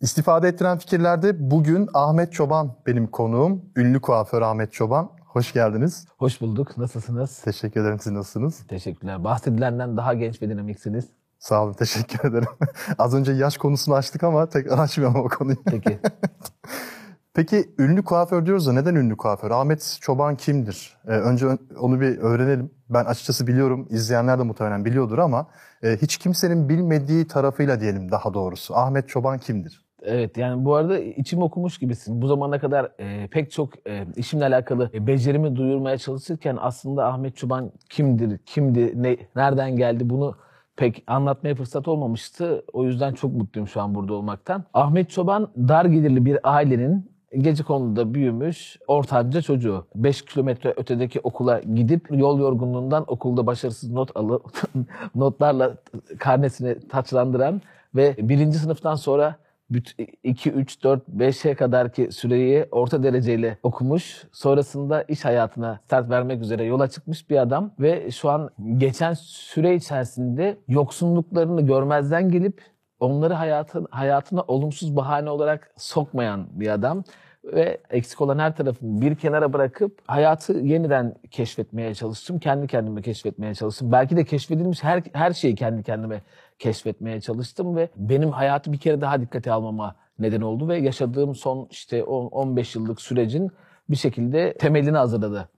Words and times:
İstifade 0.00 0.48
ettiren 0.48 0.78
fikirlerde 0.78 1.50
bugün 1.50 1.88
Ahmet 1.94 2.32
Çoban 2.32 2.76
benim 2.86 3.06
konuğum. 3.06 3.64
Ünlü 3.76 4.00
kuaför 4.00 4.42
Ahmet 4.42 4.72
Çoban. 4.72 5.10
Hoş 5.26 5.52
geldiniz. 5.52 6.06
Hoş 6.18 6.40
bulduk. 6.40 6.78
Nasılsınız? 6.78 7.38
Teşekkür 7.38 7.80
ederim. 7.80 7.98
Siz 8.00 8.12
nasılsınız? 8.12 8.66
Teşekkürler. 8.68 9.24
Bahsedilenden 9.24 9.96
daha 9.96 10.14
genç 10.14 10.42
ve 10.42 10.48
dinamiksiniz. 10.48 11.04
Sağ 11.38 11.64
olun. 11.64 11.72
Teşekkür 11.72 12.28
ederim. 12.28 12.48
Az 12.98 13.14
önce 13.14 13.32
yaş 13.32 13.56
konusunu 13.56 13.94
açtık 13.94 14.22
ama 14.24 14.48
tekrar 14.48 14.78
açmayalım 14.78 15.20
o 15.20 15.28
konuyu. 15.28 15.56
Peki. 15.64 15.98
Peki 17.34 17.74
ünlü 17.78 18.04
kuaför 18.04 18.46
diyoruz 18.46 18.66
da 18.66 18.72
neden 18.72 18.94
ünlü 18.94 19.16
kuaför? 19.16 19.50
Ahmet 19.50 19.98
Çoban 20.00 20.36
kimdir? 20.36 20.96
Ee, 21.06 21.10
önce 21.10 21.46
onu 21.78 22.00
bir 22.00 22.18
öğrenelim. 22.18 22.70
Ben 22.88 23.04
açıkçası 23.04 23.46
biliyorum, 23.46 23.86
izleyenler 23.90 24.38
de 24.38 24.42
muhtemelen 24.42 24.84
biliyordur 24.84 25.18
ama 25.18 25.46
e, 25.82 25.96
hiç 25.96 26.16
kimsenin 26.16 26.68
bilmediği 26.68 27.26
tarafıyla 27.26 27.80
diyelim 27.80 28.10
daha 28.10 28.34
doğrusu. 28.34 28.76
Ahmet 28.76 29.08
Çoban 29.08 29.38
kimdir? 29.38 29.85
Evet 30.02 30.36
yani 30.36 30.64
bu 30.64 30.74
arada 30.74 30.98
içim 30.98 31.42
okumuş 31.42 31.78
gibisin. 31.78 32.22
Bu 32.22 32.26
zamana 32.26 32.58
kadar 32.58 32.92
e, 32.98 33.28
pek 33.28 33.50
çok 33.50 33.88
e, 33.88 34.06
işimle 34.16 34.44
alakalı 34.44 34.90
e, 34.94 35.06
becerimi 35.06 35.56
duyurmaya 35.56 35.98
çalışırken 35.98 36.58
aslında 36.60 37.06
Ahmet 37.06 37.36
Çoban 37.36 37.72
kimdir, 37.90 38.38
kimdi, 38.38 39.02
ne, 39.02 39.16
nereden 39.36 39.76
geldi 39.76 40.10
bunu 40.10 40.34
pek 40.76 41.04
anlatmaya 41.06 41.54
fırsat 41.54 41.88
olmamıştı. 41.88 42.64
O 42.72 42.84
yüzden 42.84 43.12
çok 43.12 43.32
mutluyum 43.32 43.68
şu 43.68 43.80
an 43.80 43.94
burada 43.94 44.14
olmaktan. 44.14 44.64
Ahmet 44.74 45.10
Çoban 45.10 45.48
dar 45.56 45.84
gelirli 45.84 46.24
bir 46.24 46.38
ailenin 46.42 47.10
gece 47.38 47.62
konuda 47.62 48.14
büyümüş 48.14 48.76
ortanca 48.86 49.42
çocuğu. 49.42 49.86
5 49.94 50.24
kilometre 50.24 50.74
ötedeki 50.76 51.20
okula 51.20 51.60
gidip 51.60 52.08
yol 52.10 52.40
yorgunluğundan 52.40 53.04
okulda 53.06 53.46
başarısız 53.46 53.90
not 53.90 54.16
alıp 54.16 54.62
notlarla 55.14 55.76
karnesini 56.18 56.88
taçlandıran 56.88 57.62
ve 57.94 58.16
birinci 58.18 58.58
sınıftan 58.58 58.94
sonra 58.94 59.36
2, 59.70 60.50
3, 60.50 60.82
4, 60.82 61.08
5'e 61.08 61.54
kadar 61.54 61.92
ki 61.92 62.08
süreyi 62.12 62.66
orta 62.70 63.02
dereceyle 63.02 63.58
okumuş. 63.62 64.24
Sonrasında 64.32 65.02
iş 65.02 65.24
hayatına 65.24 65.80
start 65.84 66.10
vermek 66.10 66.42
üzere 66.42 66.64
yola 66.64 66.88
çıkmış 66.88 67.30
bir 67.30 67.36
adam. 67.36 67.70
Ve 67.80 68.10
şu 68.10 68.30
an 68.30 68.50
geçen 68.76 69.14
süre 69.14 69.74
içerisinde 69.74 70.58
yoksunluklarını 70.68 71.66
görmezden 71.66 72.30
gelip 72.30 72.62
onları 73.00 73.34
hayatın, 73.34 73.86
hayatına 73.90 74.42
olumsuz 74.42 74.96
bahane 74.96 75.30
olarak 75.30 75.72
sokmayan 75.76 76.46
bir 76.50 76.68
adam 76.68 77.04
ve 77.52 77.78
eksik 77.90 78.20
olan 78.20 78.38
her 78.38 78.56
tarafımı 78.56 79.00
bir 79.00 79.14
kenara 79.14 79.52
bırakıp 79.52 79.98
hayatı 80.06 80.52
yeniden 80.52 81.14
keşfetmeye 81.30 81.94
çalıştım. 81.94 82.38
Kendi 82.38 82.66
kendime 82.66 83.02
keşfetmeye 83.02 83.54
çalıştım. 83.54 83.92
Belki 83.92 84.16
de 84.16 84.24
keşfedilmiş 84.24 84.84
her, 84.84 85.02
her 85.12 85.32
şeyi 85.32 85.54
kendi 85.54 85.82
kendime 85.82 86.22
keşfetmeye 86.58 87.20
çalıştım 87.20 87.76
ve 87.76 87.88
benim 87.96 88.30
hayatı 88.30 88.72
bir 88.72 88.78
kere 88.78 89.00
daha 89.00 89.20
dikkate 89.20 89.52
almama 89.52 89.96
neden 90.18 90.40
oldu 90.40 90.68
ve 90.68 90.78
yaşadığım 90.78 91.34
son 91.34 91.68
işte 91.70 92.04
15 92.04 92.74
yıllık 92.74 93.00
sürecin 93.00 93.50
bir 93.90 93.96
şekilde 93.96 94.54
temelini 94.54 94.96
hazırladı 94.96 95.48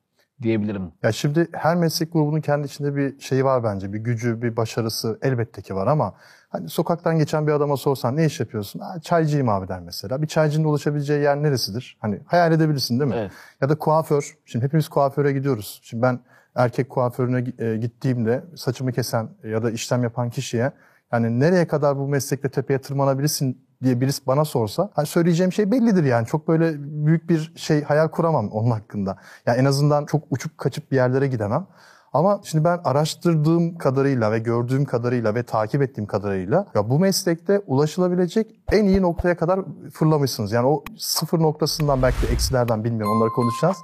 diyebilirim. 0.42 0.92
Ya 1.03 1.12
şimdi 1.12 1.48
her 1.53 1.77
meslek 1.77 2.12
grubunun 2.12 2.41
kendi 2.41 2.67
içinde 2.67 2.97
bir 2.97 3.20
şeyi 3.20 3.44
var 3.44 3.64
bence. 3.64 3.92
Bir 3.92 3.98
gücü, 3.98 4.42
bir 4.42 4.56
başarısı 4.56 5.19
elbette 5.22 5.62
ki 5.62 5.75
var 5.75 5.86
ama 5.86 6.14
hani 6.48 6.69
sokaktan 6.69 7.19
geçen 7.19 7.47
bir 7.47 7.53
adama 7.53 7.77
sorsan 7.77 8.17
ne 8.17 8.27
iş 8.27 8.41
yapıyorsun? 8.41 8.81
Ha, 8.81 9.00
çaycıyım 9.00 9.48
abi 9.48 9.69
der 9.69 9.81
mesela. 9.81 10.22
Bir 10.22 10.27
çaycının 10.27 10.64
ulaşabileceği 10.64 11.22
yer 11.22 11.42
neresidir? 11.42 11.98
Hani 12.00 12.20
hayal 12.27 12.53
edebilirsin 12.53 13.00
değil 13.00 13.11
mi? 13.11 13.16
Evet. 13.19 13.33
Ya 13.61 13.69
da 13.69 13.78
kuaför. 13.78 14.39
Şimdi 14.44 14.64
hepimiz 14.64 14.89
kuaföre 14.89 15.33
gidiyoruz. 15.33 15.81
Şimdi 15.83 16.03
ben 16.03 16.20
erkek 16.55 16.91
kuaförüne 16.91 17.44
e, 17.59 17.77
gittiğimde 17.77 18.44
saçımı 18.56 18.92
kesen 18.92 19.28
ya 19.44 19.62
da 19.62 19.70
işlem 19.70 20.03
yapan 20.03 20.31
kişiye 20.31 20.72
yani 21.12 21.41
nereye 21.41 21.66
kadar 21.66 21.98
bu 21.98 22.09
meslekte 22.09 22.48
tepeye 22.48 22.81
tırmanabilirsin 22.81 23.68
diye 23.83 24.01
birisi 24.01 24.27
bana 24.27 24.45
sorsa 24.45 24.91
hani 24.95 25.07
söyleyeceğim 25.07 25.53
şey 25.53 25.71
bellidir 25.71 26.05
yani. 26.05 26.27
Çok 26.27 26.48
böyle 26.48 26.75
büyük 27.07 27.29
bir 27.29 27.53
şey 27.57 27.83
hayal 27.83 28.09
kuramam 28.09 28.48
onun 28.48 28.71
hakkında. 28.71 29.19
Yani 29.47 29.59
en 29.59 29.65
azından 29.65 30.07
çok 30.07 30.23
uçup 30.31 30.59
kaçıp 30.59 30.91
bir 30.91 30.97
yerlere 30.97 31.27
gidemem. 31.27 31.67
Ama 32.12 32.41
şimdi 32.44 32.65
ben 32.65 32.81
araştırdığım 32.84 33.78
kadarıyla 33.78 34.33
ve 34.33 34.39
gördüğüm 34.39 34.84
kadarıyla 34.84 35.34
ve 35.34 35.43
takip 35.43 35.83
ettiğim 35.83 36.06
kadarıyla 36.06 36.66
ya 36.75 36.91
bu 36.91 36.99
meslekte 36.99 37.62
ulaşılabilecek 37.66 38.61
en 38.72 38.84
iyi 38.84 39.03
noktaya 39.03 39.37
kadar 39.37 39.61
fırlamışsınız. 39.93 40.53
Yani 40.53 40.66
o 40.66 40.84
sıfır 40.99 41.41
noktasından 41.41 42.03
belki 42.03 42.22
de 42.22 42.33
eksilerden 42.33 42.84
bilmiyorum 42.84 43.16
onları 43.16 43.31
konuşacağız. 43.31 43.77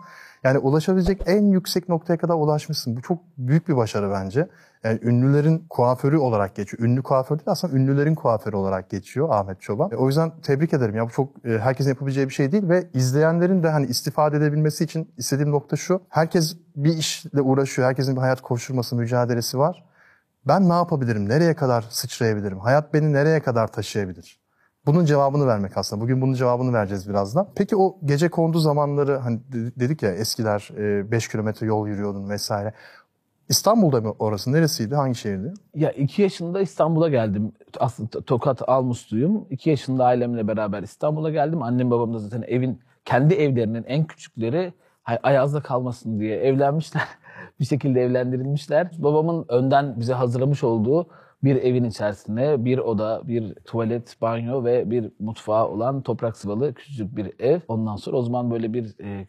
Yani 0.45 0.59
ulaşabilecek 0.59 1.23
en 1.27 1.43
yüksek 1.43 1.89
noktaya 1.89 2.17
kadar 2.17 2.35
ulaşmışsın. 2.35 2.97
Bu 2.97 3.03
çok 3.03 3.19
büyük 3.39 3.69
bir 3.69 3.77
başarı 3.77 4.11
bence. 4.11 4.49
Yani 4.85 4.99
ünlülerin 5.03 5.67
kuaförü 5.71 6.17
olarak 6.17 6.55
geçiyor. 6.55 6.83
Ünlü 6.83 7.03
kuaför 7.03 7.39
değil 7.39 7.51
aslında 7.51 7.77
ünlülerin 7.77 8.15
kuaförü 8.15 8.57
olarak 8.57 8.91
geçiyor 8.91 9.29
Ahmet 9.31 9.61
Çoban. 9.61 9.91
E, 9.91 9.97
o 9.97 10.07
yüzden 10.07 10.33
tebrik 10.41 10.75
ederim. 10.75 10.95
Ya 10.95 11.07
bu 11.07 11.11
çok 11.11 11.47
e, 11.47 11.59
herkesin 11.59 11.91
yapabileceği 11.91 12.29
bir 12.29 12.35
şey 12.35 12.53
değil 12.53 12.69
ve 12.69 12.89
izleyenlerin 12.95 13.63
de 13.63 13.71
hani 13.71 13.87
istifade 13.87 14.37
edebilmesi 14.37 14.85
için 14.85 15.13
istediğim 15.17 15.51
nokta 15.51 15.77
şu. 15.77 16.03
Herkes 16.09 16.57
bir 16.77 16.97
işle 16.97 17.41
uğraşıyor. 17.41 17.89
Herkesin 17.89 18.17
bir 18.17 18.21
hayat 18.21 18.41
koşturması, 18.41 18.97
mücadelesi 18.97 19.59
var. 19.59 19.85
Ben 20.47 20.69
ne 20.69 20.73
yapabilirim? 20.73 21.29
Nereye 21.29 21.55
kadar 21.55 21.85
sıçrayabilirim? 21.91 22.59
Hayat 22.59 22.95
beni 22.95 23.13
nereye 23.13 23.41
kadar 23.41 23.73
taşıyabilir? 23.73 24.45
Bunun 24.87 25.05
cevabını 25.05 25.47
vermek 25.47 25.77
aslında. 25.77 26.03
Bugün 26.03 26.21
bunun 26.21 26.35
cevabını 26.35 26.73
vereceğiz 26.73 27.09
birazdan. 27.09 27.49
Peki 27.55 27.77
o 27.77 27.99
gece 28.05 28.29
kondu 28.29 28.59
zamanları 28.59 29.17
hani 29.17 29.41
dedik 29.53 30.03
ya 30.03 30.11
eskiler 30.13 30.69
5 31.11 31.27
e, 31.27 31.31
kilometre 31.31 31.67
yol 31.67 31.89
yürüyordun 31.89 32.29
vesaire. 32.31 32.73
İstanbul'da 33.49 34.01
mı 34.01 34.15
orası? 34.19 34.53
Neresiydi? 34.53 34.95
Hangi 34.95 35.15
şehirdi? 35.15 35.55
Ya 35.75 35.91
iki 35.91 36.23
yaşında 36.23 36.61
İstanbul'a 36.61 37.09
geldim. 37.09 37.53
Aslında 37.81 38.21
Tokat 38.21 38.69
Almusluyum. 38.69 39.47
İki 39.51 39.71
yaşında 39.71 40.05
ailemle 40.05 40.49
beraber 40.49 40.83
İstanbul'a 40.83 41.31
geldim. 41.31 41.63
Annem 41.63 41.91
babam 41.91 42.15
da 42.15 42.19
zaten 42.19 42.43
evin 42.43 42.81
kendi 43.05 43.35
evlerinin 43.35 43.85
en 43.85 44.05
küçükleri 44.05 44.73
Ayaz'da 45.23 45.61
kalmasın 45.61 46.21
diye 46.21 46.37
evlenmişler. 46.37 47.03
bir 47.61 47.65
şekilde 47.65 48.03
evlendirilmişler. 48.03 48.91
Babamın 48.99 49.45
önden 49.49 50.01
bize 50.01 50.15
hazırlamış 50.15 50.65
olduğu 50.65 51.07
bir 51.45 51.57
evin 51.57 51.85
içerisinde 51.85 52.65
bir 52.65 52.79
oda, 52.79 53.23
bir 53.25 53.55
tuvalet, 53.55 54.17
banyo 54.21 54.65
ve 54.65 54.91
bir 54.91 55.11
mutfağı 55.19 55.69
olan 55.69 56.03
toprak 56.03 56.37
sıvalı 56.37 56.75
küçücük 56.75 57.17
bir 57.17 57.33
ev. 57.39 57.61
Ondan 57.69 57.97
sonra 57.97 58.17
o 58.17 58.23
zaman 58.23 58.51
böyle 58.51 58.73
bir 58.73 58.95
e, 59.03 59.27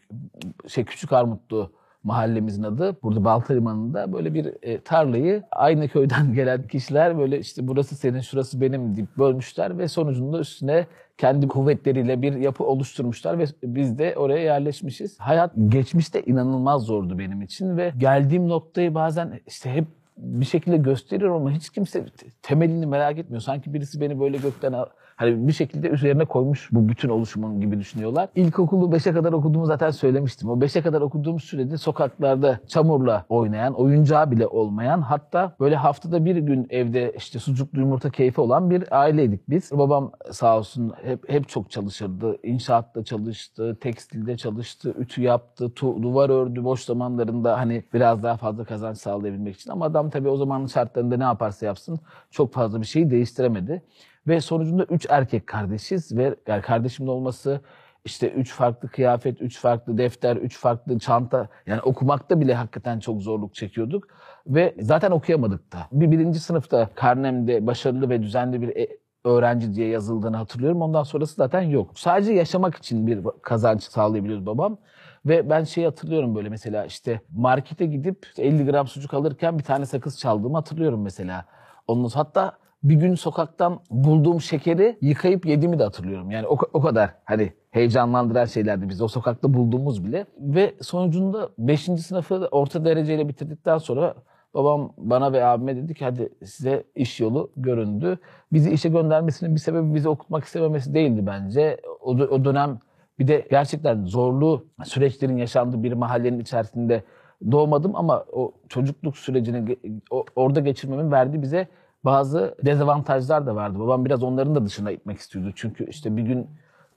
şey 0.68 0.84
küçük 0.84 1.12
armutlu 1.12 1.72
mahallemizin 2.06 2.62
adı. 2.62 2.96
Burada 3.02 3.24
Balta 3.24 3.54
Limanı'nda 3.54 4.12
böyle 4.12 4.34
bir 4.34 4.52
e, 4.62 4.80
tarlayı 4.80 5.42
aynı 5.52 5.88
köyden 5.88 6.32
gelen 6.34 6.62
kişiler 6.62 7.18
böyle 7.18 7.38
işte 7.38 7.68
burası 7.68 7.96
senin 7.96 8.20
şurası 8.20 8.60
benim 8.60 8.96
deyip 8.96 9.18
bölmüşler 9.18 9.78
ve 9.78 9.88
sonucunda 9.88 10.38
üstüne 10.40 10.86
kendi 11.18 11.48
kuvvetleriyle 11.48 12.22
bir 12.22 12.34
yapı 12.34 12.64
oluşturmuşlar 12.64 13.38
ve 13.38 13.44
biz 13.62 13.98
de 13.98 14.14
oraya 14.16 14.42
yerleşmişiz. 14.42 15.20
Hayat 15.20 15.52
geçmişte 15.68 16.22
inanılmaz 16.22 16.82
zordu 16.82 17.18
benim 17.18 17.42
için 17.42 17.76
ve 17.76 17.92
geldiğim 17.98 18.48
noktayı 18.48 18.94
bazen 18.94 19.40
işte 19.46 19.70
hep 19.70 19.84
bir 20.16 20.46
şekilde 20.46 20.76
gösteriyor 20.76 21.36
ama 21.36 21.50
hiç 21.50 21.70
kimse 21.70 22.04
temelini 22.42 22.86
merak 22.86 23.18
etmiyor. 23.18 23.40
Sanki 23.40 23.74
birisi 23.74 24.00
beni 24.00 24.20
böyle 24.20 24.36
gökten 24.36 24.72
hani 25.16 25.48
bir 25.48 25.52
şekilde 25.52 25.88
üzerine 25.88 26.24
koymuş 26.24 26.68
bu 26.72 26.88
bütün 26.88 27.08
oluşumun 27.08 27.60
gibi 27.60 27.78
düşünüyorlar. 27.78 28.28
İlkokulu 28.34 28.96
5'e 28.96 29.12
kadar 29.12 29.32
okuduğumu 29.32 29.66
zaten 29.66 29.90
söylemiştim. 29.90 30.50
O 30.50 30.56
5'e 30.56 30.82
kadar 30.82 31.00
okuduğum 31.00 31.40
sürede 31.40 31.76
sokaklarda 31.76 32.60
çamurla 32.66 33.24
oynayan, 33.28 33.74
oyuncağı 33.74 34.30
bile 34.30 34.46
olmayan 34.46 35.00
hatta 35.00 35.56
böyle 35.60 35.76
haftada 35.76 36.24
bir 36.24 36.36
gün 36.36 36.66
evde 36.70 37.12
işte 37.16 37.38
sucuklu 37.38 37.80
yumurta 37.80 38.10
keyfi 38.10 38.40
olan 38.40 38.70
bir 38.70 39.00
aileydik 39.00 39.50
biz. 39.50 39.70
Babam 39.72 40.12
sağ 40.30 40.58
olsun 40.58 40.92
hep, 41.02 41.30
hep 41.30 41.48
çok 41.48 41.70
çalışırdı. 41.70 42.36
İnşaatta 42.42 43.04
çalıştı, 43.04 43.76
tekstilde 43.80 44.36
çalıştı, 44.36 44.94
ütü 44.98 45.22
yaptı, 45.22 45.70
tu, 45.70 46.02
duvar 46.02 46.30
ördü 46.30 46.64
boş 46.64 46.80
zamanlarında 46.80 47.58
hani 47.58 47.84
biraz 47.94 48.22
daha 48.22 48.36
fazla 48.36 48.64
kazanç 48.64 48.98
sağlayabilmek 48.98 49.56
için. 49.56 49.70
Ama 49.70 49.84
adam 49.84 50.10
tabii 50.10 50.28
o 50.28 50.36
zamanın 50.36 50.66
şartlarında 50.66 51.16
ne 51.16 51.24
yaparsa 51.24 51.66
yapsın 51.66 52.00
çok 52.30 52.52
fazla 52.52 52.80
bir 52.80 52.86
şeyi 52.86 53.10
değiştiremedi. 53.10 53.82
Ve 54.28 54.40
sonucunda 54.40 54.84
üç 54.84 55.06
erkek 55.10 55.46
kardeşiz 55.46 56.16
ve 56.16 56.36
yani 56.46 56.62
kardeşimin 56.62 57.08
olması 57.08 57.60
işte 58.04 58.30
üç 58.30 58.52
farklı 58.52 58.88
kıyafet, 58.88 59.40
üç 59.40 59.58
farklı 59.58 59.98
defter, 59.98 60.36
üç 60.36 60.58
farklı 60.58 60.98
çanta. 60.98 61.48
Yani 61.66 61.80
okumakta 61.80 62.40
bile 62.40 62.54
hakikaten 62.54 63.00
çok 63.00 63.22
zorluk 63.22 63.54
çekiyorduk. 63.54 64.08
Ve 64.46 64.74
zaten 64.80 65.10
okuyamadık 65.10 65.72
da. 65.72 65.78
Bir 65.92 66.10
birinci 66.10 66.40
sınıfta 66.40 66.88
karnemde 66.94 67.66
başarılı 67.66 68.10
ve 68.10 68.22
düzenli 68.22 68.62
bir 68.62 68.76
e, 68.76 68.88
öğrenci 69.24 69.74
diye 69.74 69.88
yazıldığını 69.88 70.36
hatırlıyorum. 70.36 70.82
Ondan 70.82 71.02
sonrası 71.02 71.34
zaten 71.34 71.62
yok. 71.62 71.90
Sadece 71.94 72.32
yaşamak 72.32 72.74
için 72.74 73.06
bir 73.06 73.20
kazanç 73.42 73.82
sağlayabiliyoruz 73.82 74.46
babam. 74.46 74.78
Ve 75.26 75.50
ben 75.50 75.64
şey 75.64 75.84
hatırlıyorum 75.84 76.34
böyle 76.34 76.48
mesela 76.48 76.84
işte 76.84 77.20
markete 77.36 77.86
gidip 77.86 78.26
50 78.38 78.66
gram 78.66 78.86
sucuk 78.86 79.14
alırken 79.14 79.58
bir 79.58 79.64
tane 79.64 79.86
sakız 79.86 80.18
çaldığımı 80.18 80.56
hatırlıyorum 80.56 81.02
mesela. 81.02 81.44
Onun 81.86 82.08
hatta 82.08 82.58
bir 82.88 82.94
gün 82.94 83.14
sokaktan 83.14 83.80
bulduğum 83.90 84.40
şekeri 84.40 84.98
yıkayıp 85.00 85.46
yediğimi 85.46 85.78
de 85.78 85.82
hatırlıyorum. 85.82 86.30
Yani 86.30 86.46
o, 86.46 86.58
o 86.72 86.80
kadar 86.80 87.10
hani 87.24 87.52
heyecanlandıran 87.70 88.44
şeylerdi 88.44 88.88
biz 88.88 89.02
o 89.02 89.08
sokakta 89.08 89.54
bulduğumuz 89.54 90.04
bile. 90.04 90.26
Ve 90.40 90.74
sonucunda 90.80 91.48
5. 91.58 91.80
sınıfı 91.80 92.48
orta 92.50 92.84
dereceyle 92.84 93.28
bitirdikten 93.28 93.78
sonra 93.78 94.14
Babam 94.54 94.92
bana 94.98 95.32
ve 95.32 95.44
abime 95.44 95.76
dedi 95.76 95.94
ki 95.94 96.04
hadi 96.04 96.28
size 96.44 96.84
iş 96.94 97.20
yolu 97.20 97.50
göründü. 97.56 98.18
Bizi 98.52 98.70
işe 98.70 98.88
göndermesinin 98.88 99.54
bir 99.54 99.60
sebebi 99.60 99.94
bizi 99.94 100.08
okutmak 100.08 100.44
istememesi 100.44 100.94
değildi 100.94 101.26
bence. 101.26 101.80
O, 102.00 102.10
o 102.10 102.44
dönem 102.44 102.78
bir 103.18 103.28
de 103.28 103.46
gerçekten 103.50 104.04
zorlu 104.04 104.66
süreçlerin 104.84 105.36
yaşandığı 105.36 105.82
bir 105.82 105.92
mahallenin 105.92 106.40
içerisinde 106.40 107.02
doğmadım 107.50 107.96
ama 107.96 108.24
o 108.32 108.52
çocukluk 108.68 109.16
sürecini 109.16 109.76
o- 110.10 110.24
orada 110.36 110.60
geçirmemin 110.60 111.12
verdiği 111.12 111.42
bize 111.42 111.68
bazı 112.06 112.54
dezavantajlar 112.64 113.46
da 113.46 113.54
vardı. 113.54 113.78
Babam 113.78 114.04
biraz 114.04 114.22
onların 114.22 114.54
da 114.54 114.66
dışına 114.66 114.90
itmek 114.90 115.18
istiyordu. 115.18 115.52
Çünkü 115.54 115.90
işte 115.90 116.16
bir 116.16 116.22
gün 116.22 116.46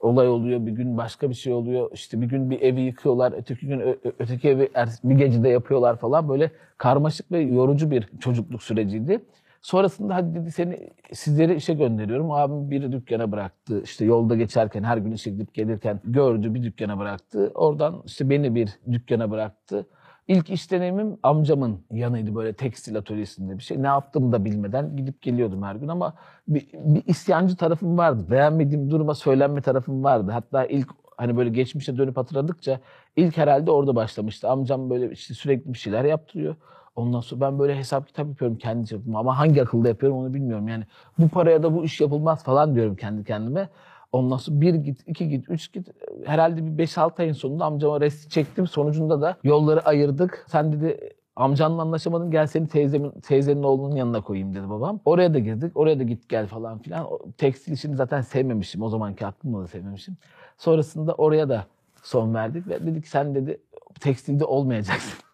olay 0.00 0.28
oluyor, 0.28 0.66
bir 0.66 0.72
gün 0.72 0.96
başka 0.96 1.30
bir 1.30 1.34
şey 1.34 1.52
oluyor. 1.52 1.90
İşte 1.92 2.20
bir 2.20 2.26
gün 2.26 2.50
bir 2.50 2.60
evi 2.60 2.80
yıkıyorlar, 2.80 3.32
öteki 3.36 3.66
gün 3.66 3.98
öteki 4.18 4.48
evi 4.48 4.70
er- 4.74 4.98
bir 5.04 5.14
gecede 5.14 5.48
yapıyorlar 5.48 5.96
falan. 5.96 6.28
Böyle 6.28 6.50
karmaşık 6.78 7.32
ve 7.32 7.38
yorucu 7.38 7.90
bir 7.90 8.08
çocukluk 8.20 8.62
süreciydi. 8.62 9.20
Sonrasında 9.62 10.14
hadi 10.14 10.34
dedi 10.34 10.52
seni 10.52 10.90
sizleri 11.12 11.54
işe 11.54 11.74
gönderiyorum. 11.74 12.30
Abim 12.30 12.70
bir 12.70 12.92
dükkana 12.92 13.32
bıraktı. 13.32 13.82
İşte 13.84 14.04
yolda 14.04 14.36
geçerken 14.36 14.82
her 14.82 14.96
gün 14.96 15.12
işe 15.12 15.30
gidip 15.30 15.54
gelirken 15.54 16.00
gördü 16.04 16.54
bir 16.54 16.62
dükkana 16.62 16.98
bıraktı. 16.98 17.52
Oradan 17.54 18.02
işte 18.06 18.30
beni 18.30 18.54
bir 18.54 18.78
dükkana 18.92 19.30
bıraktı. 19.30 19.86
İlk 20.30 20.50
iş 20.50 20.70
deneyimim 20.70 21.18
amcamın 21.22 21.80
yanıydı 21.90 22.34
böyle 22.34 22.52
tekstil 22.52 22.98
atölyesinde 22.98 23.58
bir 23.58 23.62
şey. 23.62 23.82
Ne 23.82 23.86
yaptığımı 23.86 24.32
da 24.32 24.44
bilmeden 24.44 24.96
gidip 24.96 25.22
geliyordum 25.22 25.62
her 25.62 25.74
gün 25.74 25.88
ama 25.88 26.14
bir, 26.48 26.68
bir 26.72 27.02
isyancı 27.06 27.56
tarafım 27.56 27.98
vardı. 27.98 28.26
Beğenmediğim 28.30 28.90
duruma 28.90 29.14
söylenme 29.14 29.62
tarafım 29.62 30.04
vardı. 30.04 30.30
Hatta 30.32 30.64
ilk 30.66 30.88
hani 31.16 31.36
böyle 31.36 31.50
geçmişe 31.50 31.96
dönüp 31.96 32.16
hatırladıkça 32.16 32.80
ilk 33.16 33.36
herhalde 33.36 33.70
orada 33.70 33.96
başlamıştı. 33.96 34.48
Amcam 34.48 34.90
böyle 34.90 35.10
işte 35.10 35.34
sürekli 35.34 35.72
bir 35.72 35.78
şeyler 35.78 36.04
yaptırıyor. 36.04 36.56
Ondan 36.96 37.20
sonra 37.20 37.40
ben 37.40 37.58
böyle 37.58 37.76
hesap 37.76 38.06
kitap 38.06 38.26
yapıyorum 38.28 38.58
kendi 38.58 38.86
çapıma 38.86 39.18
ama 39.18 39.38
hangi 39.38 39.62
akılda 39.62 39.88
yapıyorum 39.88 40.18
onu 40.18 40.34
bilmiyorum. 40.34 40.68
Yani 40.68 40.84
bu 41.18 41.28
paraya 41.28 41.62
da 41.62 41.74
bu 41.74 41.84
iş 41.84 42.00
yapılmaz 42.00 42.44
falan 42.44 42.74
diyorum 42.74 42.96
kendi 42.96 43.24
kendime. 43.24 43.68
Ondan 44.12 44.36
sonra 44.36 44.60
bir 44.60 44.74
git, 44.74 45.00
iki 45.06 45.28
git, 45.28 45.50
üç 45.50 45.72
git. 45.72 45.88
Herhalde 46.24 46.66
bir 46.66 46.78
beş 46.78 46.98
altı 46.98 47.22
ayın 47.22 47.32
sonunda 47.32 47.64
amcama 47.64 48.00
resti 48.00 48.30
çektim. 48.30 48.66
Sonucunda 48.66 49.20
da 49.20 49.36
yolları 49.44 49.80
ayırdık. 49.80 50.46
Sen 50.48 50.72
dedi 50.72 51.10
amcanla 51.36 51.82
anlaşamadın 51.82 52.30
gel 52.30 52.46
seni 52.46 52.68
teyzemin, 52.68 53.10
teyzenin 53.10 53.62
oğlunun 53.62 53.96
yanına 53.96 54.20
koyayım 54.20 54.54
dedi 54.54 54.70
babam. 54.70 55.00
Oraya 55.04 55.34
da 55.34 55.38
girdik. 55.38 55.76
Oraya 55.76 55.98
da 55.98 56.02
git 56.02 56.28
gel 56.28 56.46
falan 56.46 56.78
filan. 56.78 57.12
O 57.12 57.18
tekstil 57.38 57.72
işini 57.72 57.96
zaten 57.96 58.20
sevmemişim. 58.20 58.82
O 58.82 58.88
zamanki 58.88 59.26
aklımda 59.26 59.62
da 59.62 59.66
sevmemişim. 59.66 60.16
Sonrasında 60.58 61.14
oraya 61.14 61.48
da 61.48 61.66
son 62.02 62.34
verdik 62.34 62.68
ve 62.68 62.86
dedik 62.86 63.06
sen 63.06 63.34
dedi 63.34 63.60
tekstilde 64.00 64.44
olmayacaksın. 64.44 65.29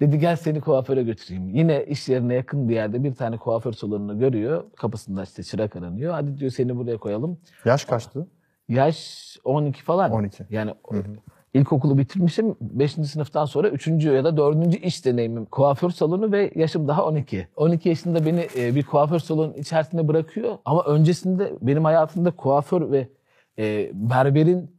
Dedi 0.00 0.18
gel 0.18 0.36
seni 0.36 0.60
kuaföre 0.60 1.02
götüreyim. 1.02 1.48
Yine 1.48 1.84
iş 1.84 2.08
yerine 2.08 2.34
yakın 2.34 2.68
bir 2.68 2.74
yerde 2.74 3.04
bir 3.04 3.14
tane 3.14 3.36
kuaför 3.36 3.72
salonunu 3.72 4.18
görüyor. 4.18 4.64
Kapısında 4.76 5.22
işte 5.22 5.42
çırak 5.42 5.76
aranıyor. 5.76 6.12
Hadi 6.12 6.38
diyor 6.38 6.50
seni 6.50 6.76
buraya 6.76 6.96
koyalım. 6.96 7.38
Yaş 7.64 7.84
kaçtı? 7.84 8.26
Yaş 8.68 9.36
12 9.44 9.82
falan. 9.82 10.10
12. 10.10 10.44
Yani 10.50 10.74
ilkokulu 11.54 11.98
bitirmişim. 11.98 12.56
5. 12.60 12.92
sınıftan 12.92 13.44
sonra 13.44 13.68
3. 13.68 13.86
ya 13.86 14.24
da 14.24 14.36
4. 14.36 14.74
iş 14.84 15.04
deneyimim. 15.04 15.44
Kuaför 15.44 15.90
salonu 15.90 16.32
ve 16.32 16.52
yaşım 16.54 16.88
daha 16.88 17.04
12. 17.04 17.48
12 17.56 17.88
yaşında 17.88 18.26
beni 18.26 18.48
e, 18.56 18.74
bir 18.74 18.82
kuaför 18.82 19.18
salonun 19.18 19.54
içerisinde 19.54 20.08
bırakıyor. 20.08 20.58
Ama 20.64 20.84
öncesinde 20.84 21.52
benim 21.62 21.84
hayatımda 21.84 22.30
kuaför 22.30 22.90
ve 22.90 23.08
e, 23.58 23.90
berberin 23.94 24.70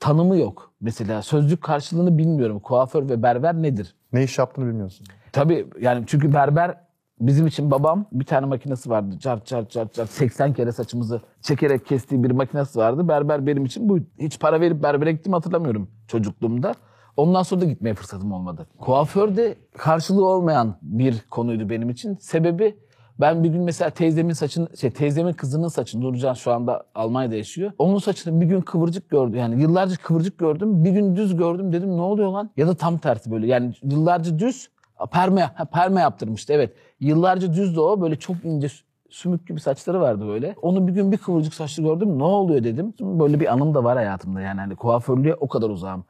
tanımı 0.00 0.36
yok. 0.36 0.72
Mesela 0.80 1.22
sözlük 1.22 1.62
karşılığını 1.62 2.18
bilmiyorum. 2.18 2.60
Kuaför 2.60 3.08
ve 3.08 3.22
berber 3.22 3.54
nedir? 3.54 3.94
Ne 4.16 4.24
iş 4.24 4.38
yaptığını 4.38 4.66
bilmiyorsun. 4.66 5.06
Tabii 5.32 5.66
yani 5.80 6.04
çünkü 6.06 6.32
berber 6.32 6.74
bizim 7.20 7.46
için 7.46 7.70
babam 7.70 8.06
bir 8.12 8.24
tane 8.24 8.46
makinesi 8.46 8.90
vardı. 8.90 9.18
Çart 9.18 9.46
çart 9.46 9.70
çart 9.70 9.94
çart 9.94 10.10
80 10.10 10.52
kere 10.52 10.72
saçımızı 10.72 11.20
çekerek 11.42 11.86
kestiği 11.86 12.24
bir 12.24 12.30
makinesi 12.30 12.78
vardı. 12.78 13.08
Berber 13.08 13.46
benim 13.46 13.64
için 13.64 13.88
bu. 13.88 13.98
Hiç 14.18 14.40
para 14.40 14.60
verip 14.60 14.82
berbere 14.82 15.12
gittiğimi 15.12 15.34
hatırlamıyorum 15.34 15.90
çocukluğumda. 16.08 16.74
Ondan 17.16 17.42
sonra 17.42 17.60
da 17.60 17.64
gitmeye 17.64 17.94
fırsatım 17.94 18.32
olmadı. 18.32 18.66
Kuaför 18.78 19.36
de 19.36 19.56
karşılığı 19.78 20.26
olmayan 20.26 20.78
bir 20.82 21.20
konuydu 21.30 21.70
benim 21.70 21.90
için. 21.90 22.14
Sebebi 22.14 22.78
ben 23.20 23.44
bir 23.44 23.48
gün 23.48 23.62
mesela 23.62 23.90
teyzemin 23.90 24.32
saçını, 24.32 24.76
şey 24.76 24.90
teyzemin 24.90 25.32
kızının 25.32 25.68
saçını, 25.68 26.04
Nurcan 26.04 26.34
şu 26.34 26.52
anda 26.52 26.84
Almanya'da 26.94 27.34
yaşıyor. 27.34 27.72
Onun 27.78 27.98
saçını 27.98 28.40
bir 28.40 28.46
gün 28.46 28.60
kıvırcık 28.60 29.10
gördüm. 29.10 29.34
Yani 29.34 29.62
yıllarca 29.62 29.96
kıvırcık 29.96 30.38
gördüm. 30.38 30.84
Bir 30.84 30.90
gün 30.90 31.16
düz 31.16 31.36
gördüm. 31.36 31.72
Dedim 31.72 31.96
ne 31.96 32.00
oluyor 32.00 32.32
lan? 32.32 32.50
Ya 32.56 32.66
da 32.68 32.74
tam 32.74 32.98
tersi 32.98 33.30
böyle. 33.30 33.46
Yani 33.46 33.72
yıllarca 33.82 34.38
düz 34.38 34.68
perme, 35.12 35.40
ha, 35.54 35.64
perme 35.64 36.00
yaptırmıştı 36.00 36.52
evet. 36.52 36.72
Yıllarca 37.00 37.52
düzdü 37.52 37.80
o. 37.80 38.00
Böyle 38.00 38.16
çok 38.16 38.44
ince 38.44 38.66
sü- 38.66 38.82
sümük 39.10 39.48
gibi 39.48 39.60
saçları 39.60 40.00
vardı 40.00 40.26
böyle. 40.28 40.54
Onu 40.62 40.86
bir 40.88 40.92
gün 40.92 41.12
bir 41.12 41.18
kıvırcık 41.18 41.54
saçlı 41.54 41.82
gördüm. 41.82 42.18
Ne 42.18 42.24
oluyor 42.24 42.64
dedim. 42.64 42.94
Böyle 43.00 43.40
bir 43.40 43.52
anım 43.52 43.74
da 43.74 43.84
var 43.84 43.96
hayatımda. 43.96 44.40
Yani 44.40 44.60
hani 44.60 44.76
kuaförlüğe 44.76 45.34
o 45.34 45.48
kadar 45.48 45.70
uzağım. 45.70 46.04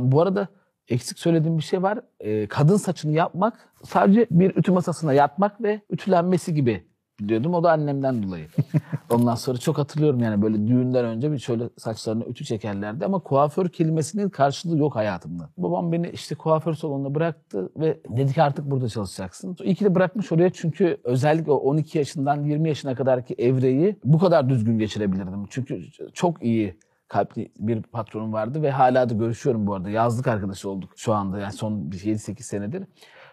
Bu 0.00 0.20
arada 0.20 0.48
eksik 0.92 1.18
söylediğim 1.18 1.58
bir 1.58 1.62
şey 1.62 1.82
var. 1.82 2.00
Ee, 2.20 2.46
kadın 2.46 2.76
saçını 2.76 3.12
yapmak 3.12 3.68
sadece 3.84 4.26
bir 4.30 4.56
ütü 4.56 4.72
masasına 4.72 5.12
yatmak 5.12 5.62
ve 5.62 5.80
ütülenmesi 5.90 6.54
gibi 6.54 6.84
biliyordum. 7.20 7.54
O 7.54 7.64
da 7.64 7.72
annemden 7.72 8.22
dolayı. 8.22 8.46
Ondan 9.10 9.34
sonra 9.34 9.58
çok 9.58 9.78
hatırlıyorum 9.78 10.20
yani 10.20 10.42
böyle 10.42 10.66
düğünden 10.66 11.04
önce 11.04 11.32
bir 11.32 11.38
şöyle 11.38 11.64
saçlarına 11.78 12.24
ütü 12.24 12.44
çekerlerdi 12.44 13.04
ama 13.04 13.18
kuaför 13.18 13.68
kelimesinin 13.68 14.28
karşılığı 14.28 14.78
yok 14.78 14.96
hayatımda. 14.96 15.48
Babam 15.56 15.92
beni 15.92 16.10
işte 16.10 16.34
kuaför 16.34 16.74
salonuna 16.74 17.14
bıraktı 17.14 17.72
ve 17.76 18.00
dedi 18.08 18.32
ki 18.32 18.42
artık 18.42 18.70
burada 18.70 18.88
çalışacaksın. 18.88 19.56
İyi 19.62 19.74
ki 19.74 19.84
de 19.84 19.94
bırakmış 19.94 20.32
oraya 20.32 20.50
çünkü 20.50 20.96
özellikle 21.04 21.52
o 21.52 21.56
12 21.56 21.98
yaşından 21.98 22.44
20 22.44 22.68
yaşına 22.68 22.94
kadarki 22.94 23.34
evreyi 23.34 23.96
bu 24.04 24.18
kadar 24.18 24.48
düzgün 24.48 24.78
geçirebilirdim. 24.78 25.46
Çünkü 25.50 25.82
çok 26.12 26.42
iyi 26.42 26.76
kalpli 27.12 27.52
bir 27.58 27.82
patronum 27.82 28.32
vardı 28.32 28.62
ve 28.62 28.70
hala 28.70 29.08
da 29.08 29.14
görüşüyorum 29.14 29.66
bu 29.66 29.74
arada. 29.74 29.90
Yazlık 29.90 30.26
arkadaşı 30.26 30.70
olduk 30.70 30.90
şu 30.96 31.12
anda 31.12 31.38
yani 31.38 31.52
son 31.52 31.72
7-8 31.72 32.42
senedir. 32.42 32.84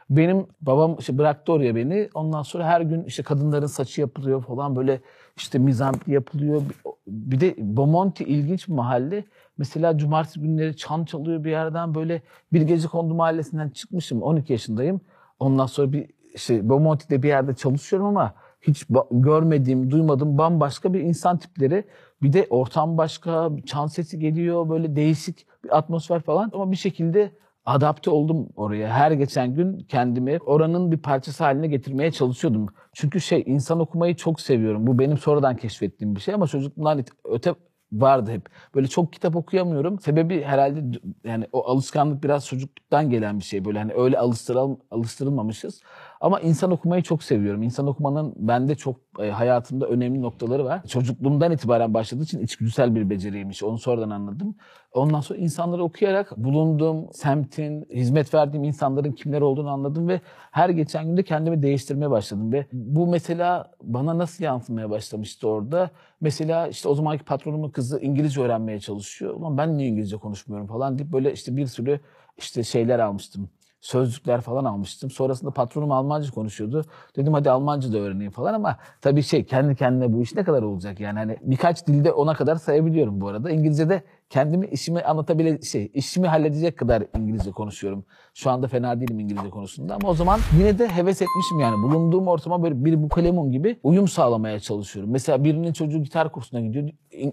Benim 0.09 0.47
babam 0.61 0.95
işte 0.99 1.17
bıraktı 1.17 1.53
oraya 1.53 1.75
beni. 1.75 2.09
Ondan 2.13 2.41
sonra 2.41 2.65
her 2.65 2.81
gün 2.81 3.03
işte 3.03 3.23
kadınların 3.23 3.67
saçı 3.67 4.01
yapılıyor 4.01 4.43
falan 4.43 4.75
böyle 4.75 5.01
işte 5.37 5.59
mizampi 5.59 6.11
yapılıyor. 6.11 6.61
Bir 7.07 7.39
de 7.39 7.55
Bomonti 7.57 8.23
ilginç 8.23 8.67
bir 8.67 8.73
mahalle. 8.73 9.25
Mesela 9.57 9.97
cumartesi 9.97 10.39
günleri 10.39 10.77
çan 10.77 11.05
çalıyor 11.05 11.43
bir 11.43 11.51
yerden 11.51 11.95
böyle 11.95 12.21
bir 12.53 12.61
gece 12.61 12.87
kondu 12.87 13.13
mahallesinden 13.13 13.69
çıkmışım 13.69 14.21
12 14.21 14.53
yaşındayım. 14.53 15.01
Ondan 15.39 15.65
sonra 15.65 15.93
bir 15.93 16.09
işte 16.33 16.69
Bomonti'de 16.69 17.23
bir 17.23 17.27
yerde 17.27 17.55
çalışıyorum 17.55 18.07
ama 18.07 18.33
hiç 18.61 18.85
görmediğim, 19.11 19.91
duymadığım 19.91 20.37
bambaşka 20.37 20.93
bir 20.93 20.99
insan 20.99 21.37
tipleri. 21.37 21.83
Bir 22.21 22.33
de 22.33 22.47
ortam 22.49 22.97
başka, 22.97 23.49
çan 23.65 23.87
sesi 23.87 24.19
geliyor, 24.19 24.69
böyle 24.69 24.95
değişik 24.95 25.47
bir 25.63 25.77
atmosfer 25.77 26.21
falan. 26.21 26.51
Ama 26.53 26.71
bir 26.71 26.75
şekilde 26.75 27.31
adapte 27.65 28.09
oldum 28.09 28.49
oraya. 28.55 28.89
Her 28.89 29.11
geçen 29.11 29.55
gün 29.55 29.79
kendimi 29.79 30.37
oranın 30.37 30.91
bir 30.91 30.97
parçası 30.97 31.43
haline 31.43 31.67
getirmeye 31.67 32.11
çalışıyordum. 32.11 32.67
Çünkü 32.93 33.21
şey 33.21 33.43
insan 33.47 33.79
okumayı 33.79 34.15
çok 34.15 34.41
seviyorum. 34.41 34.87
Bu 34.87 34.99
benim 34.99 35.17
sonradan 35.17 35.57
keşfettiğim 35.57 36.15
bir 36.15 36.21
şey 36.21 36.33
ama 36.33 36.47
çocukluğumdan 36.47 37.03
öte 37.25 37.55
vardı 37.91 38.31
hep. 38.31 38.49
Böyle 38.75 38.87
çok 38.87 39.13
kitap 39.13 39.35
okuyamıyorum. 39.35 39.99
Sebebi 39.99 40.43
herhalde 40.43 40.99
yani 41.23 41.47
o 41.51 41.65
alışkanlık 41.67 42.23
biraz 42.23 42.45
çocukluktan 42.47 43.09
gelen 43.09 43.39
bir 43.39 43.43
şey. 43.43 43.65
Böyle 43.65 43.79
hani 43.79 43.93
öyle 43.93 44.19
alıştırıl, 44.19 44.75
alıştırılmamışız. 44.91 45.81
Ama 46.21 46.39
insan 46.39 46.71
okumayı 46.71 47.03
çok 47.03 47.23
seviyorum. 47.23 47.63
İnsan 47.63 47.87
okumanın 47.87 48.33
bende 48.37 48.75
çok 48.75 48.95
e, 49.19 49.29
hayatımda 49.29 49.87
önemli 49.87 50.21
noktaları 50.21 50.65
var. 50.65 50.81
Çocukluğumdan 50.87 51.51
itibaren 51.51 51.93
başladığı 51.93 52.23
için 52.23 52.39
içgüdüsel 52.39 52.95
bir 52.95 53.09
beceriymiş. 53.09 53.63
Onu 53.63 53.77
sonradan 53.77 54.09
anladım. 54.09 54.55
Ondan 54.93 55.21
sonra 55.21 55.39
insanları 55.39 55.83
okuyarak 55.83 56.37
bulunduğum 56.37 57.13
semtin, 57.13 57.87
hizmet 57.93 58.33
verdiğim 58.33 58.63
insanların 58.63 59.11
kimler 59.11 59.41
olduğunu 59.41 59.69
anladım 59.69 60.07
ve 60.07 60.21
her 60.51 60.69
geçen 60.69 61.05
günde 61.05 61.23
kendimi 61.23 61.63
değiştirmeye 61.63 62.11
başladım 62.11 62.53
ve 62.53 62.65
bu 62.73 63.07
mesela 63.07 63.71
bana 63.83 64.17
nasıl 64.17 64.43
yansımaya 64.43 64.89
başlamıştı 64.89 65.47
orada? 65.47 65.89
Mesela 66.21 66.67
işte 66.67 66.89
o 66.89 66.95
zamanki 66.95 67.23
patronumun 67.23 67.69
kızı 67.69 67.99
İngilizce 67.99 68.41
öğrenmeye 68.41 68.79
çalışıyor. 68.79 69.33
Ulan 69.33 69.57
ben 69.57 69.77
niye 69.77 69.89
İngilizce 69.89 70.17
konuşmuyorum 70.17 70.67
falan 70.67 70.99
deyip 70.99 71.11
böyle 71.11 71.33
işte 71.33 71.57
bir 71.57 71.67
sürü 71.67 71.99
işte 72.37 72.63
şeyler 72.63 72.99
almıştım 72.99 73.49
sözlükler 73.81 74.41
falan 74.41 74.65
almıştım. 74.65 75.09
Sonrasında 75.09 75.51
patronum 75.51 75.91
Almanca 75.91 76.31
konuşuyordu. 76.31 76.85
Dedim 77.15 77.33
hadi 77.33 77.51
Almanca 77.51 77.93
da 77.93 77.97
öğreneyim 77.97 78.31
falan 78.31 78.53
ama 78.53 78.77
tabii 79.01 79.23
şey 79.23 79.45
kendi 79.45 79.75
kendine 79.75 80.13
bu 80.13 80.21
iş 80.21 80.35
ne 80.35 80.43
kadar 80.43 80.61
olacak 80.61 80.99
yani 80.99 81.19
hani 81.19 81.37
birkaç 81.41 81.87
dilde 81.87 82.11
ona 82.11 82.33
kadar 82.33 82.55
sayabiliyorum 82.55 83.21
bu 83.21 83.27
arada. 83.27 83.51
İngilizce'de 83.51 84.03
kendimi 84.29 84.67
işimi 84.67 85.01
anlatabile 85.01 85.61
şey 85.61 85.91
işimi 85.93 86.27
halledecek 86.27 86.77
kadar 86.77 87.03
İngilizce 87.17 87.51
konuşuyorum. 87.51 88.05
Şu 88.33 88.49
anda 88.49 88.67
fena 88.67 88.99
değilim 89.01 89.19
İngilizce 89.19 89.49
konusunda 89.49 89.95
ama 89.95 90.09
o 90.09 90.13
zaman 90.13 90.39
yine 90.59 90.79
de 90.79 90.87
heves 90.87 91.21
etmişim 91.21 91.59
yani 91.59 91.83
bulunduğum 91.83 92.27
ortama 92.27 92.63
böyle 92.63 92.85
bir 92.85 93.03
bukalemun 93.03 93.51
gibi 93.51 93.79
uyum 93.83 94.07
sağlamaya 94.07 94.59
çalışıyorum. 94.59 95.11
Mesela 95.11 95.43
birinin 95.43 95.73
çocuğu 95.73 96.03
gitar 96.03 96.31
kursuna 96.31 96.61
gidiyor. 96.61 96.89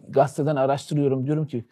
Gazeteden 0.08 0.56
araştırıyorum 0.56 1.26
diyorum 1.26 1.46
ki 1.46 1.64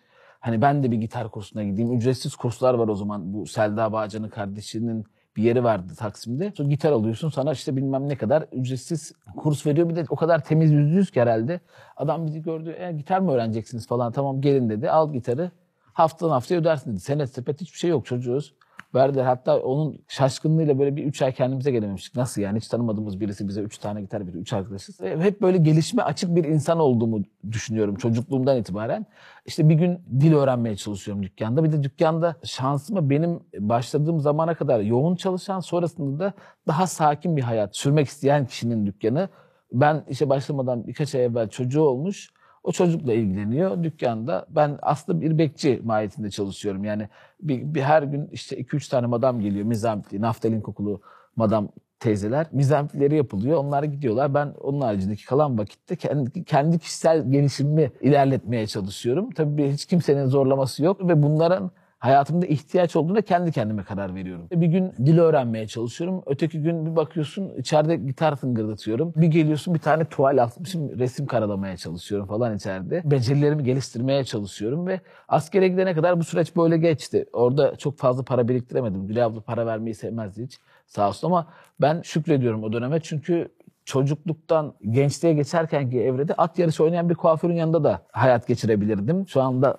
Hani 0.44 0.62
ben 0.62 0.82
de 0.82 0.90
bir 0.90 0.96
gitar 0.96 1.30
kursuna 1.30 1.64
gideyim. 1.64 1.92
Ücretsiz 1.92 2.36
kurslar 2.36 2.74
var 2.74 2.88
o 2.88 2.94
zaman. 2.94 3.32
Bu 3.32 3.46
Selda 3.46 3.92
Bağcan'ın 3.92 4.28
kardeşinin 4.28 5.04
bir 5.36 5.42
yeri 5.42 5.64
vardı 5.64 5.92
Taksim'de. 5.98 6.52
Sonra 6.56 6.68
gitar 6.68 6.92
alıyorsun 6.92 7.28
sana 7.28 7.52
işte 7.52 7.76
bilmem 7.76 8.08
ne 8.08 8.16
kadar 8.16 8.46
ücretsiz 8.52 9.12
kurs 9.36 9.66
veriyor. 9.66 9.88
Bir 9.88 9.96
de 9.96 10.04
o 10.08 10.16
kadar 10.16 10.44
temiz 10.44 10.72
yüzlüyüz 10.72 11.10
ki 11.10 11.20
herhalde. 11.20 11.60
Adam 11.96 12.26
bizi 12.26 12.42
gördü. 12.42 12.76
E, 12.78 12.92
gitar 12.92 13.18
mı 13.18 13.32
öğreneceksiniz 13.32 13.86
falan 13.86 14.12
tamam 14.12 14.40
gelin 14.40 14.70
dedi. 14.70 14.90
Al 14.90 15.12
gitarı. 15.12 15.50
Haftadan 15.92 16.30
haftaya 16.30 16.60
ödersin 16.60 16.90
dedi. 16.92 17.00
Senet 17.00 17.30
sepet 17.30 17.60
hiçbir 17.60 17.78
şey 17.78 17.90
yok 17.90 18.06
çocuğuz. 18.06 18.54
Verdiler. 18.94 19.24
Hatta 19.24 19.58
onun 19.58 19.98
şaşkınlığıyla 20.08 20.78
böyle 20.78 20.96
bir 20.96 21.04
üç 21.04 21.22
ay 21.22 21.32
kendimize 21.32 21.70
gelememiştik. 21.70 22.16
Nasıl 22.16 22.42
yani 22.42 22.58
hiç 22.58 22.68
tanımadığımız 22.68 23.20
birisi 23.20 23.48
bize 23.48 23.60
üç 23.60 23.78
tane 23.78 24.02
gitar 24.02 24.20
veriyor. 24.26 24.42
Üç 24.42 24.52
arkadaşız. 24.52 25.00
Ve 25.00 25.20
Hep 25.20 25.42
böyle 25.42 25.58
gelişme 25.58 26.02
açık 26.02 26.34
bir 26.34 26.44
insan 26.44 26.78
olduğumu 26.78 27.22
düşünüyorum 27.50 27.94
çocukluğumdan 27.94 28.56
itibaren. 28.56 29.06
İşte 29.46 29.68
bir 29.68 29.74
gün 29.74 30.00
dil 30.20 30.34
öğrenmeye 30.34 30.76
çalışıyorum 30.76 31.22
dükkanda. 31.22 31.64
Bir 31.64 31.72
de 31.72 31.82
dükkanda 31.82 32.36
şansıma 32.44 33.10
benim 33.10 33.40
başladığım 33.58 34.20
zamana 34.20 34.54
kadar 34.54 34.80
yoğun 34.80 35.16
çalışan 35.16 35.60
sonrasında 35.60 36.24
da 36.24 36.32
daha 36.66 36.86
sakin 36.86 37.36
bir 37.36 37.42
hayat 37.42 37.76
sürmek 37.76 38.08
isteyen 38.08 38.46
kişinin 38.46 38.86
dükkanı. 38.86 39.28
Ben 39.72 40.04
işe 40.08 40.28
başlamadan 40.28 40.86
birkaç 40.86 41.14
ay 41.14 41.24
evvel 41.24 41.48
çocuğu 41.48 41.82
olmuş. 41.82 42.30
O 42.64 42.72
çocukla 42.72 43.12
ilgileniyor 43.12 43.82
dükkanda. 43.82 44.46
Ben 44.48 44.78
aslında 44.82 45.20
bir 45.20 45.38
bekçi 45.38 45.80
mahiyetinde 45.84 46.30
çalışıyorum. 46.30 46.84
Yani 46.84 47.08
bir, 47.40 47.74
bir 47.74 47.82
her 47.82 48.02
gün 48.02 48.28
işte 48.32 48.56
2-3 48.56 48.90
tane 48.90 49.06
madam 49.06 49.40
geliyor. 49.40 49.66
Mizamtli, 49.66 50.20
naftalin 50.20 50.60
kokulu 50.60 51.00
madam 51.36 51.68
teyzeler. 52.00 52.46
Mizamtlileri 52.52 53.16
yapılıyor. 53.16 53.58
Onlar 53.58 53.82
gidiyorlar. 53.82 54.34
Ben 54.34 54.54
onun 54.60 54.80
haricindeki 54.80 55.26
kalan 55.26 55.58
vakitte 55.58 55.96
kendi, 55.96 56.44
kendi 56.44 56.78
kişisel 56.78 57.32
gelişimimi 57.32 57.92
ilerletmeye 58.00 58.66
çalışıyorum. 58.66 59.30
Tabii 59.30 59.72
hiç 59.72 59.86
kimsenin 59.86 60.26
zorlaması 60.26 60.84
yok 60.84 61.08
ve 61.08 61.22
bunların 61.22 61.70
hayatımda 62.04 62.46
ihtiyaç 62.46 62.96
olduğunda 62.96 63.22
kendi 63.22 63.52
kendime 63.52 63.82
karar 63.82 64.14
veriyorum. 64.14 64.46
Bir 64.52 64.66
gün 64.66 64.92
dil 65.06 65.18
öğrenmeye 65.18 65.66
çalışıyorum. 65.66 66.22
Öteki 66.26 66.62
gün 66.62 66.86
bir 66.86 66.96
bakıyorsun 66.96 67.52
içeride 67.58 67.96
gitar 67.96 68.36
tıngırdatıyorum. 68.36 69.12
Bir 69.16 69.26
geliyorsun 69.26 69.74
bir 69.74 69.78
tane 69.78 70.04
tuval 70.04 70.42
atmışım 70.42 70.98
resim 70.98 71.26
karalamaya 71.26 71.76
çalışıyorum 71.76 72.26
falan 72.26 72.56
içeride. 72.56 73.02
Becerilerimi 73.04 73.64
geliştirmeye 73.64 74.24
çalışıyorum 74.24 74.86
ve 74.86 75.00
askere 75.28 75.68
gidene 75.68 75.94
kadar 75.94 76.20
bu 76.20 76.24
süreç 76.24 76.56
böyle 76.56 76.78
geçti. 76.78 77.26
Orada 77.32 77.76
çok 77.76 77.98
fazla 77.98 78.22
para 78.22 78.48
biriktiremedim. 78.48 79.06
Gülay 79.06 79.22
abla 79.22 79.40
para 79.40 79.66
vermeyi 79.66 79.94
sevmezdi 79.94 80.44
hiç 80.44 80.58
sağ 80.86 81.08
olsun 81.08 81.28
ama 81.28 81.46
ben 81.80 82.02
şükrediyorum 82.02 82.64
o 82.64 82.72
döneme 82.72 83.00
çünkü 83.00 83.48
çocukluktan 83.84 84.74
gençliğe 84.90 85.34
geçerkenki 85.34 86.00
evrede 86.00 86.34
at 86.34 86.58
yarışı 86.58 86.84
oynayan 86.84 87.10
bir 87.10 87.14
kuaförün 87.14 87.54
yanında 87.54 87.84
da 87.84 88.02
hayat 88.12 88.46
geçirebilirdim. 88.46 89.28
Şu 89.28 89.42
anda 89.42 89.78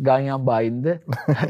Ganyan 0.00 0.46
bayinde 0.46 1.00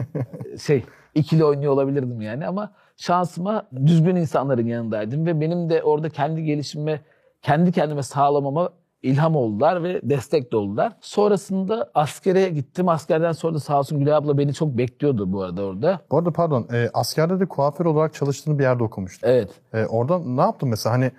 şey 0.62 0.85
ikili 1.14 1.45
oynuyor 1.45 1.73
olabilirdim 1.73 2.21
yani 2.21 2.47
ama 2.47 2.73
şansıma 2.97 3.68
düzgün 3.87 4.16
insanların 4.16 4.66
yanındaydım 4.66 5.26
ve 5.26 5.40
benim 5.40 5.71
de 5.71 5.83
orada 5.83 6.09
kendi 6.09 6.45
gelişimime 6.45 7.00
kendi 7.42 7.73
kendime 7.73 8.02
sağlamama 8.02 8.71
ilham 9.02 9.37
oldular 9.37 9.83
ve 9.83 10.00
destek 10.02 10.52
de 10.52 10.56
oldular. 10.56 10.92
Sonrasında 11.00 11.90
askere 11.95 12.49
gittim. 12.49 12.88
Askerden 12.88 13.33
sonra 13.33 13.54
da 13.54 13.61
sağ 13.61 13.78
olsun 13.78 13.99
Gülay 13.99 14.14
abla 14.14 14.38
beni 14.38 14.54
çok 14.54 14.78
bekliyordu 14.78 15.33
bu 15.33 15.42
arada 15.42 15.62
orada. 15.62 16.00
Bu 16.11 16.18
arada 16.18 16.30
pardon, 16.30 16.66
e, 16.73 16.90
askerde 16.95 17.40
de 17.40 17.47
kuaför 17.47 17.87
olarak 17.87 18.14
çalıştığını 18.14 18.59
bir 18.59 18.62
yerde 18.62 18.85
okumuştum. 18.85 19.28
Evet. 19.30 19.50
E, 19.73 19.87
orada 19.87 20.18
ne 20.18 20.40
yaptın 20.40 20.68
mesela? 20.68 20.95
Hani 20.95 21.12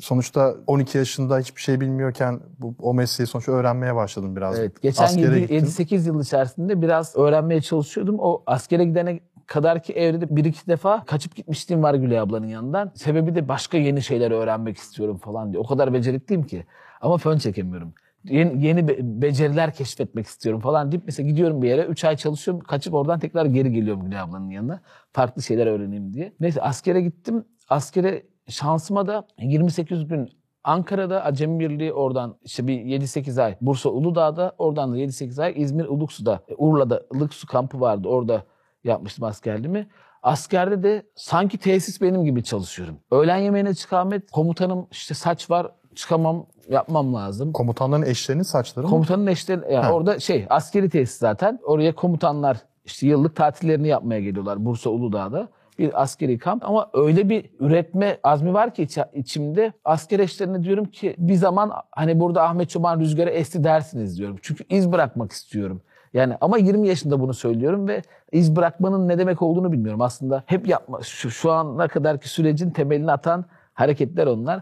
sonuçta 0.00 0.54
12 0.66 0.98
yaşında 0.98 1.38
hiçbir 1.38 1.60
şey 1.60 1.80
bilmiyorken 1.80 2.40
bu, 2.58 2.74
o 2.78 2.94
mesleği 2.94 3.26
sonuçta 3.26 3.52
öğrenmeye 3.52 3.94
başladın 3.94 4.36
biraz. 4.36 4.58
Evet. 4.58 4.82
Geçen 4.82 5.04
Askere 5.04 5.40
gittin. 5.40 5.64
7-8 5.64 6.06
yıl 6.06 6.22
içerisinde 6.22 6.82
biraz 6.82 7.16
öğrenmeye 7.16 7.60
çalışıyordum. 7.60 8.16
O 8.18 8.42
askere 8.46 8.84
gidene 8.84 9.20
kadar 9.46 9.82
ki 9.82 9.92
evrede 9.92 10.36
bir 10.36 10.44
iki 10.44 10.66
defa 10.66 11.04
kaçıp 11.04 11.36
gitmişliğim 11.36 11.82
var 11.82 11.94
Gülay 11.94 12.18
ablanın 12.18 12.46
yanından. 12.46 12.92
Sebebi 12.94 13.34
de 13.34 13.48
başka 13.48 13.78
yeni 13.78 14.02
şeyler 14.02 14.30
öğrenmek 14.30 14.76
istiyorum 14.76 15.16
falan 15.16 15.52
diye. 15.52 15.60
O 15.60 15.66
kadar 15.66 15.92
becerikliyim 15.92 16.42
ki. 16.42 16.64
Ama 17.00 17.18
fön 17.18 17.38
çekemiyorum. 17.38 17.94
Yeni, 18.24 18.66
yeni 18.66 18.88
be- 18.88 18.98
beceriler 19.00 19.74
keşfetmek 19.74 20.26
istiyorum 20.26 20.60
falan 20.60 20.92
deyip 20.92 21.02
mesela 21.06 21.28
gidiyorum 21.28 21.62
bir 21.62 21.68
yere 21.68 21.82
3 21.84 22.04
ay 22.04 22.16
çalışıyorum 22.16 22.62
kaçıp 22.64 22.94
oradan 22.94 23.18
tekrar 23.18 23.44
geri 23.46 23.72
geliyorum 23.72 24.04
Gülay 24.04 24.20
ablanın 24.20 24.50
yanına. 24.50 24.80
Farklı 25.12 25.42
şeyler 25.42 25.66
öğreneyim 25.66 26.14
diye. 26.14 26.32
Neyse 26.40 26.62
askere 26.62 27.00
gittim. 27.00 27.44
Askere 27.68 28.22
şansıma 28.48 29.06
da 29.06 29.26
28 29.38 30.08
gün 30.08 30.28
Ankara'da 30.64 31.24
Acemi 31.24 31.58
Birliği 31.60 31.92
oradan 31.92 32.36
işte 32.44 32.66
bir 32.66 32.78
7-8 32.80 33.42
ay. 33.42 33.56
Bursa 33.60 33.88
Uludağ'da 33.88 34.52
oradan 34.58 34.92
da 34.92 34.98
7-8 34.98 35.42
ay. 35.42 35.52
İzmir 35.56 35.84
Uluksu'da, 35.84 36.40
e, 36.48 36.54
Urla'da 36.58 37.02
Ilıksu 37.14 37.46
kampı 37.46 37.80
vardı. 37.80 38.08
Orada 38.08 38.42
yapmıştım 38.84 39.24
askerliğimi. 39.24 39.88
Askerde 40.22 40.82
de 40.82 41.02
sanki 41.14 41.58
tesis 41.58 42.00
benim 42.00 42.24
gibi 42.24 42.44
çalışıyorum. 42.44 42.96
Öğlen 43.10 43.36
yemeğine 43.36 43.74
çıkamet 43.74 44.30
komutanım 44.30 44.86
işte 44.90 45.14
saç 45.14 45.50
var 45.50 45.70
çıkamam 45.94 46.46
yapmam 46.68 47.14
lazım. 47.14 47.52
Komutanların 47.52 48.02
eşlerinin 48.02 48.42
saçları 48.42 48.84
mı? 48.86 48.90
Komutanın 48.90 49.26
eşleri 49.26 49.60
yani 49.72 49.84
Ha. 49.84 49.92
orada 49.92 50.18
şey 50.20 50.46
askeri 50.50 50.90
tesis 50.90 51.18
zaten. 51.18 51.58
Oraya 51.64 51.94
komutanlar 51.94 52.56
işte 52.84 53.06
yıllık 53.06 53.36
tatillerini 53.36 53.88
yapmaya 53.88 54.20
geliyorlar 54.20 54.64
Bursa 54.64 54.90
Uludağ'da. 54.90 55.48
Bir 55.78 56.02
askeri 56.02 56.38
kamp 56.38 56.64
ama 56.64 56.90
öyle 56.94 57.28
bir 57.28 57.44
üretme 57.60 58.18
azmi 58.24 58.54
var 58.54 58.74
ki 58.74 58.82
içi- 58.82 59.04
içimde 59.14 59.72
asker 59.84 60.18
eşlerine 60.20 60.62
diyorum 60.62 60.84
ki 60.84 61.14
bir 61.18 61.34
zaman 61.34 61.72
hani 61.90 62.20
burada 62.20 62.42
Ahmet 62.42 62.70
Çoban 62.70 63.00
Rüzgar'a 63.00 63.30
esti 63.30 63.64
dersiniz 63.64 64.18
diyorum. 64.18 64.36
Çünkü 64.42 64.64
iz 64.70 64.92
bırakmak 64.92 65.32
istiyorum. 65.32 65.80
Yani 66.14 66.36
ama 66.40 66.58
20 66.58 66.88
yaşında 66.88 67.20
bunu 67.20 67.34
söylüyorum 67.34 67.88
ve 67.88 68.02
iz 68.32 68.56
bırakmanın 68.56 69.08
ne 69.08 69.18
demek 69.18 69.42
olduğunu 69.42 69.72
bilmiyorum. 69.72 70.00
Aslında 70.02 70.42
hep 70.46 70.68
yapma 70.68 71.00
şu, 71.02 71.30
şu 71.30 71.52
ana 71.52 71.88
kadarki 71.88 72.28
sürecin 72.28 72.70
temelini 72.70 73.12
atan 73.12 73.44
hareketler 73.74 74.26
onlar 74.26 74.60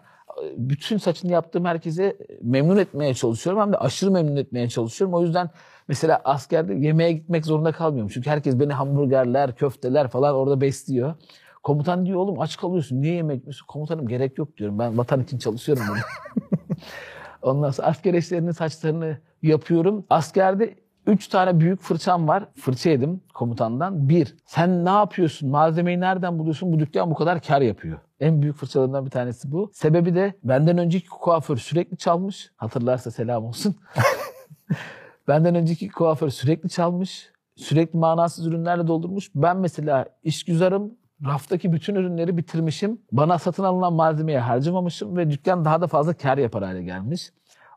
bütün 0.57 0.99
saçını 0.99 1.33
yaptığım 1.33 1.65
herkese 1.65 2.17
memnun 2.43 2.77
etmeye 2.77 3.15
çalışıyorum. 3.15 3.63
Hem 3.63 3.73
de 3.73 3.77
aşırı 3.79 4.11
memnun 4.11 4.37
etmeye 4.37 4.69
çalışıyorum. 4.69 5.15
O 5.15 5.23
yüzden 5.23 5.51
mesela 5.89 6.21
askerde 6.25 6.75
yemeğe 6.75 7.13
gitmek 7.13 7.47
zorunda 7.47 7.73
kalmıyorum. 7.73 8.11
Çünkü 8.15 8.31
herkes 8.31 8.61
beni 8.61 8.73
hamburgerler, 8.73 9.57
köfteler 9.57 10.09
falan 10.09 10.35
orada 10.35 10.61
besliyor. 10.61 11.15
Komutan 11.63 12.07
diyor 12.07 12.19
oğlum 12.19 12.41
aç 12.41 12.57
kalıyorsun 12.57 13.03
niye 13.03 13.15
yemek 13.15 13.37
yemiyorsun? 13.37 13.67
Komutanım 13.67 14.09
gerek 14.09 14.39
yok 14.39 14.57
diyorum. 14.57 14.79
Ben 14.79 14.99
vatan 14.99 15.23
için 15.23 15.39
çalışıyorum. 15.39 15.85
Ondan 17.43 17.71
sonra 17.71 17.89
asker 17.89 18.15
eşlerinin 18.15 18.51
saçlarını 18.51 19.19
yapıyorum. 19.43 20.05
Askerde 20.11 20.75
üç 21.07 21.29
tane 21.29 21.61
büyük 21.61 21.81
fırçam 21.81 22.29
var. 22.29 22.49
Fırça 22.57 22.91
yedim 22.91 23.21
komutandan. 23.35 24.09
Bir, 24.09 24.37
sen 24.47 24.85
ne 24.85 24.91
yapıyorsun? 24.91 25.51
Malzemeyi 25.51 26.01
nereden 26.01 26.39
buluyorsun? 26.39 26.73
Bu 26.73 26.79
dükkan 26.79 27.11
bu 27.11 27.15
kadar 27.15 27.43
kar 27.43 27.61
yapıyor. 27.61 27.99
En 28.21 28.43
büyük 28.43 28.57
fırçalarından 28.57 29.07
bir 29.07 29.11
tanesi 29.11 29.53
bu. 29.53 29.71
Sebebi 29.75 30.15
de 30.15 30.35
benden 30.45 30.79
önceki 30.79 31.09
kuaför 31.09 31.57
sürekli 31.57 31.97
çalmış. 31.97 32.51
Hatırlarsa 32.57 33.11
selam 33.11 33.45
olsun. 33.45 33.77
benden 35.29 35.55
önceki 35.55 35.89
kuaför 35.89 36.29
sürekli 36.29 36.69
çalmış. 36.69 37.31
Sürekli 37.57 37.99
manasız 37.99 38.47
ürünlerle 38.47 38.87
doldurmuş. 38.87 39.31
Ben 39.35 39.57
mesela 39.57 40.07
işgüzarım. 40.23 40.95
Raftaki 41.27 41.73
bütün 41.73 41.95
ürünleri 41.95 42.37
bitirmişim. 42.37 42.99
Bana 43.13 43.39
satın 43.39 43.65
alınan 43.65 43.93
malzemeye 43.93 44.39
harcamamışım 44.41 45.17
ve 45.17 45.31
dükkan 45.31 45.65
daha 45.65 45.81
da 45.81 45.87
fazla 45.87 46.15
kar 46.15 46.39
yapar 46.39 46.65
hale 46.65 46.83
gelmiş. 46.83 47.33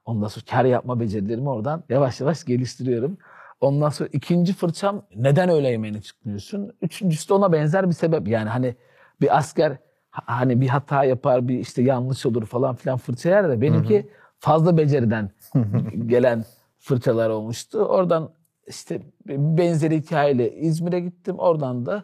Ondan 0.05 0.27
sonra 0.27 0.45
kar 0.51 0.65
yapma 0.65 0.99
becerilerimi 0.99 1.49
oradan 1.49 1.83
yavaş 1.89 2.21
yavaş 2.21 2.43
geliştiriyorum. 2.45 3.17
Ondan 3.61 3.89
sonra 3.89 4.09
ikinci 4.13 4.53
fırçam 4.53 5.01
neden 5.15 5.49
öğle 5.49 5.69
yemeğine 5.69 6.01
çıkmıyorsun? 6.01 6.73
Üçüncüsü 6.81 7.29
de 7.29 7.33
ona 7.33 7.51
benzer 7.53 7.87
bir 7.87 7.93
sebep. 7.93 8.27
Yani 8.27 8.49
hani 8.49 8.75
bir 9.21 9.37
asker 9.37 9.77
ha- 10.11 10.23
hani 10.25 10.61
bir 10.61 10.67
hata 10.67 11.03
yapar, 11.03 11.47
bir 11.47 11.59
işte 11.59 11.81
yanlış 11.81 12.25
olur 12.25 12.45
falan 12.45 12.75
filan 12.75 12.97
fırça 12.97 13.29
yer 13.29 13.49
de 13.49 13.61
benimki 13.61 14.09
fazla 14.39 14.77
beceriden 14.77 15.29
gelen 16.05 16.45
fırçalar 16.79 17.29
olmuştu. 17.29 17.79
Oradan 17.79 18.29
işte 18.67 19.01
benzeri 19.27 19.97
hikayeyle 19.97 20.55
İzmir'e 20.55 20.99
gittim. 20.99 21.39
Oradan 21.39 21.85
da 21.85 22.03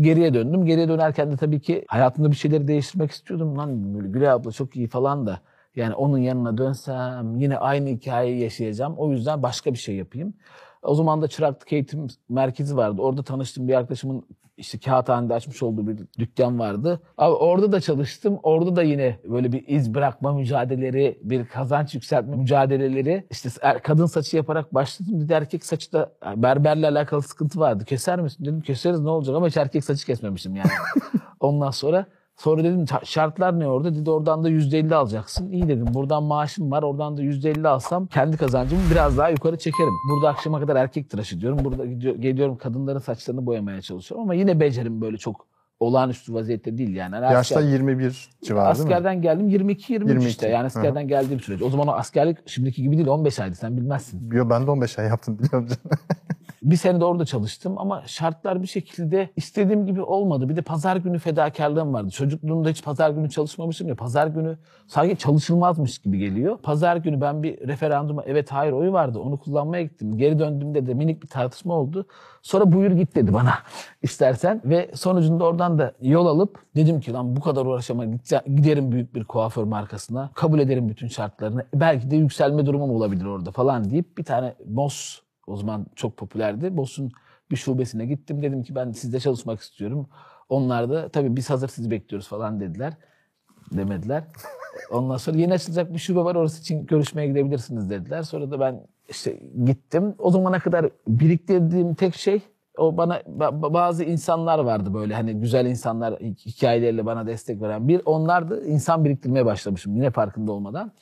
geriye 0.00 0.34
döndüm. 0.34 0.64
Geriye 0.64 0.88
dönerken 0.88 1.32
de 1.32 1.36
tabii 1.36 1.60
ki 1.60 1.84
hayatımda 1.88 2.30
bir 2.30 2.36
şeyleri 2.36 2.68
değiştirmek 2.68 3.10
istiyordum. 3.10 3.58
Lan 3.58 3.94
böyle 3.94 4.08
Gülay 4.08 4.30
abla 4.30 4.52
çok 4.52 4.76
iyi 4.76 4.88
falan 4.88 5.26
da. 5.26 5.40
Yani 5.76 5.94
onun 5.94 6.18
yanına 6.18 6.58
dönsem 6.58 7.36
yine 7.36 7.58
aynı 7.58 7.88
hikayeyi 7.88 8.42
yaşayacağım. 8.42 8.94
O 8.96 9.10
yüzden 9.10 9.42
başka 9.42 9.72
bir 9.72 9.78
şey 9.78 9.96
yapayım. 9.96 10.34
O 10.82 10.94
zaman 10.94 11.22
da 11.22 11.28
çıraklık 11.28 11.72
eğitim 11.72 12.06
merkezi 12.28 12.76
vardı. 12.76 13.02
Orada 13.02 13.22
tanıştığım 13.22 13.68
bir 13.68 13.74
arkadaşımın 13.74 14.22
işte 14.56 14.78
kağıthanede 14.78 15.34
açmış 15.34 15.62
olduğu 15.62 15.86
bir 15.86 15.98
dükkan 16.18 16.58
vardı. 16.58 17.00
Abi 17.18 17.34
orada 17.34 17.72
da 17.72 17.80
çalıştım. 17.80 18.38
Orada 18.42 18.76
da 18.76 18.82
yine 18.82 19.18
böyle 19.24 19.52
bir 19.52 19.64
iz 19.68 19.94
bırakma 19.94 20.32
mücadeleleri, 20.32 21.18
bir 21.22 21.46
kazanç 21.46 21.94
yükseltme 21.94 22.36
mücadeleleri. 22.36 23.26
İşte 23.30 23.48
er- 23.62 23.82
kadın 23.82 24.06
saçı 24.06 24.36
yaparak 24.36 24.74
başladım. 24.74 25.20
Bir 25.20 25.28
de 25.28 25.34
erkek 25.34 25.64
saçı 25.64 25.92
da 25.92 26.12
yani 26.24 26.42
berberle 26.42 26.88
alakalı 26.88 27.22
sıkıntı 27.22 27.60
vardı. 27.60 27.84
Keser 27.84 28.20
misin? 28.20 28.44
Dedim 28.44 28.60
keseriz 28.60 29.00
ne 29.00 29.10
olacak 29.10 29.36
ama 29.36 29.46
hiç 29.48 29.56
erkek 29.56 29.84
saçı 29.84 30.06
kesmemişim 30.06 30.56
yani. 30.56 30.70
Ondan 31.40 31.70
sonra 31.70 32.06
Sonra 32.38 32.64
dedim 32.64 32.84
"Ta- 32.86 33.00
şartlar 33.04 33.60
ne 33.60 33.68
orada? 33.68 33.94
Dedi 33.94 34.10
oradan 34.10 34.44
da 34.44 34.48
%50 34.48 34.94
alacaksın. 34.94 35.50
İyi 35.50 35.68
dedim 35.68 35.86
buradan 35.94 36.22
maaşım 36.22 36.70
var 36.70 36.82
oradan 36.82 37.16
da 37.16 37.22
%50 37.22 37.68
alsam 37.68 38.06
kendi 38.06 38.36
kazancımı 38.36 38.82
biraz 38.90 39.18
daha 39.18 39.28
yukarı 39.28 39.58
çekerim. 39.58 39.92
Burada 40.10 40.28
akşama 40.28 40.60
kadar 40.60 40.76
erkek 40.76 41.10
tıraşı 41.10 41.40
diyorum. 41.40 41.58
Burada 41.64 41.84
geliyorum 42.12 42.56
kadınların 42.56 42.98
saçlarını 42.98 43.46
boyamaya 43.46 43.80
çalışıyorum 43.82 44.22
ama 44.24 44.34
yine 44.34 44.60
becerim 44.60 45.00
böyle 45.00 45.16
çok 45.16 45.46
olağanüstü 45.80 46.34
vaziyette 46.34 46.78
değil 46.78 46.94
yani. 46.96 47.14
Hani 47.14 47.32
Yaşta 47.32 47.60
asker- 47.60 47.72
21 47.72 48.28
civarı 48.44 48.74
değil 48.74 48.86
mi? 48.88 48.94
askerden 48.94 49.22
geldim 49.22 49.48
22 49.48 49.92
23 49.92 50.08
22, 50.10 50.28
işte. 50.30 50.48
Yani 50.48 50.66
askerden 50.66 51.08
geldiğim 51.08 51.40
sürece. 51.40 51.64
O 51.64 51.70
zaman 51.70 51.88
o 51.88 51.92
askerlik 51.92 52.48
şimdiki 52.48 52.82
gibi 52.82 52.96
değil 52.96 53.08
15 53.08 53.40
aydı 53.40 53.54
sen 53.54 53.76
bilmezsin. 53.76 54.30
Yo, 54.32 54.50
ben 54.50 54.66
de 54.66 54.70
15 54.70 54.98
ay 54.98 55.06
yaptım 55.06 55.38
biliyorum. 55.38 55.68
Bir 56.62 56.76
sene 56.76 57.00
de 57.00 57.04
orada 57.04 57.24
çalıştım 57.24 57.74
ama 57.78 58.02
şartlar 58.06 58.62
bir 58.62 58.66
şekilde 58.66 59.30
istediğim 59.36 59.86
gibi 59.86 60.02
olmadı. 60.02 60.48
Bir 60.48 60.56
de 60.56 60.62
pazar 60.62 60.96
günü 60.96 61.18
fedakarlığım 61.18 61.94
vardı. 61.94 62.10
Çocukluğumda 62.10 62.68
hiç 62.68 62.84
pazar 62.84 63.10
günü 63.10 63.30
çalışmamışım 63.30 63.88
ya. 63.88 63.94
Pazar 63.94 64.26
günü 64.26 64.58
sanki 64.86 65.16
çalışılmazmış 65.16 65.98
gibi 65.98 66.18
geliyor. 66.18 66.58
Pazar 66.58 66.96
günü 66.96 67.20
ben 67.20 67.42
bir 67.42 67.68
referanduma 67.68 68.22
evet 68.26 68.52
hayır 68.52 68.72
oyu 68.72 68.92
vardı. 68.92 69.18
Onu 69.18 69.36
kullanmaya 69.38 69.82
gittim. 69.82 70.18
Geri 70.18 70.38
döndüğümde 70.38 70.86
de 70.86 70.94
minik 70.94 71.22
bir 71.22 71.28
tartışma 71.28 71.74
oldu. 71.74 72.06
Sonra 72.42 72.72
buyur 72.72 72.90
git 72.90 73.14
dedi 73.14 73.34
bana 73.34 73.52
istersen. 74.02 74.62
Ve 74.64 74.90
sonucunda 74.94 75.44
oradan 75.44 75.78
da 75.78 75.92
yol 76.02 76.26
alıp 76.26 76.58
dedim 76.76 77.00
ki 77.00 77.12
lan 77.12 77.36
bu 77.36 77.40
kadar 77.40 77.66
uğraşama 77.66 78.04
gidece- 78.04 78.42
giderim 78.54 78.92
büyük 78.92 79.14
bir 79.14 79.24
kuaför 79.24 79.64
markasına. 79.64 80.30
Kabul 80.34 80.58
ederim 80.58 80.88
bütün 80.88 81.08
şartlarını. 81.08 81.64
Belki 81.74 82.10
de 82.10 82.16
yükselme 82.16 82.66
durumum 82.66 82.90
olabilir 82.90 83.24
orada 83.24 83.50
falan 83.50 83.90
deyip 83.90 84.18
bir 84.18 84.24
tane 84.24 84.54
Moss 84.68 85.20
o 85.48 85.56
zaman 85.56 85.86
çok 85.94 86.16
popülerdi. 86.16 86.76
Boss'un 86.76 87.12
bir 87.50 87.56
şubesine 87.56 88.06
gittim. 88.06 88.42
Dedim 88.42 88.62
ki 88.62 88.74
ben 88.74 88.92
sizde 88.92 89.20
çalışmak 89.20 89.60
istiyorum. 89.60 90.08
Onlar 90.48 90.90
da 90.90 91.08
tabii 91.08 91.36
biz 91.36 91.50
hazır 91.50 91.68
sizi 91.68 91.90
bekliyoruz 91.90 92.28
falan 92.28 92.60
dediler. 92.60 92.92
Demediler. 93.72 94.24
Ondan 94.92 95.16
sonra 95.16 95.38
yeni 95.38 95.52
açılacak 95.52 95.92
bir 95.92 95.98
şube 95.98 96.20
var 96.20 96.34
orası 96.34 96.60
için 96.60 96.86
görüşmeye 96.86 97.26
gidebilirsiniz 97.28 97.90
dediler. 97.90 98.22
Sonra 98.22 98.50
da 98.50 98.60
ben 98.60 98.80
işte 99.08 99.40
gittim. 99.64 100.14
O 100.18 100.30
zamana 100.30 100.58
kadar 100.58 100.86
biriktirdiğim 101.08 101.94
tek 101.94 102.14
şey 102.14 102.40
o 102.78 102.96
bana 102.96 103.18
ba- 103.20 103.72
bazı 103.74 104.04
insanlar 104.04 104.58
vardı 104.58 104.94
böyle 104.94 105.14
hani 105.14 105.34
güzel 105.34 105.66
insanlar 105.66 106.12
hi- 106.12 106.46
hikayeleriyle 106.46 107.06
bana 107.06 107.26
destek 107.26 107.62
veren. 107.62 107.88
Bir 107.88 108.00
onlardı 108.04 108.66
insan 108.66 109.04
biriktirmeye 109.04 109.46
başlamışım 109.46 109.96
yine 109.96 110.10
farkında 110.10 110.52
olmadan. 110.52 110.92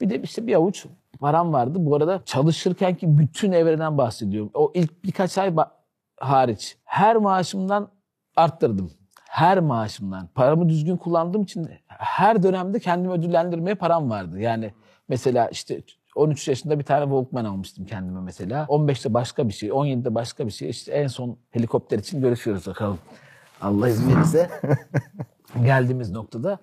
Bir 0.00 0.10
de 0.10 0.22
işte 0.22 0.46
bir 0.46 0.54
avuç 0.54 0.86
param 1.20 1.52
vardı. 1.52 1.78
Bu 1.80 1.96
arada 1.96 2.22
çalışırken 2.24 2.94
ki 2.94 3.18
bütün 3.18 3.52
evreden 3.52 3.98
bahsediyorum. 3.98 4.50
O 4.54 4.72
ilk 4.74 5.04
birkaç 5.04 5.38
ay 5.38 5.54
hariç 6.20 6.76
her 6.84 7.16
maaşımdan 7.16 7.88
arttırdım. 8.36 8.90
Her 9.28 9.60
maaşımdan. 9.60 10.28
Paramı 10.34 10.68
düzgün 10.68 10.96
kullandığım 10.96 11.42
için 11.42 11.68
her 11.88 12.42
dönemde 12.42 12.80
kendimi 12.80 13.12
ödüllendirmeye 13.12 13.74
param 13.74 14.10
vardı. 14.10 14.40
Yani 14.40 14.72
mesela 15.08 15.48
işte 15.48 15.82
13 16.14 16.48
yaşında 16.48 16.78
bir 16.78 16.84
tane 16.84 17.04
Walkman 17.04 17.44
almıştım 17.44 17.86
kendime 17.86 18.20
mesela. 18.20 18.64
15'te 18.64 19.14
başka 19.14 19.48
bir 19.48 19.52
şey, 19.52 19.68
17'de 19.68 20.14
başka 20.14 20.46
bir 20.46 20.50
şey. 20.50 20.70
İşte 20.70 20.92
en 20.92 21.06
son 21.06 21.36
helikopter 21.50 21.98
için 21.98 22.20
görüşüyoruz 22.20 22.66
bakalım. 22.66 22.98
Allah 23.60 23.88
izin 23.88 24.16
verirse 24.16 24.50
geldiğimiz 25.64 26.10
noktada. 26.10 26.58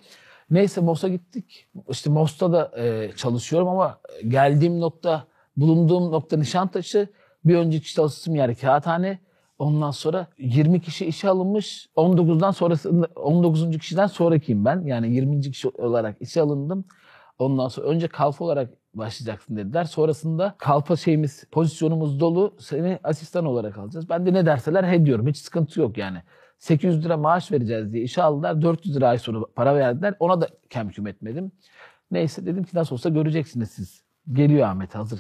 Neyse 0.51 0.81
MOS'a 0.81 1.08
gittik. 1.08 1.67
İşte 1.89 2.10
MOS'ta 2.10 2.51
da 2.51 2.72
e, 2.77 3.12
çalışıyorum 3.15 3.67
ama 3.67 4.00
geldiğim 4.27 4.79
nokta, 4.79 5.27
bulunduğum 5.58 6.12
nokta 6.12 6.38
Nişantaşı. 6.38 7.08
Bir 7.46 7.55
önceki 7.55 7.93
çalıştığım 7.93 8.36
yer 8.36 8.55
Kağıthane. 8.55 9.20
Ondan 9.60 9.91
sonra 9.91 10.27
20 10.38 10.81
kişi 10.81 11.05
işe 11.05 11.29
alınmış. 11.29 11.89
19'dan 11.96 12.51
sonrasında 12.51 13.08
19. 13.15 13.77
kişiden 13.77 14.08
sonrakiyim 14.08 14.65
ben. 14.65 14.81
Yani 14.86 15.15
20. 15.15 15.41
kişi 15.41 15.70
olarak 15.70 16.22
işe 16.22 16.41
alındım. 16.41 16.86
Ondan 17.39 17.67
sonra 17.67 17.88
önce 17.88 18.08
kalfa 18.08 18.46
olarak 18.46 18.70
başlayacaksın 18.93 19.58
dediler. 19.58 19.84
Sonrasında 19.84 20.55
kalfa 20.58 20.96
şeyimiz, 20.96 21.43
pozisyonumuz 21.51 22.20
dolu. 22.20 22.55
Seni 22.60 23.00
asistan 23.03 23.46
olarak 23.46 23.77
alacağız. 23.77 24.10
Ben 24.10 24.25
de 24.25 24.34
ne 24.34 24.46
derseler 24.46 24.84
he 24.84 25.05
diyorum. 25.05 25.27
Hiç 25.27 25.38
sıkıntı 25.38 25.79
yok 25.79 25.98
yani. 25.98 26.22
800 26.62 27.06
lira 27.06 27.18
maaş 27.18 27.51
vereceğiz 27.51 27.94
diye 27.94 28.03
işe 28.03 28.24
aldılar. 28.24 28.62
400 28.62 28.96
lira 28.96 29.08
ay 29.08 29.18
sonra 29.18 29.46
para 29.56 29.75
verdiler. 29.75 30.15
Ona 30.20 30.41
da 30.41 30.48
kemküm 30.70 31.08
etmedim. 31.08 31.51
Neyse 32.12 32.46
dedim 32.46 32.63
ki 32.63 32.77
nasıl 32.77 32.96
olsa 32.96 33.10
göreceksiniz 33.10 33.72
siz. 33.72 34.03
Geliyor 34.32 34.68
Ahmet 34.68 34.96
hazır. 34.96 35.20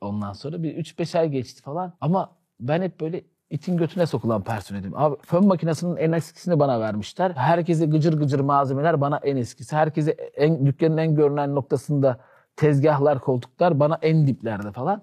Ondan 0.00 0.32
sonra 0.32 0.62
bir 0.62 0.76
3-5 0.76 1.18
ay 1.18 1.28
geçti 1.28 1.62
falan. 1.62 1.94
Ama 2.00 2.36
ben 2.60 2.82
hep 2.82 3.00
böyle 3.00 3.24
itin 3.50 3.76
götüne 3.76 4.06
sokulan 4.06 4.44
personelim. 4.44 4.96
Abi 4.96 5.16
fön 5.22 5.46
makinesinin 5.46 5.96
en 5.96 6.12
eskisini 6.12 6.58
bana 6.58 6.80
vermişler. 6.80 7.30
Herkese 7.30 7.86
gıcır 7.86 8.18
gıcır 8.18 8.40
malzemeler 8.40 9.00
bana 9.00 9.20
en 9.22 9.36
eskisi. 9.36 9.76
Herkese 9.76 10.10
en, 10.10 10.66
dükkanın 10.66 10.96
en 10.96 11.14
görünen 11.14 11.54
noktasında 11.54 12.20
tezgahlar, 12.56 13.20
koltuklar 13.20 13.80
bana 13.80 13.98
en 14.02 14.26
diplerde 14.26 14.72
falan. 14.72 15.02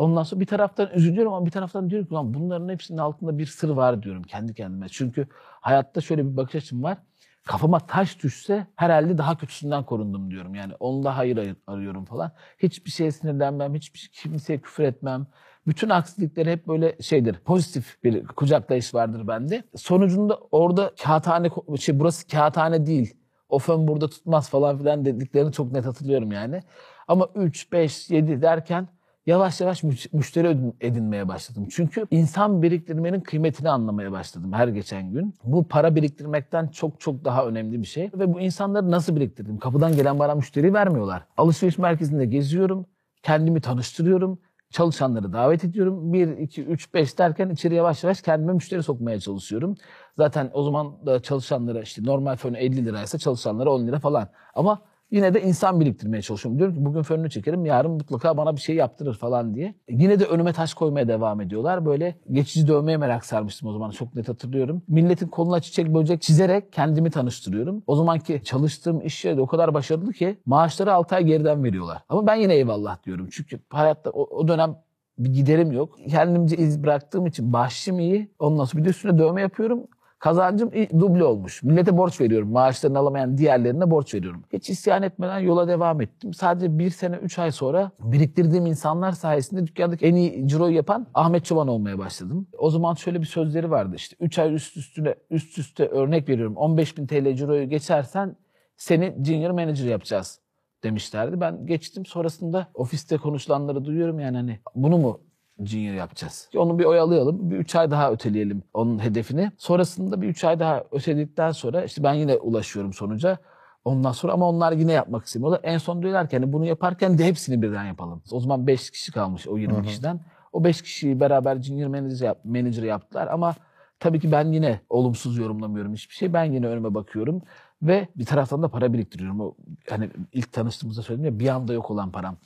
Ondan 0.00 0.22
sonra 0.22 0.40
bir 0.40 0.46
taraftan 0.46 0.90
üzülüyorum 0.94 1.32
ama 1.32 1.46
bir 1.46 1.50
taraftan 1.50 1.90
diyorum 1.90 2.08
ki 2.08 2.14
lan 2.14 2.34
bunların 2.34 2.68
hepsinin 2.68 2.98
altında 2.98 3.38
bir 3.38 3.46
sır 3.46 3.68
var 3.68 4.02
diyorum 4.02 4.22
kendi 4.22 4.54
kendime. 4.54 4.88
Çünkü 4.88 5.26
hayatta 5.60 6.00
şöyle 6.00 6.26
bir 6.32 6.36
bakış 6.36 6.54
açım 6.54 6.82
var. 6.82 6.98
Kafama 7.46 7.80
taş 7.80 8.22
düşse 8.22 8.66
herhalde 8.76 9.18
daha 9.18 9.36
kötüsünden 9.36 9.84
korundum 9.84 10.30
diyorum. 10.30 10.54
Yani 10.54 10.74
onda 10.80 11.16
hayır 11.16 11.36
ar- 11.36 11.74
arıyorum 11.74 12.04
falan. 12.04 12.32
Hiçbir 12.58 12.90
şeye 12.90 13.12
sinirlenmem, 13.12 13.74
hiçbir 13.74 14.10
kimseye 14.12 14.60
küfür 14.60 14.84
etmem. 14.84 15.26
Bütün 15.66 15.88
aksilikleri 15.88 16.52
hep 16.52 16.68
böyle 16.68 16.96
şeydir. 17.00 17.34
Pozitif 17.44 18.04
bir 18.04 18.26
kucaklayış 18.26 18.94
vardır 18.94 19.28
bende. 19.28 19.64
Sonucunda 19.76 20.38
orada 20.50 20.92
kağıthane, 21.02 21.50
şey 21.80 22.00
burası 22.00 22.26
kağıthane 22.26 22.86
değil. 22.86 23.14
O 23.48 23.58
fön 23.58 23.88
burada 23.88 24.08
tutmaz 24.08 24.50
falan 24.50 24.78
filan 24.78 25.04
dediklerini 25.04 25.52
çok 25.52 25.72
net 25.72 25.86
hatırlıyorum 25.86 26.32
yani. 26.32 26.62
Ama 27.08 27.28
3, 27.34 27.72
5, 27.72 28.10
7 28.10 28.42
derken 28.42 28.88
yavaş 29.30 29.60
yavaş 29.60 29.82
müş- 29.82 30.16
müşteri 30.16 30.46
edin- 30.48 30.74
edinmeye 30.80 31.28
başladım. 31.28 31.66
Çünkü 31.70 32.06
insan 32.10 32.62
biriktirmenin 32.62 33.20
kıymetini 33.20 33.70
anlamaya 33.70 34.12
başladım 34.12 34.52
her 34.52 34.68
geçen 34.68 35.12
gün. 35.12 35.34
Bu 35.44 35.64
para 35.68 35.94
biriktirmekten 35.96 36.68
çok 36.68 37.00
çok 37.00 37.24
daha 37.24 37.46
önemli 37.46 37.80
bir 37.80 37.86
şey. 37.86 38.10
Ve 38.14 38.34
bu 38.34 38.40
insanları 38.40 38.90
nasıl 38.90 39.16
biriktirdim? 39.16 39.58
Kapıdan 39.58 39.96
gelen 39.96 40.18
bana 40.18 40.34
müşteri 40.34 40.74
vermiyorlar. 40.74 41.22
Alışveriş 41.36 41.78
merkezinde 41.78 42.26
geziyorum, 42.26 42.86
kendimi 43.22 43.60
tanıştırıyorum. 43.60 44.38
Çalışanları 44.70 45.32
davet 45.32 45.64
ediyorum. 45.64 46.12
1, 46.12 46.28
2, 46.28 46.64
3, 46.64 46.94
5 46.94 47.18
derken 47.18 47.50
içeri 47.50 47.74
yavaş 47.74 48.04
yavaş 48.04 48.22
kendime 48.22 48.52
müşteri 48.52 48.82
sokmaya 48.82 49.20
çalışıyorum. 49.20 49.74
Zaten 50.18 50.50
o 50.52 50.62
zaman 50.62 51.06
da 51.06 51.22
çalışanlara 51.22 51.80
işte 51.82 52.02
normal 52.04 52.36
fön 52.36 52.54
50 52.54 52.84
liraysa 52.84 53.18
çalışanlara 53.18 53.70
10 53.70 53.86
lira 53.86 53.98
falan. 53.98 54.28
Ama 54.54 54.78
Yine 55.10 55.34
de 55.34 55.42
insan 55.42 55.80
biriktirmeye 55.80 56.22
çalışıyorum. 56.22 56.58
Diyorum 56.58 56.74
ki 56.76 56.84
bugün 56.84 57.02
fönünü 57.02 57.30
çekerim, 57.30 57.66
yarın 57.66 57.90
mutlaka 57.90 58.36
bana 58.36 58.56
bir 58.56 58.60
şey 58.60 58.76
yaptırır 58.76 59.14
falan 59.14 59.54
diye. 59.54 59.74
Yine 59.88 60.20
de 60.20 60.24
önüme 60.24 60.52
taş 60.52 60.74
koymaya 60.74 61.08
devam 61.08 61.40
ediyorlar. 61.40 61.86
Böyle 61.86 62.16
geçici 62.30 62.68
dövmeye 62.68 62.96
merak 62.96 63.24
sarmıştım 63.24 63.68
o 63.68 63.72
zaman 63.72 63.90
çok 63.90 64.14
net 64.14 64.28
hatırlıyorum. 64.28 64.82
Milletin 64.88 65.28
koluna 65.28 65.60
çiçek 65.60 65.94
böcek 65.94 66.22
çizerek 66.22 66.72
kendimi 66.72 67.10
tanıştırıyorum. 67.10 67.82
O 67.86 67.96
zamanki 67.96 68.40
çalıştığım 68.44 69.00
iş 69.00 69.24
yeri 69.24 69.40
o 69.40 69.46
kadar 69.46 69.74
başarılı 69.74 70.12
ki 70.12 70.38
maaşları 70.46 70.92
6 70.92 71.14
ay 71.14 71.24
geriden 71.24 71.64
veriyorlar. 71.64 72.02
Ama 72.08 72.26
ben 72.26 72.34
yine 72.34 72.54
eyvallah 72.54 73.04
diyorum. 73.04 73.28
Çünkü 73.32 73.60
hayatta 73.70 74.10
o, 74.10 74.22
o 74.22 74.48
dönem 74.48 74.76
bir 75.18 75.34
giderim 75.34 75.72
yok. 75.72 75.98
Kendimce 76.08 76.56
iz 76.56 76.82
bıraktığım 76.82 77.26
için 77.26 77.52
bahşişim 77.52 77.98
iyi. 77.98 78.30
Ondan 78.38 78.64
sonra 78.64 78.80
bir 78.80 78.86
de 78.86 78.90
üstüne 78.90 79.18
dövme 79.18 79.40
yapıyorum. 79.40 79.86
Kazancım 80.20 80.72
duble 81.00 81.24
olmuş. 81.24 81.62
Millete 81.62 81.96
borç 81.96 82.20
veriyorum. 82.20 82.52
Maaşlarını 82.52 82.98
alamayan 82.98 83.38
diğerlerine 83.38 83.90
borç 83.90 84.14
veriyorum. 84.14 84.44
Hiç 84.52 84.70
isyan 84.70 85.02
etmeden 85.02 85.38
yola 85.38 85.68
devam 85.68 86.00
ettim. 86.00 86.34
Sadece 86.34 86.78
bir 86.78 86.90
sene, 86.90 87.16
üç 87.16 87.38
ay 87.38 87.52
sonra 87.52 87.90
biriktirdiğim 88.00 88.66
insanlar 88.66 89.12
sayesinde 89.12 89.66
dükkandaki 89.66 90.06
en 90.06 90.14
iyi 90.14 90.48
ciroyu 90.48 90.74
yapan 90.74 91.06
Ahmet 91.14 91.44
Çoban 91.44 91.68
olmaya 91.68 91.98
başladım. 91.98 92.46
O 92.58 92.70
zaman 92.70 92.94
şöyle 92.94 93.20
bir 93.20 93.26
sözleri 93.26 93.70
vardı 93.70 93.94
işte. 93.96 94.16
Üç 94.20 94.38
ay 94.38 94.54
üst 94.54 94.76
üstüne, 94.76 95.14
üst 95.30 95.58
üste 95.58 95.86
örnek 95.86 96.28
veriyorum. 96.28 96.56
15 96.56 96.98
bin 96.98 97.06
TL 97.06 97.34
ciroyu 97.34 97.68
geçersen 97.68 98.36
seni 98.76 99.14
junior 99.24 99.50
manager 99.50 99.84
yapacağız 99.84 100.40
demişlerdi. 100.84 101.40
Ben 101.40 101.66
geçtim 101.66 102.06
sonrasında 102.06 102.66
ofiste 102.74 103.16
konuşulanları 103.16 103.84
duyuyorum 103.84 104.20
yani 104.20 104.36
hani 104.36 104.60
bunu 104.74 104.98
mu 104.98 105.20
junior 105.66 105.94
yapacağız? 105.94 106.48
Onu 106.56 106.78
bir 106.78 106.84
oyalayalım. 106.84 107.50
Bir 107.50 107.56
üç 107.56 107.74
ay 107.74 107.90
daha 107.90 108.12
öteleyelim 108.12 108.62
onun 108.74 108.98
hedefini. 108.98 109.52
Sonrasında 109.58 110.22
bir 110.22 110.28
üç 110.28 110.44
ay 110.44 110.58
daha 110.60 110.84
öteledikten 110.92 111.52
sonra 111.52 111.84
işte 111.84 112.02
ben 112.02 112.14
yine 112.14 112.36
ulaşıyorum 112.36 112.92
sonuca. 112.92 113.38
Ondan 113.84 114.12
sonra 114.12 114.32
ama 114.32 114.48
onlar 114.48 114.72
yine 114.72 114.92
yapmak 114.92 115.24
istemiyorlar. 115.24 115.60
En 115.62 115.78
son 115.78 116.02
diyorlar 116.02 116.28
ki 116.28 116.36
hani 116.36 116.52
bunu 116.52 116.64
yaparken 116.64 117.18
de 117.18 117.24
hepsini 117.24 117.62
birden 117.62 117.84
yapalım. 117.84 118.22
O 118.32 118.40
zaman 118.40 118.66
5 118.66 118.90
kişi 118.90 119.12
kalmış 119.12 119.48
o 119.48 119.58
20 119.58 119.82
kişiden. 119.82 120.20
O 120.52 120.64
5 120.64 120.82
kişiyi 120.82 121.20
beraber 121.20 121.62
junior 121.62 121.88
manager, 121.88 122.26
yap, 122.26 122.38
manager 122.44 122.82
yaptılar 122.82 123.26
ama 123.26 123.54
tabii 124.00 124.20
ki 124.20 124.32
ben 124.32 124.52
yine 124.52 124.80
olumsuz 124.88 125.38
yorumlamıyorum 125.38 125.92
hiçbir 125.92 126.14
şey. 126.14 126.32
Ben 126.32 126.44
yine 126.44 126.66
önüme 126.66 126.94
bakıyorum 126.94 127.42
ve 127.82 128.08
bir 128.16 128.24
taraftan 128.24 128.62
da 128.62 128.68
para 128.68 128.92
biriktiriyorum. 128.92 129.40
O 129.40 129.54
hani 129.90 130.10
ilk 130.32 130.52
tanıştığımızda 130.52 131.02
söyledim 131.02 131.24
ya 131.24 131.38
bir 131.38 131.48
anda 131.48 131.72
yok 131.72 131.90
olan 131.90 132.10
param. 132.10 132.36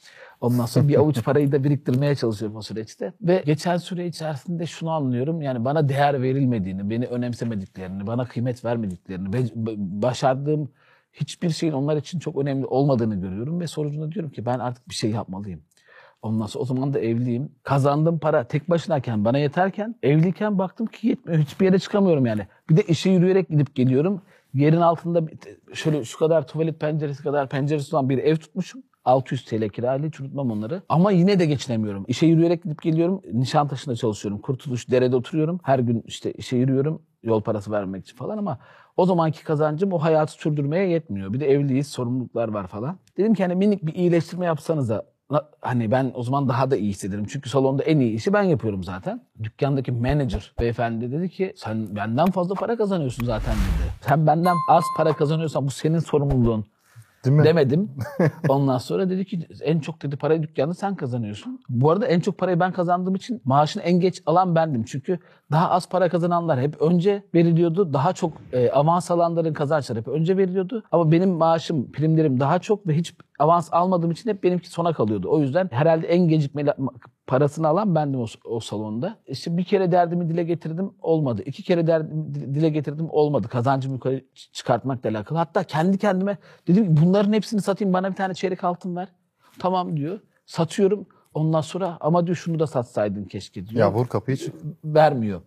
Ondan 0.41 0.67
sonra 0.67 0.89
bir 0.89 0.95
avuç 0.95 1.25
parayı 1.25 1.53
da 1.53 1.65
biriktirmeye 1.65 2.15
çalışıyorum 2.15 2.57
o 2.57 2.63
süreçte. 2.63 3.13
Ve 3.23 3.43
geçen 3.47 3.77
süre 3.77 4.07
içerisinde 4.07 4.67
şunu 4.67 4.91
anlıyorum. 4.91 5.43
Yani 5.43 5.65
bana 5.65 5.89
değer 5.89 6.23
verilmediğini, 6.23 6.91
beni 6.91 7.07
önemsemediklerini, 7.07 8.07
bana 8.07 8.25
kıymet 8.25 8.65
vermediklerini, 8.65 9.35
ve 9.35 9.45
başardığım 9.77 10.69
hiçbir 11.13 11.51
şeyin 11.51 11.73
onlar 11.73 11.97
için 11.97 12.19
çok 12.19 12.37
önemli 12.37 12.67
olmadığını 12.67 13.21
görüyorum. 13.21 13.61
Ve 13.61 13.67
sonucunda 13.67 14.13
diyorum 14.13 14.31
ki 14.31 14.47
ben 14.47 14.59
artık 14.59 14.89
bir 14.89 14.95
şey 14.95 15.11
yapmalıyım. 15.11 15.61
Ondan 16.23 16.47
sonra 16.47 16.63
o 16.63 16.67
zaman 16.67 16.95
da 16.95 17.01
evliyim. 17.01 17.53
Kazandığım 17.63 18.19
para 18.19 18.45
tek 18.45 18.71
başınayken 18.71 19.25
bana 19.25 19.39
yeterken 19.39 19.95
evliyken 20.03 20.59
baktım 20.59 20.87
ki 20.87 21.09
yetmiyor. 21.09 21.41
Hiçbir 21.41 21.67
yere 21.67 21.79
çıkamıyorum 21.79 22.27
yani. 22.27 22.47
Bir 22.71 22.77
de 22.77 22.83
işe 22.83 23.11
yürüyerek 23.11 23.49
gidip 23.49 23.75
geliyorum. 23.75 24.23
Yerin 24.55 24.81
altında 24.81 25.23
şöyle 25.75 26.05
şu 26.05 26.19
kadar 26.19 26.47
tuvalet 26.47 26.81
penceresi 26.81 27.23
kadar 27.23 27.49
penceresi 27.49 27.97
olan 27.97 28.09
bir 28.09 28.19
ev 28.19 28.37
tutmuşum. 28.37 28.83
600 29.05 29.45
TL 29.45 29.69
kirayla 29.69 30.11
unutmam 30.21 30.51
onları. 30.51 30.83
Ama 30.89 31.11
yine 31.11 31.39
de 31.39 31.47
geçinemiyorum. 31.47 32.05
İşe 32.09 32.27
yürüyerek 32.27 32.63
gidip 32.63 32.83
geliyorum. 32.83 33.23
Nişantaşı'nda 33.33 33.97
çalışıyorum. 33.97 34.41
Kurtuluş 34.41 34.91
derede 34.91 35.17
oturuyorum. 35.17 35.61
Her 35.63 35.79
gün 35.79 36.03
işte 36.07 36.33
işe 36.33 36.57
yürüyorum. 36.57 37.03
Yol 37.23 37.43
parası 37.43 37.71
vermek 37.71 38.05
için 38.05 38.17
falan 38.17 38.39
ama 38.39 38.59
o 38.97 39.07
zamanki 39.07 39.45
kazancım 39.45 39.93
o 39.93 39.99
hayatı 39.99 40.33
sürdürmeye 40.33 40.89
yetmiyor. 40.89 41.33
Bir 41.33 41.41
de 41.41 41.51
evliyiz, 41.51 41.89
sorumluluklar 41.89 42.49
var 42.49 42.67
falan. 42.67 42.99
Dedim 43.17 43.35
ki 43.35 43.43
hani 43.43 43.55
minik 43.55 43.87
bir 43.87 43.95
iyileştirme 43.95 44.47
yapsanıza. 44.47 44.95
Na- 44.95 45.05
Hani 45.61 45.91
ben 45.91 46.13
o 46.15 46.23
zaman 46.23 46.49
daha 46.49 46.71
da 46.71 46.77
iyi 46.77 46.91
hissederim. 46.91 47.25
Çünkü 47.29 47.51
salonda 47.51 47.83
en 47.83 48.01
iyi 48.01 48.15
işi 48.15 48.33
ben 48.33 48.43
yapıyorum 48.43 48.85
zaten. 48.85 49.23
Dükkandaki 49.43 49.93
manager 49.93 50.53
beyefendi 50.61 51.13
dedi 51.13 51.31
ki 51.31 51.53
sen 51.57 51.97
benden 51.97 52.31
fazla 52.31 52.55
para 52.55 52.77
kazanıyorsun 52.77 53.27
zaten 53.27 53.55
dedi. 53.55 53.93
Sen 54.01 54.27
benden 54.27 54.55
az 54.69 54.85
para 54.97 55.13
kazanıyorsan 55.13 55.67
bu 55.67 55.71
senin 55.71 55.99
sorumluluğun. 55.99 56.67
Değil 57.25 57.37
mi? 57.37 57.45
Demedim. 57.45 57.91
Ondan 58.49 58.79
sonra 58.79 59.11
dedi 59.11 59.25
ki 59.25 59.47
en 59.63 59.81
çok 59.81 60.03
dedi 60.03 60.17
parayı 60.17 60.43
dükkanda 60.43 60.75
sen 60.75 60.97
kazanıyorsun. 60.97 61.61
Bu 61.69 61.91
arada 61.91 62.07
en 62.07 62.21
çok 62.21 62.39
parayı 62.39 62.61
ben 62.61 62.73
kazandığım 62.73 63.15
için 63.15 63.43
maaşını 63.45 63.83
en 63.83 64.01
geç 64.01 64.23
alan 64.27 64.55
bendim. 64.55 64.85
Çünkü 64.85 65.19
daha 65.53 65.71
az 65.71 65.89
para 65.89 66.09
kazananlar 66.09 66.61
hep 66.61 66.83
önce 66.83 67.23
veriliyordu. 67.35 67.93
Daha 67.93 68.13
çok 68.13 68.33
e, 68.53 68.71
avans 68.71 69.11
alanların 69.11 69.53
kazançları 69.53 69.99
hep 69.99 70.09
önce 70.09 70.37
veriliyordu. 70.37 70.83
Ama 70.93 71.13
benim 71.13 71.31
maaşım, 71.31 71.93
primlerim 71.93 72.41
daha 72.41 72.59
çok 72.59 72.87
ve 72.87 72.97
hiç 72.97 73.15
avans 73.39 73.69
almadığım 73.73 74.11
için 74.11 74.31
hep 74.31 74.43
benimki 74.43 74.69
sona 74.71 74.93
kalıyordu. 74.93 75.29
O 75.31 75.41
yüzden 75.41 75.69
herhalde 75.73 76.07
en 76.07 76.29
gecikmeli 76.29 76.73
parasını 77.27 77.69
alan 77.69 77.95
bendim 77.95 78.21
o, 78.21 78.27
o 78.45 78.61
salonda. 78.61 79.17
İşte 79.27 79.57
bir 79.57 79.65
kere 79.65 79.93
derdimi 79.93 80.29
dile 80.29 80.45
getirdim 80.45 80.91
olmadı. 81.03 81.43
İki 81.47 81.63
kere 81.63 81.87
derdimi 81.87 82.35
di- 82.35 82.55
dile 82.55 82.69
getirdim 82.69 83.07
olmadı. 83.11 83.49
Kazancımı 83.49 83.95
yukarı 83.95 84.25
çıkartmakla 84.53 85.11
alakalı. 85.11 85.39
Hatta 85.39 85.65
kendi 85.65 85.99
kendime 85.99 86.39
dedim 86.69 86.85
ki 86.97 87.03
bunların 87.05 87.33
hepsini 87.33 87.61
satayım 87.63 87.93
bana 87.95 88.11
bir 88.11 88.17
tane 88.17 88.35
çeyrek 88.35 88.65
altın 88.65 88.97
ver. 88.97 89.09
Tamam 89.59 89.97
diyor. 89.97 90.21
Satıyorum. 90.47 91.07
Ondan 91.35 91.61
sonra 91.61 91.97
ama 92.01 92.27
diyor 92.27 92.37
şunu 92.37 92.59
da 92.59 92.67
satsaydın 92.67 93.25
keşke 93.25 93.67
diyor. 93.67 93.81
Ya 93.81 93.93
vur 93.93 94.07
kapıyı 94.07 94.37
çık. 94.37 94.55
Vermiyor. 94.85 95.41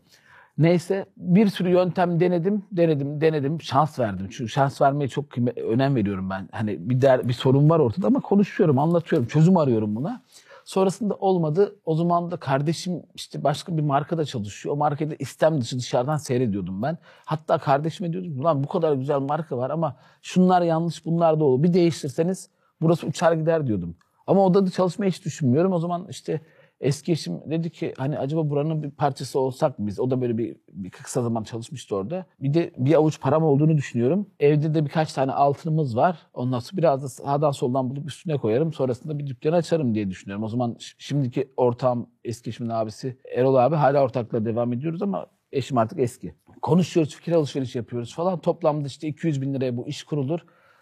Neyse 0.58 1.06
bir 1.18 1.48
sürü 1.48 1.70
yöntem 1.70 2.20
denedim, 2.20 2.64
denedim, 2.72 3.22
denedim. 3.22 3.62
Şans 3.62 4.00
verdim. 4.00 4.28
Çünkü 4.32 4.50
şans 4.52 4.82
vermeye 4.82 5.08
çok 5.08 5.38
önem 5.58 5.96
veriyorum 5.96 6.30
ben. 6.30 6.50
Hani 6.52 6.90
bir 6.90 7.02
der, 7.02 7.28
bir 7.28 7.34
sorun 7.34 7.70
var 7.70 7.80
ortada 7.80 8.08
ama 8.08 8.20
konuşuyorum, 8.20 8.80
anlatıyorum, 8.80 9.28
çözüm 9.28 9.58
arıyorum 9.58 9.96
buna. 9.96 10.22
Sonrasında 10.66 11.14
olmadı. 11.14 11.76
O 11.86 11.96
zaman 11.96 12.32
da 12.32 12.38
kardeşim 12.38 13.04
işte 13.16 13.44
başka 13.44 13.78
bir 13.78 13.82
markada 13.82 14.26
çalışıyor. 14.26 14.76
O 14.76 14.78
markayı 14.78 15.12
da 15.12 15.16
istem 15.20 15.62
dışı 15.62 15.80
dışarıdan 15.80 16.18
seyrediyordum 16.18 16.82
ben. 16.82 16.98
Hatta 17.26 17.58
kardeşime 17.58 18.14
diyordum 18.14 18.40
ulan 18.40 18.64
bu 18.64 18.68
kadar 18.68 18.94
güzel 18.94 19.20
marka 19.20 19.58
var 19.58 19.70
ama 19.70 19.96
şunlar 20.22 20.62
yanlış 20.62 21.06
bunlar 21.06 21.34
olur. 21.34 21.64
Bir 21.64 21.74
değiştirseniz 21.74 22.50
burası 22.82 23.08
uçar 23.08 23.34
gider 23.34 23.68
diyordum. 23.68 23.96
Ama 24.28 24.46
odada 24.46 24.70
çalışmayı 24.70 25.12
hiç 25.12 25.26
düşünmüyorum. 25.26 25.74
O 25.74 25.80
zaman 25.80 26.08
işte 26.10 26.42
eski 26.82 27.12
eşim 27.12 27.52
dedi 27.52 27.70
ki 27.70 27.94
hani 27.98 28.20
acaba 28.20 28.50
buranın 28.50 28.84
bir 28.84 28.92
parçası 28.92 29.40
olsak 29.40 29.76
biz? 29.80 30.00
O 30.00 30.12
da 30.12 30.22
böyle 30.22 30.38
bir, 30.38 30.56
bir 30.72 30.90
kısa 30.90 31.22
zaman 31.22 31.44
çalışmıştı 31.44 31.96
orada. 31.96 32.26
Bir 32.40 32.54
de 32.54 32.72
bir 32.78 32.94
avuç 32.94 33.22
param 33.22 33.44
olduğunu 33.44 33.78
düşünüyorum. 33.78 34.30
Evde 34.40 34.74
de 34.74 34.86
birkaç 34.86 35.14
tane 35.14 35.32
altınımız 35.32 35.96
var. 35.96 36.20
Ondan 36.34 36.60
sonra 36.60 36.78
biraz 36.78 37.04
da 37.04 37.10
sağdan 37.10 37.52
soldan 37.52 37.90
bulup 37.90 38.08
üstüne 38.08 38.38
koyarım. 38.38 38.74
Sonrasında 38.74 39.20
bir 39.20 39.28
dükkan 39.28 39.54
açarım 39.54 39.96
diye 39.96 40.10
düşünüyorum. 40.10 40.44
O 40.44 40.48
zaman 40.48 40.78
şimdiki 40.98 41.52
ortağım 41.58 42.10
eski 42.24 42.50
eşimin 42.50 42.70
abisi 42.70 43.18
Erol 43.36 43.56
abi 43.56 43.76
hala 43.76 44.04
ortakla 44.04 44.46
devam 44.46 44.74
ediyoruz 44.74 45.02
ama 45.02 45.28
eşim 45.52 45.78
artık 45.78 46.00
eski. 46.00 46.34
Konuşuyoruz, 46.62 47.16
fikir 47.16 47.32
alışverişi 47.32 47.78
yapıyoruz 47.78 48.16
falan. 48.16 48.42
Toplamda 48.42 48.88
işte 48.88 49.08
200 49.08 49.42
bin 49.42 49.54
liraya 49.54 49.78
bu 49.78 49.88
iş 49.88 50.04
kurulur. 50.04 50.40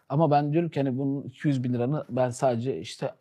Ama 0.09 0.31
ben 0.31 0.53
diyorum 0.53 0.69
ki 0.69 0.79
hani 0.79 0.97
bunun 0.97 1.23
200 1.23 1.63
bin 1.63 1.73
liranı 1.73 2.05
ben 2.09 2.29
sadece 2.29 2.79
işte 2.79 3.11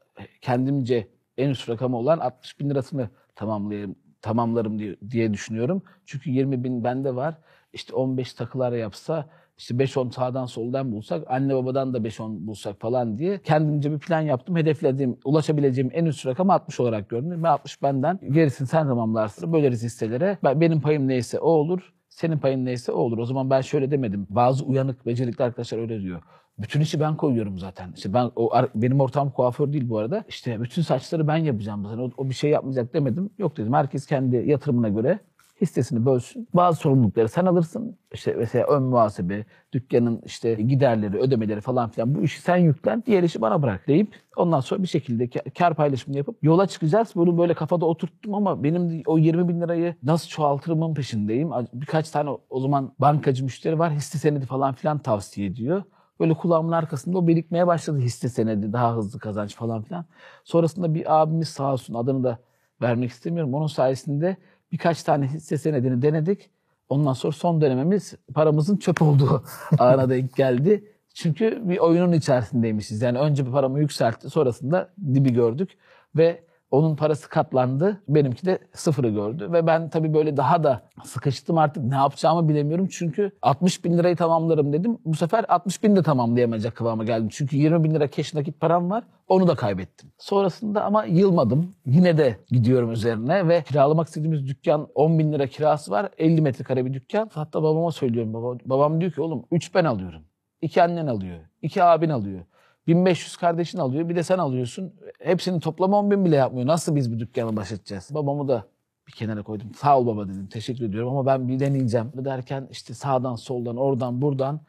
kendimce 0.41 1.09
en 1.39 1.51
üst 1.51 1.69
rakamı 1.69 1.97
olan 1.97 2.19
60 2.19 2.61
bin 2.61 2.71
lirasını 2.71 3.09
tamamlayayım, 3.37 3.97
tamamlarım 4.23 4.79
diye, 4.79 4.97
diye 5.11 5.33
düşünüyorum. 5.33 5.83
Çünkü 6.07 6.31
20 6.31 6.65
bin 6.65 6.85
bende 6.85 7.15
var. 7.17 7.35
İşte 7.73 7.95
15 7.95 8.35
takılar 8.35 8.73
yapsa 8.73 9.29
işte 9.59 9.75
5-10 9.75 10.11
sağdan 10.13 10.47
soldan 10.47 10.93
bulsak, 10.93 11.31
anne 11.31 11.55
babadan 11.55 11.95
da 11.95 11.99
5-10 11.99 12.47
bulsak 12.47 12.81
falan 12.81 13.19
diye 13.19 13.43
kendimce 13.43 13.93
bir 13.93 13.99
plan 13.99 14.21
yaptım. 14.21 14.57
Hedeflediğim, 14.57 15.19
ulaşabileceğim 15.25 15.91
en 15.95 16.05
üst 16.05 16.27
rakam 16.27 16.51
60 16.51 16.81
olarak 16.81 17.09
gördüm. 17.09 17.45
Ve 17.45 17.49
60 17.49 17.83
benden. 17.83 18.21
Gerisini 18.31 18.69
sen 18.69 18.87
tamamlarsın. 18.87 19.53
Böleriz 19.53 19.83
hisselere. 19.83 20.39
Ben, 20.45 20.61
benim 20.61 20.81
payım 20.81 21.09
neyse 21.09 21.39
o 21.39 21.49
olur. 21.49 21.93
Senin 22.09 22.39
payın 22.39 22.65
neyse 22.65 22.93
o 22.93 22.97
olur. 22.97 23.19
O 23.19 23.25
zaman 23.25 23.51
ben 23.51 23.61
şöyle 23.61 23.91
demedim. 23.91 24.27
Bazı 24.31 24.65
uyanık, 24.65 25.07
becerikli 25.07 25.45
arkadaşlar 25.45 25.79
öyle 25.79 26.01
diyor. 26.01 26.23
Bütün 26.59 26.81
işi 26.81 27.01
ben 27.01 27.17
koyuyorum 27.17 27.59
zaten. 27.59 27.93
İşte 27.97 28.15
ben 28.15 28.31
o 28.37 28.51
benim 28.75 29.01
ortağım 29.01 29.31
kuaför 29.31 29.73
değil 29.73 29.89
bu 29.89 29.99
arada. 29.99 30.25
İşte 30.29 30.61
bütün 30.63 30.83
saçları 30.83 31.29
ben 31.29 31.37
yapacağım 31.37 31.83
zaten. 31.85 31.99
O, 31.99 32.11
o 32.17 32.29
bir 32.29 32.35
şey 32.35 32.51
yapmayacak 32.51 32.95
demedim. 32.95 33.31
Yok 33.39 33.57
dedim. 33.57 33.73
Herkes 33.73 34.07
kendi 34.07 34.37
yatırımına 34.37 34.89
göre 34.89 35.19
hissesini 35.61 36.07
bölsün. 36.07 36.49
Bazı 36.55 36.79
sorumlulukları 36.79 37.29
sen 37.29 37.47
alırsın. 37.47 37.97
İşte 38.15 38.35
mesela 38.39 38.67
ön 38.67 38.83
muhasebe, 38.83 39.45
dükkanın 39.73 40.23
işte 40.27 40.55
giderleri, 40.55 41.19
ödemeleri 41.19 41.61
falan 41.61 41.91
filan 41.91 42.15
bu 42.15 42.23
işi 42.23 42.41
sen 42.41 42.57
yüklen. 42.57 43.03
Diğer 43.07 43.23
işi 43.23 43.41
bana 43.41 43.63
bırak 43.63 43.89
deyip 43.89 44.17
ondan 44.37 44.61
sonra 44.61 44.83
bir 44.83 44.89
şekilde 44.89 45.25
ka- 45.25 45.51
kar 45.59 45.75
paylaşımını 45.75 46.19
yapıp 46.19 46.45
yola 46.45 46.67
çıkacağız. 46.67 47.13
Bunu 47.15 47.39
böyle 47.39 47.55
kafada 47.55 47.87
oturttum 47.87 48.35
ama 48.35 48.63
benim 48.65 49.03
o 49.07 49.19
20 49.19 49.49
bin 49.49 49.61
lirayı 49.61 49.95
nasıl 50.03 50.29
çoğaltırımın 50.29 50.95
peşindeyim. 50.95 51.51
Birkaç 51.73 52.11
tane 52.11 52.31
o 52.51 52.61
zaman 52.61 52.93
bankacı 52.99 53.45
müşteri 53.45 53.79
var. 53.79 53.93
Hisse 53.93 54.19
senedi 54.19 54.47
falan 54.47 54.75
filan 54.75 54.99
tavsiye 54.99 55.47
ediyor. 55.47 55.83
Böyle 56.25 56.35
kulağımın 56.35 56.73
arkasında 56.73 57.19
o 57.19 57.27
birikmeye 57.27 57.67
başladı 57.67 57.99
hisse 57.99 58.29
senedi, 58.29 58.73
daha 58.73 58.97
hızlı 58.97 59.19
kazanç 59.19 59.55
falan 59.55 59.83
filan. 59.83 60.05
Sonrasında 60.45 60.95
bir 60.95 61.23
abimiz 61.23 61.49
sağ 61.49 61.73
olsun 61.73 61.95
adını 61.95 62.25
da 62.25 62.39
vermek 62.83 63.11
istemiyorum. 63.11 63.55
Onun 63.55 63.67
sayesinde 63.67 64.37
birkaç 64.73 65.03
tane 65.03 65.27
hisse 65.27 65.59
senedini 65.59 66.03
denedik. 66.03 66.51
Ondan 66.89 67.13
sonra 67.13 67.33
son 67.33 67.61
dönemimiz 67.61 68.15
paramızın 68.35 68.77
çöp 68.77 69.03
olduğu 69.03 69.45
ana 69.79 70.11
denk 70.11 70.37
geldi. 70.37 70.93
Çünkü 71.15 71.63
bir 71.69 71.79
oyunun 71.79 72.13
içerisindeymişiz. 72.13 73.03
Yani 73.03 73.19
önce 73.19 73.47
bir 73.47 73.53
paramı 73.53 73.81
yükseltti, 73.81 74.31
sonrasında 74.31 74.93
dibi 75.15 75.33
gördük 75.33 75.71
ve 76.17 76.45
onun 76.75 76.97
parası 76.97 77.29
katlandı. 77.29 78.01
Benimki 78.09 78.47
de 78.47 78.59
sıfırı 78.73 79.09
gördü. 79.09 79.53
Ve 79.53 79.67
ben 79.67 79.89
tabii 79.89 80.15
böyle 80.15 80.37
daha 80.37 80.65
da 80.65 80.83
sıkıştım 81.05 81.59
artık 81.59 81.85
ne 81.85 81.95
yapacağımı 81.95 82.49
bilemiyorum. 82.49 82.89
Çünkü 82.91 83.33
60 83.43 83.85
bin 83.85 83.99
lirayı 83.99 84.17
tamamlarım 84.17 84.73
dedim. 84.73 84.99
Bu 85.05 85.15
sefer 85.15 85.45
60 85.49 85.83
bin 85.83 85.97
de 85.97 86.03
tamamlayamayacak 86.03 86.77
kıvama 86.77 87.05
geldim. 87.05 87.29
Çünkü 87.33 87.57
20 87.57 87.85
bin 87.85 87.95
lira 87.95 88.11
cash 88.11 88.35
nakit 88.35 88.61
param 88.61 88.91
var. 88.91 89.05
Onu 89.29 89.49
da 89.49 89.55
kaybettim. 89.55 90.11
Sonrasında 90.19 90.85
ama 90.85 91.05
yılmadım. 91.05 91.75
Yine 91.87 92.19
de 92.19 92.37
gidiyorum 92.49 92.93
üzerine 92.93 93.49
ve 93.49 93.63
kiralamak 93.63 94.09
istediğimiz 94.09 94.47
dükkan 94.47 94.89
10 94.95 95.19
bin 95.19 95.33
lira 95.33 95.47
kirası 95.47 95.91
var. 95.91 96.09
50 96.19 96.41
metrekare 96.41 96.87
bir 96.87 96.93
dükkan. 96.95 97.31
Hatta 97.35 97.63
babama 97.63 97.91
söylüyorum. 97.91 98.35
Baba, 98.35 98.59
babam 98.67 99.01
diyor 99.01 99.13
ki 99.13 99.21
oğlum 99.21 99.45
3 99.51 99.75
ben 99.75 99.85
alıyorum. 99.85 100.23
2 100.63 100.83
annen 100.83 101.07
alıyor. 101.07 101.39
2 101.63 101.83
abin 101.83 102.11
alıyor. 102.11 102.41
1500 102.87 103.37
kardeşin 103.37 103.79
alıyor. 103.79 104.09
Bir 104.09 104.17
de 104.17 104.23
sen 104.23 104.39
alıyorsun. 104.39 104.95
Hepsinin 105.21 105.61
toplamı 105.61 105.97
10 105.97 106.11
bin 106.11 106.25
bile 106.25 106.37
yapmıyor. 106.37 106.67
Nasıl 106.67 106.97
biz 106.97 107.13
bu 107.15 107.19
dükkanı 107.19 107.57
başlatacağız? 107.57 108.11
Babamı 108.15 108.49
da 108.49 108.67
bir 109.07 109.13
kenara 109.13 109.43
koydum. 109.43 109.75
Sağ 109.75 109.99
ol 109.99 110.07
baba 110.07 110.29
dedim. 110.29 110.47
Teşekkür 110.47 110.85
ediyorum 110.85 111.09
ama 111.09 111.27
ben 111.27 111.49
bir 111.49 111.61
deneyeceğim. 111.61 112.13
Derken 112.15 112.69
işte 112.71 112.95
sağdan 112.95 113.37
soldan 113.37 113.77
oradan 113.77 114.23
buradan 114.23 114.61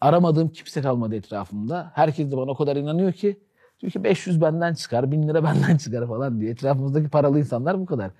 aramadığım 0.00 0.48
kimse 0.48 0.82
kalmadı 0.82 1.14
etrafımda. 1.14 1.92
Herkes 1.94 2.32
de 2.32 2.36
bana 2.36 2.50
o 2.50 2.54
kadar 2.54 2.76
inanıyor 2.76 3.12
ki 3.12 3.40
diyor 3.80 3.92
ki 3.92 4.04
500 4.04 4.40
benden 4.40 4.74
çıkar, 4.74 5.12
1000 5.12 5.28
lira 5.28 5.44
benden 5.44 5.76
çıkar 5.76 6.08
falan 6.08 6.40
diye. 6.40 6.50
Etrafımızdaki 6.50 7.08
paralı 7.08 7.38
insanlar 7.38 7.80
bu 7.80 7.86
kadar. 7.86 8.10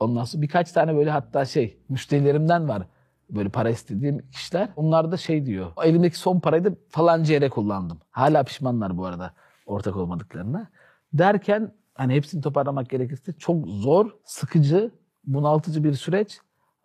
Ondan 0.00 0.24
sonra 0.24 0.42
birkaç 0.42 0.72
tane 0.72 0.96
böyle 0.96 1.10
hatta 1.10 1.44
şey 1.44 1.78
müşterilerimden 1.88 2.68
var 2.68 2.82
böyle 3.30 3.48
para 3.48 3.70
istediğim 3.70 4.30
kişiler. 4.30 4.68
Onlar 4.76 5.12
da 5.12 5.16
şey 5.16 5.46
diyor. 5.46 5.72
Elimdeki 5.84 6.18
son 6.18 6.40
parayı 6.40 6.64
da 6.64 6.70
falanca 6.88 7.34
yere 7.34 7.48
kullandım. 7.50 7.98
Hala 8.10 8.42
pişmanlar 8.42 8.98
bu 8.98 9.06
arada 9.06 9.32
ortak 9.66 9.96
olmadıklarına. 9.96 10.70
Derken 11.12 11.72
hani 11.94 12.14
hepsini 12.14 12.40
toparlamak 12.40 12.90
gerekirse 12.90 13.32
çok 13.32 13.66
zor, 13.66 14.10
sıkıcı, 14.24 14.90
bunaltıcı 15.24 15.84
bir 15.84 15.94
süreç 15.94 16.38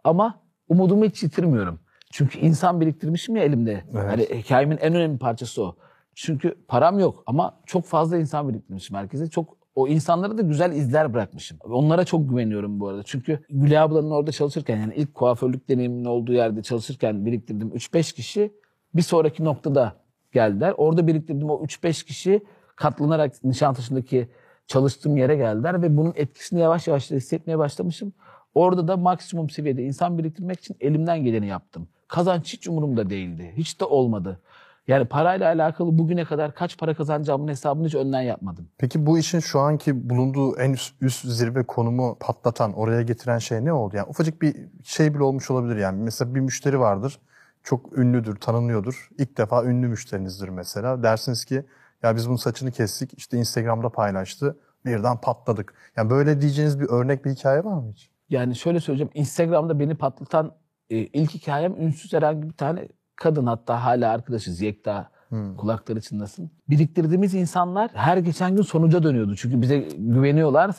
ama 0.03 0.39
umudumu 0.69 1.05
hiç 1.05 1.23
yitirmiyorum. 1.23 1.79
Çünkü 2.11 2.39
insan 2.39 2.81
biriktirmişim 2.81 3.35
ya 3.35 3.43
elimde. 3.43 3.83
Evet. 3.93 4.11
Hani 4.11 4.39
hikayemin 4.39 4.77
en 4.77 4.95
önemli 4.95 5.17
parçası 5.17 5.63
o. 5.63 5.75
Çünkü 6.15 6.55
param 6.67 6.99
yok 6.99 7.23
ama 7.25 7.59
çok 7.65 7.85
fazla 7.85 8.17
insan 8.17 8.49
biriktirmişim 8.49 8.97
herkese. 8.97 9.29
Çok 9.29 9.60
o 9.75 9.87
insanlara 9.87 10.37
da 10.37 10.41
güzel 10.41 10.71
izler 10.71 11.13
bırakmışım. 11.13 11.57
Onlara 11.63 12.05
çok 12.05 12.29
güveniyorum 12.29 12.79
bu 12.79 12.87
arada. 12.87 13.03
Çünkü 13.03 13.39
Gülay 13.49 13.77
ablanın 13.77 14.11
orada 14.11 14.31
çalışırken 14.31 14.77
yani 14.77 14.93
ilk 14.95 15.13
kuaförlük 15.13 15.69
deneyimin 15.69 16.05
olduğu 16.05 16.33
yerde 16.33 16.63
çalışırken 16.63 17.25
biriktirdim 17.25 17.69
3-5 17.69 18.15
kişi 18.15 18.53
bir 18.95 19.01
sonraki 19.01 19.43
noktada 19.43 19.95
geldiler. 20.31 20.73
Orada 20.77 21.07
biriktirdiğim 21.07 21.49
o 21.49 21.63
3-5 21.63 22.05
kişi 22.05 22.41
katlanarak 22.75 23.43
Nişantaşı'ndaki 23.43 24.27
çalıştığım 24.67 25.17
yere 25.17 25.35
geldiler 25.35 25.81
ve 25.81 25.97
bunun 25.97 26.13
etkisini 26.15 26.59
yavaş 26.59 26.87
yavaş 26.87 27.11
hissetmeye 27.11 27.57
başlamışım. 27.57 28.13
Orada 28.55 28.87
da 28.87 28.97
maksimum 28.97 29.49
seviyede 29.49 29.83
insan 29.83 30.17
biriktirmek 30.17 30.59
için 30.59 30.77
elimden 30.79 31.23
geleni 31.23 31.47
yaptım. 31.47 31.87
Kazanç 32.07 32.53
hiç 32.53 32.67
umurumda 32.67 33.09
değildi. 33.09 33.53
Hiç 33.57 33.79
de 33.79 33.85
olmadı. 33.85 34.39
Yani 34.87 35.05
parayla 35.05 35.47
alakalı 35.47 35.97
bugüne 35.97 36.25
kadar 36.25 36.55
kaç 36.55 36.77
para 36.77 36.93
kazanacağımın 36.93 37.47
hesabını 37.47 37.87
hiç 37.87 37.95
önden 37.95 38.21
yapmadım. 38.21 38.67
Peki 38.77 39.05
bu 39.05 39.19
işin 39.19 39.39
şu 39.39 39.59
anki 39.59 40.09
bulunduğu 40.09 40.57
en 40.57 40.73
üst, 40.73 41.01
üst 41.01 41.25
zirve 41.25 41.63
konumu 41.63 42.17
patlatan, 42.19 42.73
oraya 42.73 43.01
getiren 43.01 43.37
şey 43.37 43.65
ne 43.65 43.73
oldu? 43.73 43.97
Yani 43.97 44.07
ufacık 44.09 44.41
bir 44.41 44.55
şey 44.83 45.13
bile 45.13 45.23
olmuş 45.23 45.51
olabilir 45.51 45.75
yani. 45.75 46.03
Mesela 46.03 46.35
bir 46.35 46.39
müşteri 46.39 46.79
vardır. 46.79 47.19
Çok 47.63 47.97
ünlüdür, 47.97 48.35
tanınıyordur. 48.35 49.09
İlk 49.17 49.37
defa 49.37 49.63
ünlü 49.65 49.87
müşterinizdir 49.87 50.49
mesela. 50.49 51.03
Dersiniz 51.03 51.45
ki 51.45 51.63
ya 52.03 52.15
biz 52.15 52.27
bunun 52.27 52.37
saçını 52.37 52.71
kestik, 52.71 53.17
işte 53.17 53.37
Instagram'da 53.37 53.89
paylaştı. 53.89 54.57
Birden 54.85 55.17
patladık. 55.21 55.73
Yani 55.97 56.09
böyle 56.09 56.41
diyeceğiniz 56.41 56.79
bir 56.79 56.89
örnek 56.89 57.25
bir 57.25 57.31
hikaye 57.31 57.63
var 57.63 57.77
mı 57.77 57.91
hiç? 57.91 58.09
Yani 58.29 58.55
şöyle 58.55 58.79
söyleyeceğim. 58.79 59.11
Instagram'da 59.13 59.79
beni 59.79 59.95
patlatan 59.95 60.55
e, 60.89 60.97
ilk 60.97 61.31
hikayem 61.31 61.75
ünsüz 61.81 62.13
herhangi 62.13 62.49
bir 62.49 62.53
tane 62.53 62.87
kadın 63.21 63.45
hatta 63.45 63.85
hala 63.85 64.11
arkadaşız 64.11 64.61
Yekta 64.61 65.11
Hmm. 65.31 65.55
kulakları 65.57 66.01
çınlasın. 66.01 66.51
Biriktirdiğimiz 66.69 67.33
insanlar 67.33 67.91
her 67.93 68.17
geçen 68.17 68.55
gün 68.55 68.61
sonuca 68.61 69.03
dönüyordu. 69.03 69.35
Çünkü 69.35 69.61
bize 69.61 69.77
güveniyorlar. 69.97 70.75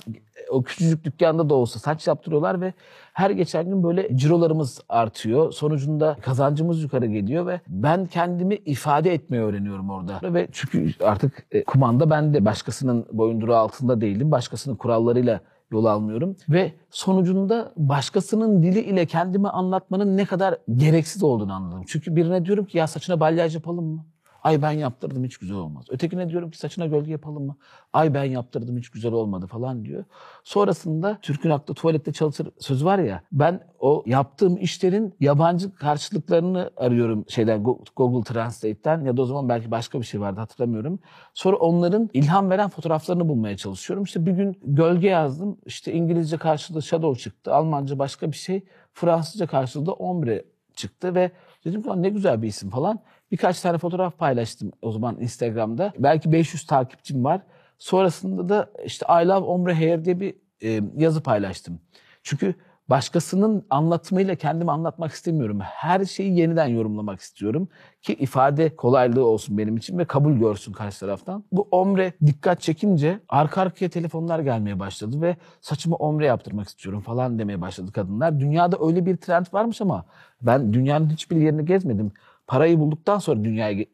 O 0.51 0.63
küçücük 0.63 1.05
dükkanda 1.05 1.49
da 1.49 1.55
olsa 1.55 1.79
saç 1.79 2.07
yaptırıyorlar 2.07 2.61
ve 2.61 2.73
her 3.13 3.31
geçen 3.31 3.65
gün 3.65 3.83
böyle 3.83 4.17
cirolarımız 4.17 4.81
artıyor. 4.89 5.53
Sonucunda 5.53 6.17
kazancımız 6.23 6.83
yukarı 6.83 7.07
geliyor 7.07 7.47
ve 7.47 7.61
ben 7.69 8.07
kendimi 8.07 8.55
ifade 8.55 9.15
etmeyi 9.15 9.43
öğreniyorum 9.43 9.91
orada. 9.91 10.35
Ve 10.35 10.49
çünkü 10.53 11.05
artık 11.05 11.47
e, 11.53 11.65
kumanda 11.65 12.11
bende. 12.11 12.45
Başkasının 12.45 13.07
boyunduruğu 13.13 13.57
altında 13.57 14.01
değilim. 14.01 14.31
Başkasının 14.31 14.77
kurallarıyla 14.77 15.41
yol 15.73 15.85
almıyorum. 15.85 16.37
Ve 16.49 16.73
sonucunda 16.91 17.73
başkasının 17.77 18.63
dili 18.63 18.81
ile 18.81 19.07
kendimi 19.07 19.49
anlatmanın 19.49 20.17
ne 20.17 20.25
kadar 20.25 20.59
gereksiz 20.77 21.23
olduğunu 21.23 21.53
anladım. 21.53 21.85
Çünkü 21.87 22.17
birine 22.17 22.45
diyorum 22.45 22.65
ki 22.65 22.79
ya 22.79 22.87
saçına 22.87 23.21
balyaj 23.21 23.55
yapalım 23.55 23.85
mı? 23.85 24.05
Ay 24.43 24.63
ben 24.63 24.71
yaptırdım 24.71 25.25
hiç 25.25 25.37
güzel 25.37 25.57
olmaz. 25.57 25.85
Ötekine 25.91 26.29
diyorum 26.29 26.51
ki 26.51 26.59
saçına 26.59 26.87
gölge 26.87 27.13
yapalım 27.13 27.47
mı? 27.47 27.57
Ay 27.93 28.15
ben 28.15 28.25
yaptırdım 28.25 28.77
hiç 28.79 28.89
güzel 28.89 29.13
olmadı 29.13 29.47
falan 29.47 29.85
diyor. 29.85 30.05
Sonrasında 30.45 31.19
Türk'ün 31.23 31.51
aklı 31.51 31.75
tuvalette 31.75 32.13
çalışır 32.13 32.49
söz 32.59 32.85
var 32.85 32.99
ya. 32.99 33.23
Ben 33.33 33.61
o 33.81 34.03
yaptığım 34.07 34.57
işlerin 34.57 35.15
yabancı 35.21 35.75
karşılıklarını 35.75 36.71
arıyorum 36.77 37.25
şeyden 37.29 37.63
Google 37.97 38.25
Translate'ten 38.33 39.05
ya 39.05 39.17
da 39.17 39.23
o 39.23 39.25
zaman 39.25 39.49
belki 39.49 39.71
başka 39.71 40.01
bir 40.01 40.07
şey 40.07 40.21
vardı 40.21 40.41
hatırlamıyorum. 40.41 40.99
Sonra 41.35 41.57
onların 41.57 42.11
ilham 42.13 42.51
veren 42.51 42.69
fotoğraflarını 42.69 43.29
bulmaya 43.29 43.57
çalışıyorum. 43.57 44.05
İşte 44.05 44.27
bir 44.27 44.33
gün 44.33 44.61
gölge 44.65 45.09
yazdım. 45.09 45.59
İşte 45.67 45.93
İngilizce 45.93 46.37
karşılığı 46.37 46.83
shadow 46.83 47.23
çıktı. 47.23 47.55
Almanca 47.55 47.99
başka 47.99 48.31
bir 48.33 48.37
şey. 48.37 48.65
Fransızca 48.93 49.47
karşılığı 49.47 49.87
da 49.87 49.93
ombre 49.93 50.45
çıktı 50.77 51.15
ve 51.15 51.31
dedim 51.65 51.83
ki 51.83 51.89
ne 51.97 52.09
güzel 52.09 52.43
bir 52.43 52.49
isim 52.49 52.71
falan. 52.71 53.01
Birkaç 53.31 53.61
tane 53.61 53.79
fotoğraf 53.79 54.19
paylaştım 54.19 54.73
o 54.83 54.93
zaman 54.93 55.21
Instagram'da. 55.21 55.93
Belki 55.99 56.33
500 56.33 56.67
takipçim 56.67 57.25
var. 57.25 57.41
Sonrasında 57.79 58.49
da 58.49 58.71
işte 58.85 59.07
I 59.23 59.27
love 59.27 59.47
ombre 59.47 59.75
hair 59.75 60.05
diye 60.05 60.21
bir 60.21 60.35
e, 60.63 60.81
yazı 60.97 61.23
paylaştım. 61.23 61.81
Çünkü 62.23 62.55
başkasının 62.93 63.65
anlatımıyla 63.71 64.35
kendimi 64.35 64.71
anlatmak 64.71 65.13
istemiyorum. 65.13 65.61
Her 65.61 66.05
şeyi 66.05 66.39
yeniden 66.39 66.67
yorumlamak 66.67 67.21
istiyorum 67.21 67.69
ki 68.03 68.15
ifade 68.15 68.77
kolaylığı 68.77 69.27
olsun 69.27 69.59
benim 69.59 69.77
için 69.77 69.99
ve 69.99 70.05
kabul 70.05 70.33
görsün 70.33 70.73
karşı 70.73 71.01
taraftan. 71.01 71.45
Bu 71.53 71.69
ombre 71.71 72.13
dikkat 72.27 72.61
çekince 72.61 73.21
arka 73.29 73.61
arkaya 73.61 73.89
telefonlar 73.89 74.39
gelmeye 74.39 74.81
başladı 74.81 75.21
ve 75.21 75.37
saçımı 75.61 75.97
ombre 75.97 76.27
yaptırmak 76.27 76.69
istiyorum 76.69 77.01
falan 77.01 77.39
demeye 77.39 77.61
başladı 77.61 77.93
kadınlar. 77.93 78.41
Dünyada 78.41 78.77
öyle 78.87 79.07
bir 79.07 79.17
trend 79.17 79.47
varmış 79.53 79.81
ama 79.81 80.05
ben 80.43 80.73
dünyanın 80.73 81.11
hiçbir 81.11 81.37
yerini 81.37 81.65
gezmedim 81.65 82.13
parayı 82.47 82.81
bulduktan 82.81 83.19
sonra 83.19 83.45
dünyayı 83.45 83.87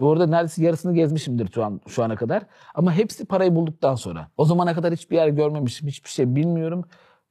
bu 0.00 0.12
arada 0.12 0.26
neredeyse 0.26 0.64
yarısını 0.64 0.94
gezmişimdir 0.94 1.52
şu 1.54 1.64
an 1.64 1.80
şu 1.88 2.04
ana 2.04 2.16
kadar 2.16 2.42
ama 2.74 2.92
hepsi 2.92 3.24
parayı 3.24 3.54
bulduktan 3.54 3.94
sonra. 3.94 4.28
O 4.36 4.44
zamana 4.44 4.74
kadar 4.74 4.92
hiçbir 4.92 5.16
yer 5.16 5.28
görmemişim, 5.28 5.88
hiçbir 5.88 6.10
şey 6.10 6.34
bilmiyorum. 6.36 6.84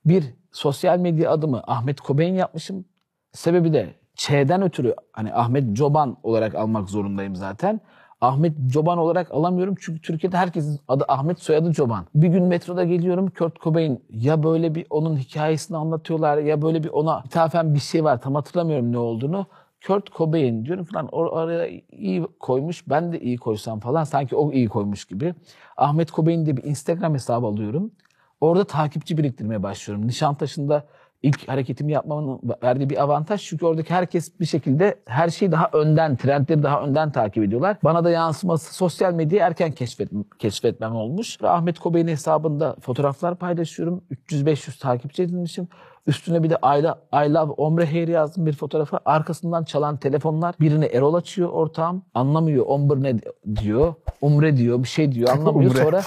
Bir 0.06 0.24
sosyal 0.52 1.00
medya 1.00 1.32
adımı 1.32 1.64
Ahmet 1.68 2.02
Kobeyn 2.02 2.34
yapmışım. 2.34 2.86
Sebebi 3.34 3.74
de 3.74 3.94
Ç'den 4.16 4.62
ötürü 4.62 4.96
hani 5.14 5.34
Ahmet 5.34 5.78
Coban 5.78 6.18
olarak 6.24 6.56
almak 6.56 6.90
zorundayım 6.90 7.36
zaten. 7.36 7.82
Ahmet 8.22 8.54
Coban 8.68 8.98
olarak 8.98 9.32
alamıyorum 9.32 9.76
çünkü 9.80 10.02
Türkiye'de 10.02 10.38
herkesin 10.38 10.80
adı 10.88 11.06
Ahmet 11.08 11.40
soyadı 11.40 11.74
Coban. 11.74 12.06
Bir 12.16 12.28
gün 12.28 12.44
metroda 12.44 12.84
geliyorum 12.84 13.30
Kurt 13.38 13.62
Cobain 13.62 14.04
ya 14.10 14.44
böyle 14.44 14.76
bir 14.76 14.86
onun 14.90 15.18
hikayesini 15.18 15.78
anlatıyorlar 15.78 16.38
ya 16.38 16.62
böyle 16.62 16.84
bir 16.84 16.90
ona 16.90 17.24
ithafen 17.26 17.74
bir 17.74 17.80
şey 17.80 18.04
var 18.04 18.22
tam 18.22 18.36
hatırlamıyorum 18.36 18.92
ne 18.92 18.98
olduğunu. 18.98 19.46
Kurt 19.88 20.12
Cobain 20.12 20.66
diyorum 20.66 20.86
falan 20.86 21.08
or 21.12 21.26
oraya 21.26 21.68
iyi 21.92 22.28
koymuş 22.40 22.90
ben 22.90 23.12
de 23.14 23.20
iyi 23.20 23.38
koysam 23.38 23.80
falan 23.80 24.04
sanki 24.04 24.36
o 24.36 24.52
iyi 24.52 24.68
koymuş 24.70 25.06
gibi. 25.06 25.34
Ahmet 25.78 26.14
Cobain 26.14 26.46
diye 26.46 26.58
bir 26.58 26.64
Instagram 26.64 27.14
hesabı 27.14 27.46
alıyorum. 27.46 27.92
Orada 28.41 28.63
takipçi 28.63 29.17
biriktirmeye 29.17 29.63
başlıyorum. 29.63 30.08
Nişantaşı'nda 30.08 30.84
ilk 31.23 31.47
hareketimi 31.47 31.91
yapmamın 31.91 32.41
verdiği 32.63 32.89
bir 32.89 33.04
avantaj. 33.04 33.41
Çünkü 33.41 33.65
oradaki 33.65 33.93
herkes 33.93 34.39
bir 34.39 34.45
şekilde 34.45 34.99
her 35.06 35.30
şeyi 35.30 35.52
daha 35.52 35.69
önden, 35.73 36.15
trendleri 36.15 36.63
daha 36.63 36.82
önden 36.82 37.12
takip 37.12 37.43
ediyorlar. 37.43 37.78
Bana 37.84 38.04
da 38.04 38.10
yansıması 38.10 38.75
sosyal 38.75 39.13
medyayı 39.13 39.43
erken 39.47 39.71
keşfet, 39.71 40.10
keşfetmem 40.39 40.95
olmuş. 40.95 41.38
Ahmet 41.43 41.80
Kobe'nin 41.80 42.08
hesabında 42.08 42.75
fotoğraflar 42.82 43.36
paylaşıyorum. 43.36 44.04
300-500 44.30 44.80
takipçi 44.80 45.23
edinmişim. 45.23 45.67
Üstüne 46.08 46.43
bir 46.43 46.49
de 46.49 46.56
I 46.56 46.84
love, 46.84 47.25
I 47.25 47.34
love 47.34 47.52
Ombre 47.52 47.86
Hair 47.86 48.08
yazdım 48.08 48.45
bir 48.45 48.54
fotoğrafa. 48.54 48.99
Arkasından 49.06 49.63
çalan 49.63 49.97
telefonlar. 49.97 50.56
Birini 50.60 50.86
Erol 50.86 51.13
açıyor 51.13 51.49
ortağım. 51.49 52.06
Anlamıyor. 52.13 52.65
Ombre 52.67 53.04
ne 53.04 53.19
diyor. 53.56 53.93
Umre 54.21 54.58
diyor. 54.58 54.84
Bir 54.84 54.88
şey 54.88 55.12
diyor. 55.12 55.30
Anlamıyor. 55.38 55.75
Sonra 55.75 56.02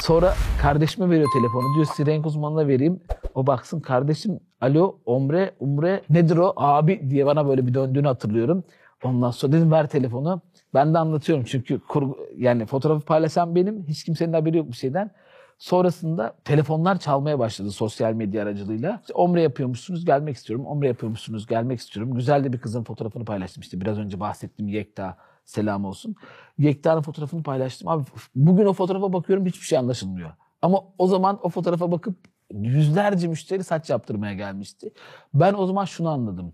Sonra 0.00 0.34
kardeşime 0.62 1.10
veriyor 1.10 1.28
telefonu. 1.34 1.74
Diyor 1.74 1.86
size 1.86 2.12
renk 2.12 2.26
uzmanına 2.26 2.68
vereyim. 2.68 3.00
O 3.34 3.46
baksın 3.46 3.80
kardeşim 3.80 4.40
alo 4.60 4.98
ombre 5.06 5.54
umre 5.60 6.02
nedir 6.10 6.36
o 6.36 6.52
abi 6.56 7.10
diye 7.10 7.26
bana 7.26 7.48
böyle 7.48 7.66
bir 7.66 7.74
döndüğünü 7.74 8.06
hatırlıyorum. 8.06 8.64
Ondan 9.04 9.30
sonra 9.30 9.52
dedim 9.52 9.72
ver 9.72 9.88
telefonu. 9.88 10.40
Ben 10.74 10.94
de 10.94 10.98
anlatıyorum 10.98 11.44
çünkü 11.44 11.80
kurgu, 11.80 12.18
yani 12.36 12.66
fotoğrafı 12.66 13.04
paylaşan 13.04 13.54
benim. 13.54 13.84
Hiç 13.88 14.04
kimsenin 14.04 14.32
haberi 14.32 14.56
yok 14.56 14.68
bir 14.68 14.76
şeyden. 14.76 15.10
Sonrasında 15.58 16.34
telefonlar 16.44 16.98
çalmaya 16.98 17.38
başladı 17.38 17.70
sosyal 17.70 18.12
medya 18.12 18.42
aracılığıyla. 18.42 18.98
İşte 19.00 19.14
omre 19.14 19.42
yapıyormuşsunuz 19.42 20.04
gelmek 20.04 20.36
istiyorum. 20.36 20.66
Omre 20.66 20.88
yapıyormuşsunuz 20.88 21.46
gelmek 21.46 21.78
istiyorum. 21.78 22.14
Güzel 22.14 22.44
de 22.44 22.52
bir 22.52 22.58
kızın 22.58 22.84
fotoğrafını 22.84 23.24
paylaştım. 23.24 23.60
İşte 23.60 23.80
biraz 23.80 23.98
önce 23.98 24.20
bahsettiğim 24.20 24.68
Yekta 24.68 25.16
selam 25.50 25.84
olsun. 25.84 26.14
Yekta'nın 26.58 27.02
fotoğrafını 27.02 27.42
paylaştım. 27.42 27.88
Abi 27.88 28.04
bugün 28.34 28.66
o 28.66 28.72
fotoğrafa 28.72 29.12
bakıyorum 29.12 29.46
hiçbir 29.46 29.66
şey 29.66 29.78
anlaşılmıyor. 29.78 30.30
Ama 30.62 30.82
o 30.98 31.06
zaman 31.06 31.38
o 31.42 31.48
fotoğrafa 31.48 31.92
bakıp 31.92 32.16
yüzlerce 32.52 33.28
müşteri 33.28 33.64
saç 33.64 33.90
yaptırmaya 33.90 34.34
gelmişti. 34.34 34.92
Ben 35.34 35.54
o 35.54 35.66
zaman 35.66 35.84
şunu 35.84 36.08
anladım. 36.08 36.52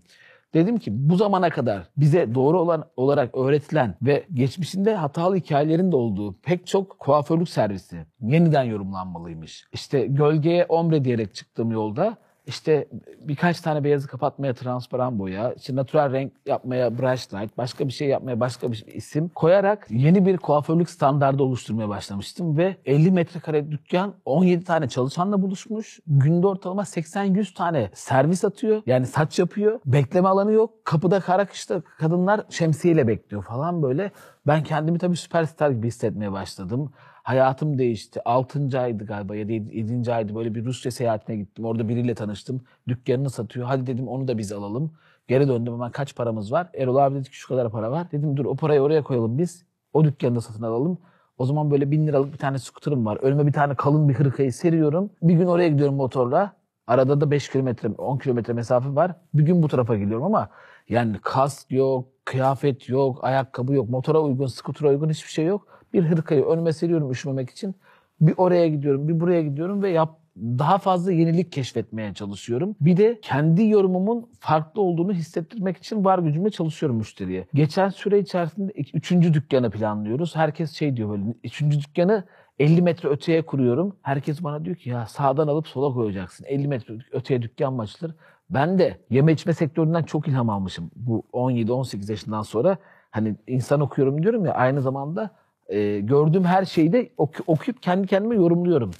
Dedim 0.53 0.77
ki 0.77 1.09
bu 1.09 1.15
zamana 1.15 1.49
kadar 1.49 1.89
bize 1.97 2.35
doğru 2.35 2.59
olan 2.59 2.85
olarak 2.97 3.37
öğretilen 3.37 3.95
ve 4.01 4.25
geçmişinde 4.33 4.95
hatalı 4.95 5.35
hikayelerin 5.35 5.91
de 5.91 5.95
olduğu 5.95 6.33
pek 6.33 6.67
çok 6.67 6.99
kuaförlük 6.99 7.49
servisi 7.49 8.05
yeniden 8.21 8.63
yorumlanmalıymış. 8.63 9.67
İşte 9.73 10.05
gölgeye 10.05 10.65
ombre 10.65 11.03
diyerek 11.03 11.35
çıktığım 11.35 11.71
yolda 11.71 12.17
işte 12.47 12.87
birkaç 13.19 13.61
tane 13.61 13.83
beyazı 13.83 14.07
kapatmaya 14.07 14.53
transparan 14.53 15.19
boya, 15.19 15.53
işte 15.53 15.75
natural 15.75 16.11
renk 16.11 16.31
yapmaya 16.45 16.97
brush 16.97 17.33
light, 17.33 17.57
başka 17.57 17.87
bir 17.87 17.93
şey 17.93 18.07
yapmaya 18.07 18.39
başka 18.39 18.71
bir 18.71 18.85
isim 18.87 19.29
koyarak 19.29 19.87
yeni 19.89 20.25
bir 20.25 20.37
kuaförlük 20.37 20.89
standardı 20.89 21.43
oluşturmaya 21.43 21.89
başlamıştım 21.89 22.57
ve 22.57 22.75
50 22.85 23.11
metrekare 23.11 23.71
dükkan 23.71 24.13
17 24.25 24.63
tane 24.63 24.87
çalışanla 24.87 25.41
buluşmuş. 25.41 25.99
Günde 26.07 26.47
ortalama 26.47 26.81
80-100 26.81 27.53
tane 27.53 27.89
servis 27.93 28.45
atıyor. 28.45 28.81
Yani 28.85 29.05
saç 29.05 29.39
yapıyor. 29.39 29.79
Bekleme 29.85 30.27
alanı 30.27 30.51
yok. 30.51 30.85
Kapıda 30.85 31.19
kara 31.19 31.45
kışta 31.45 31.81
kadınlar 31.99 32.41
şemsiyeyle 32.49 33.07
bekliyor 33.07 33.43
falan 33.43 33.83
böyle. 33.83 34.11
Ben 34.47 34.63
kendimi 34.63 34.97
tabii 34.97 35.17
süperstar 35.17 35.69
gibi 35.69 35.87
hissetmeye 35.87 36.31
başladım. 36.31 36.91
Hayatım 37.27 37.77
değişti. 37.77 38.21
6. 38.25 38.79
aydı 38.79 39.05
galiba 39.05 39.35
ya 39.35 39.47
da 39.47 39.51
7. 39.51 40.13
aydı 40.13 40.35
böyle 40.35 40.55
bir 40.55 40.65
Rusya 40.65 40.91
seyahatine 40.91 41.35
gittim. 41.35 41.65
Orada 41.65 41.89
biriyle 41.89 42.15
tanıştım. 42.15 42.61
Dükkanını 42.87 43.29
satıyor. 43.29 43.65
Hadi 43.67 43.87
dedim 43.87 44.07
onu 44.07 44.27
da 44.27 44.37
biz 44.37 44.51
alalım. 44.51 44.91
Geri 45.27 45.47
döndüm 45.47 45.73
hemen 45.73 45.91
kaç 45.91 46.15
paramız 46.15 46.51
var? 46.51 46.69
Erol 46.73 46.95
abi 46.95 47.15
dedi 47.15 47.29
ki 47.29 47.35
şu 47.35 47.47
kadar 47.47 47.71
para 47.71 47.91
var. 47.91 48.11
Dedim 48.11 48.37
dur 48.37 48.45
o 48.45 48.55
parayı 48.55 48.81
oraya 48.81 49.03
koyalım 49.03 49.37
biz. 49.37 49.65
O 49.93 50.03
dükkanı 50.03 50.35
da 50.35 50.41
satın 50.41 50.63
alalım. 50.63 50.97
O 51.37 51.45
zaman 51.45 51.71
böyle 51.71 51.91
bin 51.91 52.07
liralık 52.07 52.33
bir 52.33 52.37
tane 52.37 52.59
skuterim 52.59 53.05
var. 53.05 53.17
Önüme 53.17 53.47
bir 53.47 53.53
tane 53.53 53.75
kalın 53.75 54.09
bir 54.09 54.13
hırkayı 54.13 54.53
seriyorum. 54.53 55.09
Bir 55.21 55.33
gün 55.33 55.45
oraya 55.45 55.69
gidiyorum 55.69 55.95
motorla. 55.95 56.53
Arada 56.87 57.21
da 57.21 57.31
5 57.31 57.49
kilometre, 57.49 57.89
10 57.89 58.17
kilometre 58.17 58.53
mesafe 58.53 58.95
var. 58.95 59.15
Bir 59.33 59.43
gün 59.43 59.63
bu 59.63 59.67
tarafa 59.67 59.97
gidiyorum 59.97 60.25
ama 60.25 60.49
yani 60.89 61.17
kask 61.21 61.71
yok, 61.71 62.07
kıyafet 62.25 62.89
yok, 62.89 63.23
ayakkabı 63.23 63.73
yok, 63.73 63.89
motora 63.89 64.21
uygun, 64.21 64.47
skutura 64.47 64.89
uygun 64.89 65.09
hiçbir 65.09 65.31
şey 65.31 65.45
yok. 65.45 65.76
Bir 65.93 66.03
hırkayı 66.03 66.45
önüme 66.45 66.73
seriyorum 66.73 67.11
üşümemek 67.11 67.49
için. 67.49 67.75
Bir 68.21 68.33
oraya 68.37 68.67
gidiyorum, 68.67 69.07
bir 69.07 69.19
buraya 69.19 69.41
gidiyorum 69.41 69.83
ve 69.83 69.89
yap 69.89 70.19
daha 70.37 70.77
fazla 70.77 71.11
yenilik 71.11 71.51
keşfetmeye 71.51 72.13
çalışıyorum. 72.13 72.75
Bir 72.81 72.97
de 72.97 73.19
kendi 73.21 73.67
yorumumun 73.67 74.29
farklı 74.39 74.81
olduğunu 74.81 75.13
hissettirmek 75.13 75.77
için 75.77 76.05
var 76.05 76.19
gücümle 76.19 76.49
çalışıyorum 76.49 76.97
müşteriye. 76.97 77.47
Geçen 77.53 77.89
süre 77.89 78.19
içerisinde 78.19 78.71
üçüncü 78.93 79.33
dükkanı 79.33 79.71
planlıyoruz. 79.71 80.35
Herkes 80.35 80.71
şey 80.71 80.97
diyor 80.97 81.09
böyle, 81.09 81.23
üçüncü 81.43 81.79
dükkanı 81.79 82.23
50 82.59 82.81
metre 82.81 83.09
öteye 83.09 83.41
kuruyorum. 83.41 83.95
Herkes 84.01 84.43
bana 84.43 84.65
diyor 84.65 84.75
ki 84.75 84.89
ya 84.89 85.05
sağdan 85.05 85.47
alıp 85.47 85.67
sola 85.67 85.93
koyacaksın. 85.93 86.45
50 86.45 86.67
metre 86.67 86.93
öteye 87.11 87.41
dükkan 87.41 87.73
mı 87.73 87.81
açılır? 87.81 88.15
Ben 88.49 88.79
de 88.79 88.97
yeme 89.09 89.33
içme 89.33 89.53
sektöründen 89.53 90.03
çok 90.03 90.27
ilham 90.27 90.49
almışım. 90.49 90.91
Bu 90.95 91.23
17-18 91.33 92.11
yaşından 92.11 92.41
sonra 92.41 92.77
hani 93.11 93.35
insan 93.47 93.81
okuyorum 93.81 94.23
diyorum 94.23 94.45
ya 94.45 94.53
aynı 94.53 94.81
zamanda 94.81 95.31
e, 95.69 95.99
gördüğüm 95.99 96.43
her 96.43 96.65
şeyi 96.65 96.93
de 96.93 97.09
oku, 97.17 97.43
okuyup 97.47 97.81
kendi 97.81 98.07
kendime 98.07 98.35
yorumluyorum. 98.35 98.91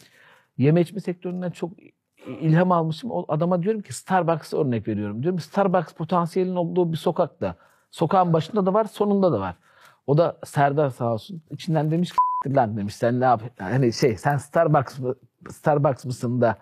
Yeme 0.58 0.82
içme 0.82 1.00
sektöründen 1.00 1.52
çok 1.52 1.72
ilham 2.28 2.72
almışım. 2.72 3.12
O 3.12 3.26
adama 3.28 3.64
diyorum 3.64 3.82
ki 3.82 3.94
Starbucks'a 3.94 4.58
örnek 4.58 4.88
veriyorum. 4.88 5.24
Diyorum 5.24 5.40
Starbucks 5.40 5.94
potansiyelin 5.94 6.56
olduğu 6.56 6.92
bir 6.92 6.98
sokakta. 6.98 7.56
Sokağın 7.92 8.34
başında 8.34 8.66
da 8.66 8.74
var, 8.74 8.86
sonunda 8.86 9.32
da 9.32 9.40
var. 9.40 9.56
O 10.08 10.18
da 10.18 10.38
Serdar 10.46 10.90
sağ 10.90 11.14
olsun. 11.14 11.42
içinden 11.52 11.92
demiş 11.92 12.12
ki 12.44 12.56
lan 12.56 12.78
demiş 12.78 12.96
sen 12.96 13.20
ne 13.20 13.26
yap? 13.26 13.42
Hani 13.60 13.94
şey 13.94 14.18
sen 14.18 14.38
Starbucks 14.38 15.00
mı, 15.00 15.16
Starbucks 15.50 16.06
mısın 16.06 16.42
da 16.42 16.58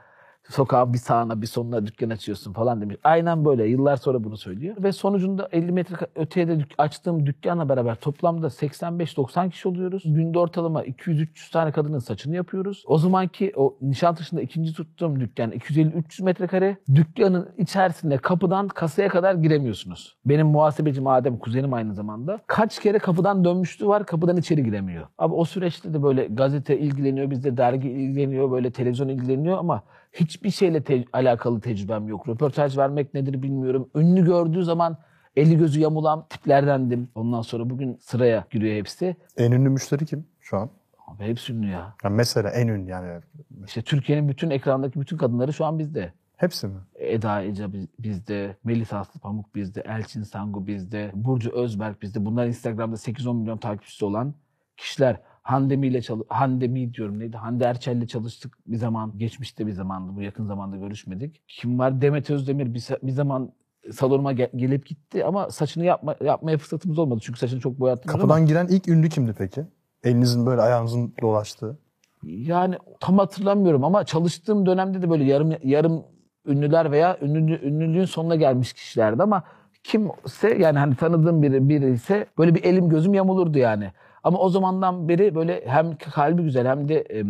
Sokağın 0.49 0.93
bir 0.93 0.97
sağına 0.97 1.41
bir 1.41 1.47
sonuna 1.47 1.86
dükkan 1.86 2.10
açıyorsun 2.10 2.53
falan 2.53 2.81
demiş. 2.81 2.97
Aynen 3.03 3.45
böyle 3.45 3.65
yıllar 3.65 3.95
sonra 3.95 4.23
bunu 4.23 4.38
söylüyor. 4.38 4.75
Ve 4.79 4.91
sonucunda 4.91 5.49
50 5.51 5.71
metre 5.71 5.95
öteye 6.15 6.47
de 6.47 6.65
açtığım 6.77 7.25
dükkanla 7.25 7.69
beraber 7.69 7.95
toplamda 7.95 8.47
85-90 8.47 9.49
kişi 9.49 9.67
oluyoruz. 9.67 10.03
Günde 10.05 10.39
ortalama 10.39 10.84
200-300 10.86 11.51
tane 11.51 11.71
kadının 11.71 11.99
saçını 11.99 12.36
yapıyoruz. 12.36 12.84
O 12.88 12.97
zamanki 12.97 13.53
o 13.55 13.77
Nişantaşı'nda 13.81 14.41
ikinci 14.41 14.73
tuttuğum 14.73 15.19
dükkan 15.19 15.51
250-300 15.51 16.23
metrekare. 16.23 16.77
Dükkanın 16.95 17.49
içerisinde 17.58 18.17
kapıdan 18.17 18.67
kasaya 18.67 19.10
kadar 19.10 19.36
giremiyorsunuz. 19.36 20.15
Benim 20.25 20.47
muhasebecim 20.47 21.08
Adem 21.08 21.38
kuzenim 21.38 21.73
aynı 21.73 21.93
zamanda. 21.93 22.39
Kaç 22.47 22.79
kere 22.79 22.99
kapıdan 22.99 23.45
dönmüştü 23.45 23.88
var 23.88 24.05
kapıdan 24.05 24.38
içeri 24.38 24.63
giremiyor. 24.63 25.08
Abi 25.17 25.34
o 25.34 25.45
süreçte 25.45 25.93
de 25.93 26.03
böyle 26.03 26.25
gazete 26.25 26.79
ilgileniyor, 26.79 27.29
bizde 27.31 27.58
dergi 27.58 27.89
ilgileniyor, 27.89 28.51
böyle 28.51 28.71
televizyon 28.71 29.08
ilgileniyor 29.08 29.58
ama 29.58 29.84
Hiçbir 30.15 30.51
şeyle 30.51 30.84
te- 30.84 31.06
alakalı 31.13 31.62
tecrübem 31.62 32.08
yok. 32.08 32.28
Röportaj 32.30 32.78
vermek 32.78 33.13
nedir 33.13 33.41
bilmiyorum. 33.41 33.89
Ünlü 33.95 34.25
gördüğü 34.25 34.63
zaman 34.63 34.97
eli 35.36 35.58
gözü 35.58 35.80
yamulan 35.80 36.25
tiplerdendim. 36.30 37.10
Ondan 37.15 37.41
sonra 37.41 37.69
bugün 37.69 37.97
sıraya 38.01 38.45
giriyor 38.51 38.75
hepsi. 38.75 39.15
En 39.38 39.51
ünlü 39.51 39.69
müşteri 39.69 40.06
kim 40.06 40.25
şu 40.39 40.58
an? 40.58 40.69
Abi 41.08 41.23
hepsi 41.23 41.54
ünlü 41.54 41.67
ya. 41.67 41.95
Yani 42.04 42.15
mesela 42.15 42.49
en 42.49 42.67
ünlü 42.67 42.89
yani. 42.89 43.21
İşte 43.65 43.82
Türkiye'nin 43.82 44.30
bütün 44.30 44.49
ekrandaki 44.49 45.01
bütün 45.01 45.17
kadınları 45.17 45.54
şu 45.54 45.65
an 45.65 45.80
bizde. 45.80 46.13
Hepsi 46.38 46.67
mi? 46.67 46.80
Eda 46.95 47.43
Ece 47.43 47.67
bizde, 47.99 48.58
Melis 48.63 48.93
Aslı 48.93 49.19
Pamuk 49.19 49.56
bizde, 49.56 49.82
Elçin 49.82 50.23
Sangu 50.23 50.67
bizde, 50.67 51.12
Burcu 51.13 51.51
Özberk 51.51 52.01
bizde. 52.01 52.25
Bunlar 52.25 52.45
Instagram'da 52.47 52.95
8-10 52.95 53.36
milyon 53.36 53.58
takipçisi 53.58 54.06
olan 54.06 54.34
kişiler. 54.78 55.21
Handemi 55.45 55.88
ile 55.88 56.01
Handemi 56.27 56.93
diyorum 56.93 57.19
neydi? 57.19 57.38
Hande 57.38 57.65
Erçel'le 57.65 58.08
çalıştık 58.08 58.58
bir 58.67 58.77
zaman. 58.77 59.17
Geçmişte 59.17 59.67
bir 59.67 59.71
zamandı. 59.71 60.15
Bu 60.15 60.21
yakın 60.21 60.45
zamanda 60.45 60.77
görüşmedik. 60.77 61.41
Kim 61.47 61.79
var? 61.79 62.01
Demet 62.01 62.29
Özdemir 62.29 62.73
bir, 62.73 62.89
bir 63.03 63.12
zaman 63.12 63.51
salonuma 63.91 64.34
gel 64.34 64.49
gelip 64.55 64.86
gitti 64.86 65.25
ama 65.25 65.49
saçını 65.49 65.86
yapma 65.86 66.15
yapmaya 66.23 66.58
fırsatımız 66.58 66.99
olmadı. 66.99 67.19
Çünkü 67.23 67.39
saçını 67.39 67.60
çok 67.60 67.79
boyattım. 67.79 68.12
Kapıdan 68.12 68.38
ama... 68.38 68.45
giren 68.45 68.67
ilk 68.67 68.88
ünlü 68.88 69.10
kimdi 69.10 69.34
peki? 69.38 69.65
Elinizin 70.03 70.45
böyle 70.45 70.62
ayağınızın 70.62 71.13
dolaştığı. 71.21 71.77
Yani 72.23 72.75
tam 72.99 73.17
hatırlamıyorum 73.17 73.84
ama 73.84 74.03
çalıştığım 74.03 74.65
dönemde 74.65 75.01
de 75.01 75.10
böyle 75.10 75.23
yarım 75.23 75.53
yarım 75.63 76.03
ünlüler 76.45 76.91
veya 76.91 77.17
ünlü, 77.21 77.62
ünlülüğün 77.67 78.05
sonuna 78.05 78.36
gelmiş 78.36 78.73
kişilerdi 78.73 79.23
ama 79.23 79.43
kimse 79.84 80.58
yani 80.58 80.79
hani 80.79 80.95
tanıdığım 80.95 81.41
biri, 81.41 81.69
biri 81.69 81.91
ise 81.91 82.25
böyle 82.38 82.55
bir 82.55 82.63
elim 82.63 82.89
gözüm 82.89 83.13
yamulurdu 83.13 83.58
yani. 83.58 83.91
Ama 84.25 84.39
o 84.39 84.49
zamandan 84.49 85.09
beri 85.09 85.35
böyle 85.35 85.63
hem 85.65 85.97
kalbi 85.97 86.43
güzel 86.43 86.67
hem 86.67 86.89
de 86.89 87.23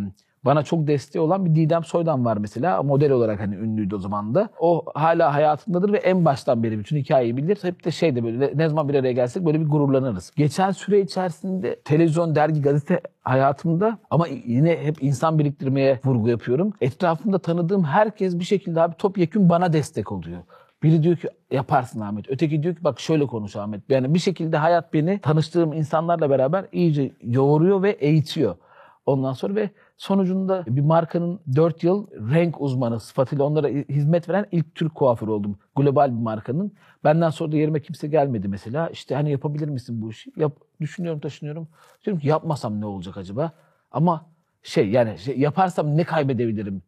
bana 0.46 0.64
çok 0.64 0.88
desteği 0.88 1.22
olan 1.22 1.46
bir 1.46 1.56
Didem 1.56 1.84
Soydan 1.84 2.26
var 2.26 2.38
mesela. 2.38 2.84
Model 2.84 3.12
olarak 3.12 3.40
hani 3.40 3.56
ünlüydü 3.56 3.96
o 3.96 4.00
zaman 4.00 4.36
da. 4.36 4.50
O 4.60 4.86
hala 4.94 5.34
hayatındadır 5.34 5.94
ve 5.94 5.98
en 5.98 6.26
baştan 6.26 6.64
beri 6.64 6.80
bütün 6.80 6.98
hikayeyi 6.98 7.38
bilir. 7.38 7.58
Hep 7.62 7.86
de 7.86 7.92
şey 7.92 8.16
de 8.16 8.24
böyle 8.24 8.52
ne 8.56 8.70
zaman 8.70 8.90
bir 8.90 8.96
araya 8.96 9.12
gelsek 9.12 9.46
böyle 9.46 9.60
bir 9.60 9.66
gururlanırız. 9.66 10.32
Geçen 10.36 10.72
süre 10.72 11.02
içerisinde 11.02 11.76
televizyon, 11.76 12.36
dergi, 12.36 12.62
gazete 12.62 13.02
hayatımda 13.24 13.98
ama 14.10 14.28
yine 14.46 14.78
hep 14.78 15.04
insan 15.04 15.40
biriktirmeye 15.40 16.00
vurgu 16.06 16.30
yapıyorum. 16.30 16.74
Etrafımda 16.82 17.40
tanıdığım 17.40 17.84
herkes 17.84 18.40
bir 18.40 18.44
şekilde 18.44 18.82
abi 18.82 18.96
topyekun 18.96 19.50
bana 19.50 19.74
destek 19.74 20.12
oluyor. 20.12 20.40
Biri 20.84 21.04
diyor 21.04 21.18
ki 21.18 21.30
yaparsın 21.52 22.00
Ahmet. 22.00 22.30
Öteki 22.30 22.64
diyor 22.64 22.76
ki 22.76 22.84
bak 22.84 23.00
şöyle 23.00 23.26
konuş 23.26 23.56
Ahmet. 23.56 23.90
Yani 23.90 24.14
bir 24.14 24.20
şekilde 24.20 24.58
hayat 24.58 24.94
beni 24.94 25.20
tanıştığım 25.20 25.74
insanlarla 25.74 26.30
beraber 26.30 26.66
iyice 26.72 27.12
yoğuruyor 27.22 27.82
ve 27.84 27.92
eğitiyor. 27.92 28.56
Ondan 29.06 29.34
sonra 29.34 29.56
ve 29.56 29.70
sonucunda 29.98 30.64
bir 30.68 30.82
markanın 30.82 31.40
4 31.56 31.84
yıl 31.84 32.08
renk 32.12 32.62
uzmanı 32.62 33.00
sıfatıyla 33.00 33.46
onlara 33.46 33.68
hizmet 33.68 34.30
veren 34.30 34.46
ilk 34.52 34.76
Türk 34.76 34.96
kuaförü 34.96 35.32
oldum. 35.32 35.58
Global 35.76 36.08
bir 36.08 36.22
markanın. 36.22 36.72
Benden 37.04 37.30
sonra 37.30 37.52
da 37.52 37.58
yerime 37.58 37.82
kimse 37.82 38.08
gelmedi 38.08 38.48
mesela. 38.48 38.90
İşte 38.90 39.16
hani 39.16 39.32
yapabilir 39.32 39.70
misin 39.70 40.02
bu 40.02 40.10
işi? 40.10 40.32
Yap, 40.38 40.54
düşünüyorum 40.82 41.20
taşınıyorum. 41.20 41.68
Diyorum 42.06 42.22
ki 42.22 42.28
yapmasam 42.28 42.82
ne 42.82 42.86
olacak 42.86 43.18
acaba? 43.18 43.52
Ama 43.92 44.26
şey 44.64 44.90
yani 44.90 45.18
şey, 45.18 45.40
yaparsam 45.40 45.98
ne 45.98 46.04
kaybedebilirim 46.04 46.82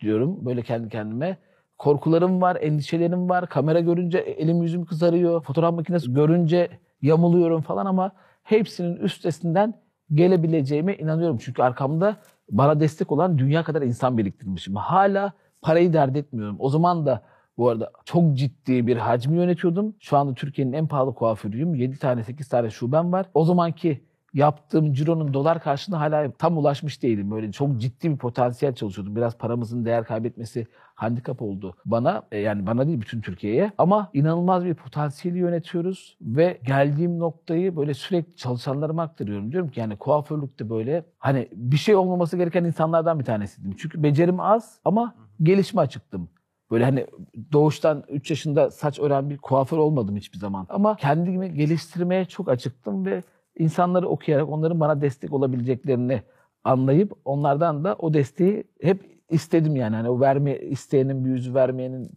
diyorum 0.00 0.46
böyle 0.46 0.62
kendi 0.62 0.88
kendime 0.88 1.36
korkularım 1.82 2.42
var, 2.42 2.58
endişelerim 2.60 3.28
var. 3.28 3.48
Kamera 3.48 3.80
görünce 3.80 4.18
elim 4.18 4.62
yüzüm 4.62 4.84
kızarıyor. 4.84 5.42
Fotoğraf 5.42 5.74
makinesi 5.74 6.12
görünce 6.12 6.68
yamuluyorum 7.02 7.62
falan 7.62 7.86
ama 7.86 8.12
hepsinin 8.42 8.96
üstesinden 8.96 9.74
gelebileceğime 10.14 10.96
inanıyorum. 10.96 11.38
Çünkü 11.38 11.62
arkamda 11.62 12.16
bana 12.50 12.80
destek 12.80 13.12
olan 13.12 13.38
dünya 13.38 13.64
kadar 13.64 13.82
insan 13.82 14.18
biriktirmişim. 14.18 14.76
Hala 14.76 15.32
parayı 15.62 15.92
dert 15.92 16.16
etmiyorum. 16.16 16.56
O 16.58 16.68
zaman 16.68 17.06
da 17.06 17.22
bu 17.58 17.68
arada 17.68 17.90
çok 18.04 18.34
ciddi 18.34 18.86
bir 18.86 18.96
hacmi 18.96 19.36
yönetiyordum. 19.36 19.94
Şu 20.00 20.16
anda 20.16 20.34
Türkiye'nin 20.34 20.72
en 20.72 20.86
pahalı 20.86 21.14
kuaförüyüm. 21.14 21.74
7 21.74 21.98
tane 21.98 22.24
8 22.24 22.48
tane 22.48 22.70
şubem 22.70 23.12
var. 23.12 23.26
O 23.34 23.44
zamanki 23.44 24.04
yaptığım 24.34 24.92
cironun 24.92 25.34
dolar 25.34 25.62
karşılığında 25.62 26.00
hala 26.00 26.32
tam 26.32 26.58
ulaşmış 26.58 27.02
değilim. 27.02 27.30
Böyle 27.30 27.52
çok 27.52 27.80
ciddi 27.80 28.10
bir 28.10 28.16
potansiyel 28.16 28.74
çalışıyordum. 28.74 29.16
Biraz 29.16 29.38
paramızın 29.38 29.84
değer 29.84 30.04
kaybetmesi 30.04 30.66
handikap 30.94 31.42
oldu 31.42 31.74
bana. 31.84 32.22
E, 32.32 32.38
yani 32.38 32.66
bana 32.66 32.86
değil 32.86 33.00
bütün 33.00 33.20
Türkiye'ye. 33.20 33.72
Ama 33.78 34.10
inanılmaz 34.14 34.64
bir 34.64 34.74
potansiyeli 34.74 35.38
yönetiyoruz 35.38 36.16
ve 36.20 36.60
geldiğim 36.66 37.18
noktayı 37.18 37.76
böyle 37.76 37.94
sürekli 37.94 38.36
çalışanlarıma 38.36 39.02
aktarıyorum. 39.02 39.52
Diyorum 39.52 39.70
ki 39.70 39.80
yani 39.80 39.96
kuaförlükte 39.96 40.70
böyle 40.70 41.04
hani 41.18 41.48
bir 41.52 41.76
şey 41.76 41.94
olmaması 41.94 42.36
gereken 42.36 42.64
insanlardan 42.64 43.18
bir 43.18 43.24
tanesiydim. 43.24 43.76
Çünkü 43.78 44.02
becerim 44.02 44.40
az 44.40 44.80
ama 44.84 45.14
gelişme 45.42 45.80
açıktım. 45.80 46.28
Böyle 46.70 46.84
hani 46.84 47.06
doğuştan 47.52 48.04
3 48.08 48.30
yaşında 48.30 48.70
saç 48.70 48.98
ören 49.00 49.30
bir 49.30 49.38
kuaför 49.38 49.78
olmadım 49.78 50.16
hiçbir 50.16 50.38
zaman. 50.38 50.66
Ama 50.68 50.96
kendimi 50.96 51.54
geliştirmeye 51.54 52.24
çok 52.24 52.48
açıktım 52.48 53.06
ve 53.06 53.22
insanları 53.58 54.08
okuyarak 54.08 54.48
onların 54.48 54.80
bana 54.80 55.00
destek 55.00 55.32
olabileceklerini 55.32 56.22
anlayıp 56.64 57.12
onlardan 57.24 57.84
da 57.84 57.94
o 57.98 58.14
desteği 58.14 58.64
hep 58.82 59.12
istedim 59.30 59.76
yani. 59.76 59.96
Hani 59.96 60.10
o 60.10 60.20
verme 60.20 60.58
isteyenin 60.58 61.24
bir 61.24 61.30
yüzü 61.30 61.54
vermeyenin 61.54 62.10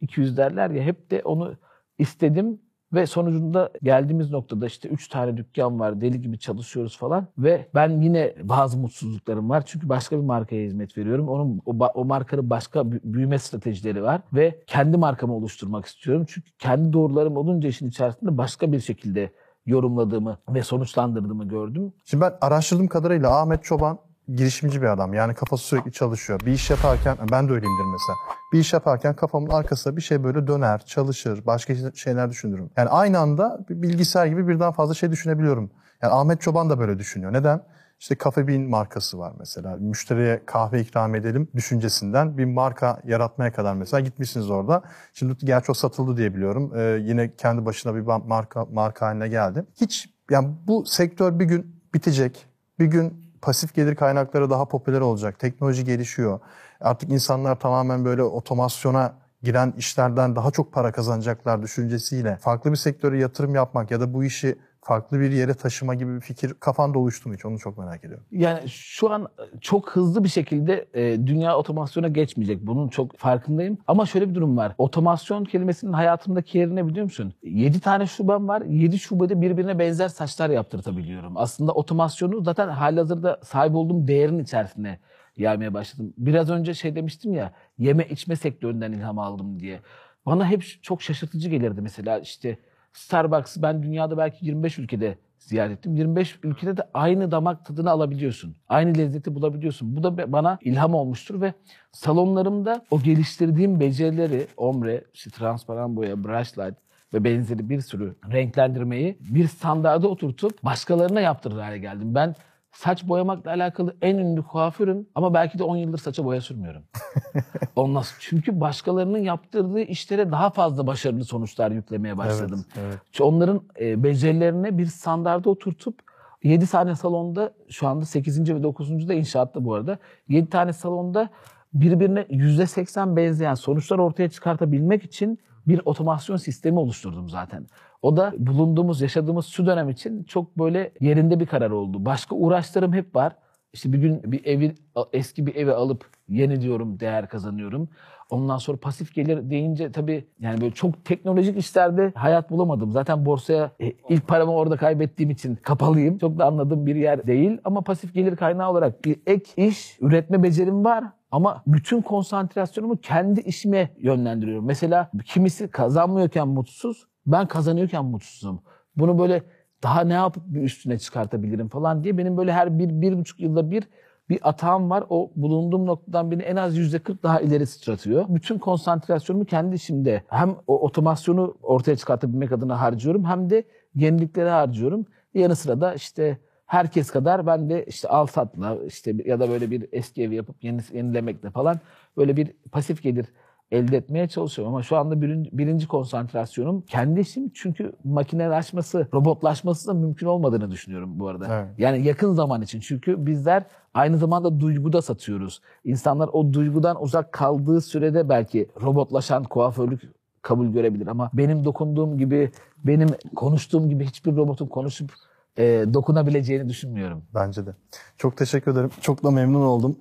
iki 0.00 0.20
yüz 0.20 0.36
derler 0.36 0.70
ya 0.70 0.82
hep 0.82 1.10
de 1.10 1.22
onu 1.24 1.54
istedim 1.98 2.60
ve 2.92 3.06
sonucunda 3.06 3.70
geldiğimiz 3.82 4.30
noktada 4.30 4.66
işte 4.66 4.88
üç 4.88 5.08
tane 5.08 5.36
dükkan 5.36 5.80
var, 5.80 6.00
deli 6.00 6.20
gibi 6.20 6.38
çalışıyoruz 6.38 6.98
falan. 6.98 7.26
Ve 7.38 7.66
ben 7.74 8.00
yine 8.00 8.34
bazı 8.42 8.78
mutsuzluklarım 8.78 9.50
var. 9.50 9.62
Çünkü 9.66 9.88
başka 9.88 10.16
bir 10.16 10.24
markaya 10.24 10.64
hizmet 10.64 10.98
veriyorum. 10.98 11.28
Onun 11.28 11.60
o, 11.66 11.86
o 11.94 12.04
markanın 12.04 12.50
başka 12.50 12.92
büyüme 12.92 13.38
stratejileri 13.38 14.02
var. 14.02 14.20
Ve 14.32 14.62
kendi 14.66 14.96
markamı 14.96 15.34
oluşturmak 15.34 15.86
istiyorum. 15.86 16.24
Çünkü 16.28 16.50
kendi 16.58 16.92
doğrularım 16.92 17.36
olunca 17.36 17.68
işin 17.68 17.88
içerisinde 17.88 18.38
başka 18.38 18.72
bir 18.72 18.80
şekilde 18.80 19.30
yorumladığımı 19.66 20.38
ve 20.48 20.62
sonuçlandırdığımı 20.62 21.48
gördüm. 21.48 21.92
Şimdi 22.04 22.24
ben 22.24 22.32
araştırdığım 22.40 22.88
kadarıyla 22.88 23.40
Ahmet 23.40 23.64
Çoban 23.64 23.98
girişimci 24.28 24.82
bir 24.82 24.86
adam. 24.86 25.14
Yani 25.14 25.34
kafası 25.34 25.64
sürekli 25.64 25.92
çalışıyor. 25.92 26.40
Bir 26.46 26.52
iş 26.52 26.70
yaparken, 26.70 27.16
ben 27.32 27.48
de 27.48 27.52
öyleyimdir 27.52 27.84
mesela. 27.92 28.16
Bir 28.52 28.58
iş 28.58 28.72
yaparken 28.72 29.16
kafamın 29.16 29.50
arkasında 29.50 29.96
bir 29.96 30.02
şey 30.02 30.24
böyle 30.24 30.46
döner, 30.46 30.84
çalışır, 30.86 31.46
başka 31.46 31.74
şeyler 31.94 32.30
düşünürüm. 32.30 32.70
Yani 32.76 32.88
aynı 32.88 33.18
anda 33.18 33.58
bilgisayar 33.70 34.26
gibi 34.26 34.48
birden 34.48 34.72
fazla 34.72 34.94
şey 34.94 35.10
düşünebiliyorum. 35.10 35.70
Yani 36.02 36.12
Ahmet 36.12 36.40
Çoban 36.40 36.70
da 36.70 36.78
böyle 36.78 36.98
düşünüyor. 36.98 37.32
Neden? 37.32 37.62
İşte 38.00 38.16
Cafe 38.24 38.48
Bean 38.48 38.62
markası 38.62 39.18
var 39.18 39.32
mesela. 39.38 39.76
Müşteriye 39.76 40.42
kahve 40.46 40.80
ikram 40.80 41.14
edelim 41.14 41.48
düşüncesinden 41.54 42.38
bir 42.38 42.44
marka 42.44 43.00
yaratmaya 43.04 43.52
kadar 43.52 43.74
mesela 43.74 44.00
gitmişsiniz 44.00 44.50
orada. 44.50 44.82
Şimdi 45.14 45.36
gerçi 45.38 45.72
o 45.72 45.74
satıldı 45.74 46.16
diye 46.16 46.34
biliyorum. 46.34 46.72
Ee, 46.76 46.98
yine 47.02 47.36
kendi 47.36 47.64
başına 47.66 47.94
bir 47.94 48.00
marka 48.00 48.64
marka 48.64 49.06
haline 49.06 49.28
geldi. 49.28 49.64
Hiç 49.80 50.10
yani 50.30 50.48
bu 50.66 50.86
sektör 50.86 51.38
bir 51.38 51.44
gün 51.44 51.76
bitecek. 51.94 52.46
Bir 52.78 52.86
gün 52.86 53.32
pasif 53.42 53.74
gelir 53.74 53.94
kaynakları 53.94 54.50
daha 54.50 54.68
popüler 54.68 55.00
olacak. 55.00 55.38
Teknoloji 55.38 55.84
gelişiyor. 55.84 56.40
Artık 56.80 57.10
insanlar 57.10 57.60
tamamen 57.60 58.04
böyle 58.04 58.22
otomasyona 58.22 59.14
giren 59.42 59.74
işlerden 59.76 60.36
daha 60.36 60.50
çok 60.50 60.72
para 60.72 60.92
kazanacaklar 60.92 61.62
düşüncesiyle 61.62 62.36
farklı 62.36 62.70
bir 62.70 62.76
sektöre 62.76 63.18
yatırım 63.18 63.54
yapmak 63.54 63.90
ya 63.90 64.00
da 64.00 64.14
bu 64.14 64.24
işi 64.24 64.58
farklı 64.90 65.20
bir 65.20 65.32
yere 65.32 65.54
taşıma 65.54 65.94
gibi 65.94 66.16
bir 66.16 66.20
fikir 66.20 66.54
kafanda 66.54 66.98
oluştu 66.98 67.28
mu 67.28 67.34
hiç? 67.34 67.44
Onu 67.44 67.58
çok 67.58 67.78
merak 67.78 68.04
ediyorum. 68.04 68.24
Yani 68.32 68.68
şu 68.68 69.10
an 69.10 69.28
çok 69.60 69.90
hızlı 69.90 70.24
bir 70.24 70.28
şekilde 70.28 70.86
e, 70.94 71.26
dünya 71.26 71.56
otomasyona 71.56 72.08
geçmeyecek. 72.08 72.66
Bunun 72.66 72.88
çok 72.88 73.16
farkındayım. 73.16 73.78
Ama 73.86 74.06
şöyle 74.06 74.28
bir 74.30 74.34
durum 74.34 74.56
var. 74.56 74.74
Otomasyon 74.78 75.44
kelimesinin 75.44 75.92
hayatımdaki 75.92 76.58
yerine 76.58 76.86
biliyor 76.86 77.04
musun? 77.04 77.34
7 77.42 77.80
tane 77.80 78.06
şubem 78.06 78.48
var. 78.48 78.62
7 78.62 78.98
şubede 78.98 79.40
birbirine 79.40 79.78
benzer 79.78 80.08
saçlar 80.08 80.50
yaptırtabiliyorum. 80.50 81.36
Aslında 81.36 81.72
otomasyonu 81.72 82.44
zaten 82.44 82.68
halihazırda 82.68 83.40
sahip 83.42 83.74
olduğum 83.74 84.08
değerin 84.08 84.38
içerisine 84.38 84.98
yaymaya 85.36 85.74
başladım. 85.74 86.14
Biraz 86.18 86.50
önce 86.50 86.74
şey 86.74 86.96
demiştim 86.96 87.34
ya 87.34 87.52
yeme 87.78 88.04
içme 88.04 88.36
sektöründen 88.36 88.92
ilham 88.92 89.18
aldım 89.18 89.60
diye. 89.60 89.80
Bana 90.26 90.46
hep 90.46 90.64
çok 90.82 91.02
şaşırtıcı 91.02 91.50
gelirdi 91.50 91.80
mesela 91.80 92.18
işte 92.18 92.58
Starbucks'ı 92.92 93.62
ben 93.62 93.82
dünyada 93.82 94.18
belki 94.18 94.46
25 94.46 94.78
ülkede 94.78 95.18
ziyaret 95.38 95.78
ettim. 95.78 95.96
25 95.96 96.38
ülkede 96.42 96.76
de 96.76 96.82
aynı 96.94 97.30
damak 97.30 97.66
tadını 97.66 97.90
alabiliyorsun. 97.90 98.56
Aynı 98.68 98.98
lezzeti 98.98 99.34
bulabiliyorsun. 99.34 99.96
Bu 99.96 100.02
da 100.02 100.32
bana 100.32 100.58
ilham 100.60 100.94
olmuştur 100.94 101.40
ve 101.40 101.54
salonlarımda 101.92 102.84
o 102.90 103.00
geliştirdiğim 103.00 103.80
becerileri, 103.80 104.46
ombre, 104.56 105.04
işte 105.14 105.30
transparan 105.30 105.96
boya, 105.96 106.24
brush 106.24 106.58
light 106.58 106.76
ve 107.14 107.24
benzeri 107.24 107.68
bir 107.68 107.80
sürü 107.80 108.14
renklendirmeyi 108.32 109.18
bir 109.20 109.48
standarda 109.48 110.08
oturtup 110.08 110.64
başkalarına 110.64 111.20
yaptırır 111.20 111.60
hale 111.60 111.78
geldim. 111.78 112.14
Ben 112.14 112.34
saç 112.80 113.08
boyamakla 113.08 113.50
alakalı 113.50 113.96
en 114.02 114.18
ünlü 114.18 114.42
kuaförüm 114.42 115.06
ama 115.14 115.34
belki 115.34 115.58
de 115.58 115.62
10 115.62 115.76
yıldır 115.76 115.98
saça 115.98 116.24
boya 116.24 116.40
sürmüyorum. 116.40 116.82
Ondan 117.76 118.02
çünkü 118.20 118.60
başkalarının 118.60 119.18
yaptırdığı 119.18 119.80
işlere 119.80 120.30
daha 120.32 120.50
fazla 120.50 120.86
başarılı 120.86 121.24
sonuçlar 121.24 121.70
yüklemeye 121.70 122.18
başladım. 122.18 122.64
Evet, 122.78 122.88
evet. 122.88 123.20
Onların 123.20 123.62
e, 123.80 124.02
becerilerine 124.02 124.78
bir 124.78 124.86
standarda 124.86 125.50
oturtup 125.50 125.94
7 126.42 126.66
tane 126.66 126.94
salonda 126.94 127.52
şu 127.68 127.88
anda 127.88 128.04
8. 128.04 128.54
ve 128.54 128.62
9. 128.62 129.08
da 129.08 129.14
inşaatta 129.14 129.64
bu 129.64 129.74
arada 129.74 129.98
7 130.28 130.50
tane 130.50 130.72
salonda 130.72 131.28
birbirine 131.72 132.20
%80 132.20 133.16
benzeyen 133.16 133.54
sonuçlar 133.54 133.98
ortaya 133.98 134.30
çıkartabilmek 134.30 135.04
için 135.04 135.38
bir 135.66 135.80
otomasyon 135.84 136.36
sistemi 136.36 136.78
oluşturdum 136.78 137.28
zaten. 137.28 137.66
O 138.02 138.16
da 138.16 138.32
bulunduğumuz, 138.38 139.00
yaşadığımız 139.00 139.46
şu 139.46 139.66
dönem 139.66 139.88
için 139.88 140.24
çok 140.24 140.58
böyle 140.58 140.92
yerinde 141.00 141.40
bir 141.40 141.46
karar 141.46 141.70
oldu. 141.70 142.04
Başka 142.04 142.36
uğraşlarım 142.36 142.92
hep 142.92 143.16
var. 143.16 143.36
İşte 143.72 143.92
bir 143.92 143.98
gün 143.98 144.32
bir 144.32 144.44
evi, 144.44 144.74
eski 145.12 145.46
bir 145.46 145.54
evi 145.54 145.72
alıp 145.72 146.06
yeni 146.28 146.60
diyorum 146.60 147.00
değer 147.00 147.28
kazanıyorum. 147.28 147.88
Ondan 148.30 148.56
sonra 148.56 148.76
pasif 148.78 149.14
gelir 149.14 149.50
deyince 149.50 149.92
tabii 149.92 150.24
yani 150.40 150.60
böyle 150.60 150.74
çok 150.74 151.04
teknolojik 151.04 151.58
işlerde 151.58 152.12
hayat 152.14 152.50
bulamadım. 152.50 152.92
Zaten 152.92 153.26
borsaya 153.26 153.70
e, 153.80 153.92
ilk 154.08 154.28
paramı 154.28 154.52
orada 154.52 154.76
kaybettiğim 154.76 155.30
için 155.30 155.56
kapalıyım. 155.56 156.18
Çok 156.18 156.38
da 156.38 156.46
anladığım 156.46 156.86
bir 156.86 156.96
yer 156.96 157.26
değil. 157.26 157.58
Ama 157.64 157.80
pasif 157.80 158.14
gelir 158.14 158.36
kaynağı 158.36 158.70
olarak 158.70 159.04
bir 159.04 159.16
ek 159.26 159.66
iş, 159.66 159.98
üretme 160.00 160.42
becerim 160.42 160.84
var. 160.84 161.04
Ama 161.30 161.62
bütün 161.66 162.02
konsantrasyonumu 162.02 162.96
kendi 162.96 163.40
işime 163.40 163.90
yönlendiriyorum. 163.98 164.66
Mesela 164.66 165.10
kimisi 165.24 165.68
kazanmıyorken 165.68 166.48
mutsuz, 166.48 167.06
ben 167.32 167.46
kazanıyorken 167.46 168.04
mutsuzum. 168.04 168.62
Bunu 168.96 169.18
böyle 169.18 169.42
daha 169.82 170.00
ne 170.00 170.12
yapıp 170.12 170.42
bir 170.46 170.62
üstüne 170.62 170.98
çıkartabilirim 170.98 171.68
falan 171.68 172.04
diye 172.04 172.18
benim 172.18 172.36
böyle 172.36 172.52
her 172.52 172.78
bir, 172.78 173.00
bir 173.00 173.18
buçuk 173.18 173.40
yılda 173.40 173.70
bir 173.70 173.88
bir 174.30 174.48
atağım 174.48 174.90
var. 174.90 175.04
O 175.08 175.30
bulunduğum 175.36 175.86
noktadan 175.86 176.30
beni 176.30 176.42
en 176.42 176.56
az 176.56 176.76
yüzde 176.76 176.98
40 176.98 177.22
daha 177.22 177.40
ileri 177.40 177.66
sıçratıyor. 177.66 178.24
Bütün 178.28 178.58
konsantrasyonumu 178.58 179.44
kendi 179.44 179.74
işimde 179.74 180.22
hem 180.28 180.56
o 180.66 180.80
otomasyonu 180.80 181.56
ortaya 181.62 181.96
çıkartabilmek 181.96 182.52
adına 182.52 182.80
harcıyorum 182.80 183.24
hem 183.24 183.50
de 183.50 183.64
yenilikleri 183.94 184.48
harcıyorum. 184.48 185.06
Yanı 185.34 185.56
sıra 185.56 185.80
da 185.80 185.94
işte 185.94 186.38
herkes 186.66 187.10
kadar 187.10 187.46
ben 187.46 187.70
de 187.70 187.84
işte 187.84 188.08
al 188.08 188.26
satla 188.26 188.78
işte 188.86 189.14
ya 189.24 189.40
da 189.40 189.50
böyle 189.50 189.70
bir 189.70 189.88
eski 189.92 190.22
evi 190.22 190.34
yapıp 190.34 190.64
yeni, 190.64 190.80
yenilemekle 190.92 191.50
falan 191.50 191.80
böyle 192.16 192.36
bir 192.36 192.52
pasif 192.72 193.02
gelir 193.02 193.26
elde 193.70 193.96
etmeye 193.96 194.28
çalışıyorum. 194.28 194.74
Ama 194.74 194.82
şu 194.82 194.96
anda 194.96 195.22
birinci, 195.22 195.50
birinci 195.58 195.88
konsantrasyonum 195.88 196.80
kendi 196.80 197.20
işim. 197.20 197.50
Çünkü 197.54 197.92
makinelaşması, 198.04 199.08
robotlaşması 199.14 199.88
da 199.88 199.94
mümkün 199.94 200.26
olmadığını 200.26 200.70
düşünüyorum 200.70 201.10
bu 201.14 201.28
arada. 201.28 201.46
Evet. 201.50 201.68
Yani 201.78 202.06
yakın 202.06 202.32
zaman 202.32 202.62
için. 202.62 202.80
Çünkü 202.80 203.26
bizler 203.26 203.64
aynı 203.94 204.18
zamanda 204.18 204.60
duyguda 204.60 205.02
satıyoruz. 205.02 205.60
İnsanlar 205.84 206.30
o 206.32 206.52
duygudan 206.52 207.02
uzak 207.02 207.32
kaldığı 207.32 207.80
sürede 207.80 208.28
belki 208.28 208.68
robotlaşan 208.82 209.44
kuaförlük 209.44 210.02
kabul 210.42 210.66
görebilir. 210.66 211.06
Ama 211.06 211.30
benim 211.32 211.64
dokunduğum 211.64 212.18
gibi, 212.18 212.50
benim 212.84 213.08
konuştuğum 213.36 213.88
gibi 213.88 214.04
hiçbir 214.04 214.36
robotun 214.36 214.66
konuşup 214.66 215.10
e, 215.58 215.84
dokunabileceğini 215.94 216.68
düşünmüyorum. 216.68 217.22
Bence 217.34 217.66
de. 217.66 217.70
Çok 218.16 218.36
teşekkür 218.36 218.72
ederim. 218.72 218.90
Çok 219.00 219.24
da 219.24 219.30
memnun 219.30 219.62
oldum. 219.62 219.96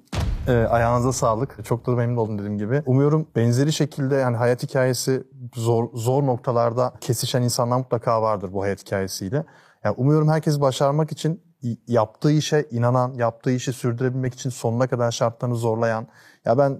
Ee, 0.48 0.52
ayağınıza 0.52 1.14
sağlık. 1.14 1.66
Çok 1.66 1.88
da 1.88 1.92
memnun 1.92 2.18
oldum 2.18 2.38
dediğim 2.38 2.58
gibi. 2.58 2.84
Umuyorum 2.86 3.28
benzeri 3.36 3.74
şekilde 3.74 4.16
yani 4.16 4.38
hayat 4.38 4.64
hikayesi 4.64 5.24
zor 5.56 5.90
zor 5.94 6.24
noktalarda 6.24 6.94
kesişen 7.02 7.42
insanlar 7.42 7.78
mutlaka 7.78 8.22
vardır 8.22 8.54
bu 8.54 8.64
hayat 8.64 8.86
hikayesiyle. 8.86 9.46
Yani 9.84 9.96
umuyorum 9.98 10.30
herkes 10.30 10.62
başarmak 10.62 11.12
için 11.12 11.42
yaptığı 11.88 12.32
işe 12.32 12.66
inanan, 12.72 13.14
yaptığı 13.14 13.52
işi 13.52 13.74
sürdürebilmek 13.74 14.34
için 14.34 14.50
sonuna 14.50 14.88
kadar 14.88 15.12
şartlarını 15.12 15.56
zorlayan, 15.56 16.08
ya 16.46 16.58
ben 16.58 16.80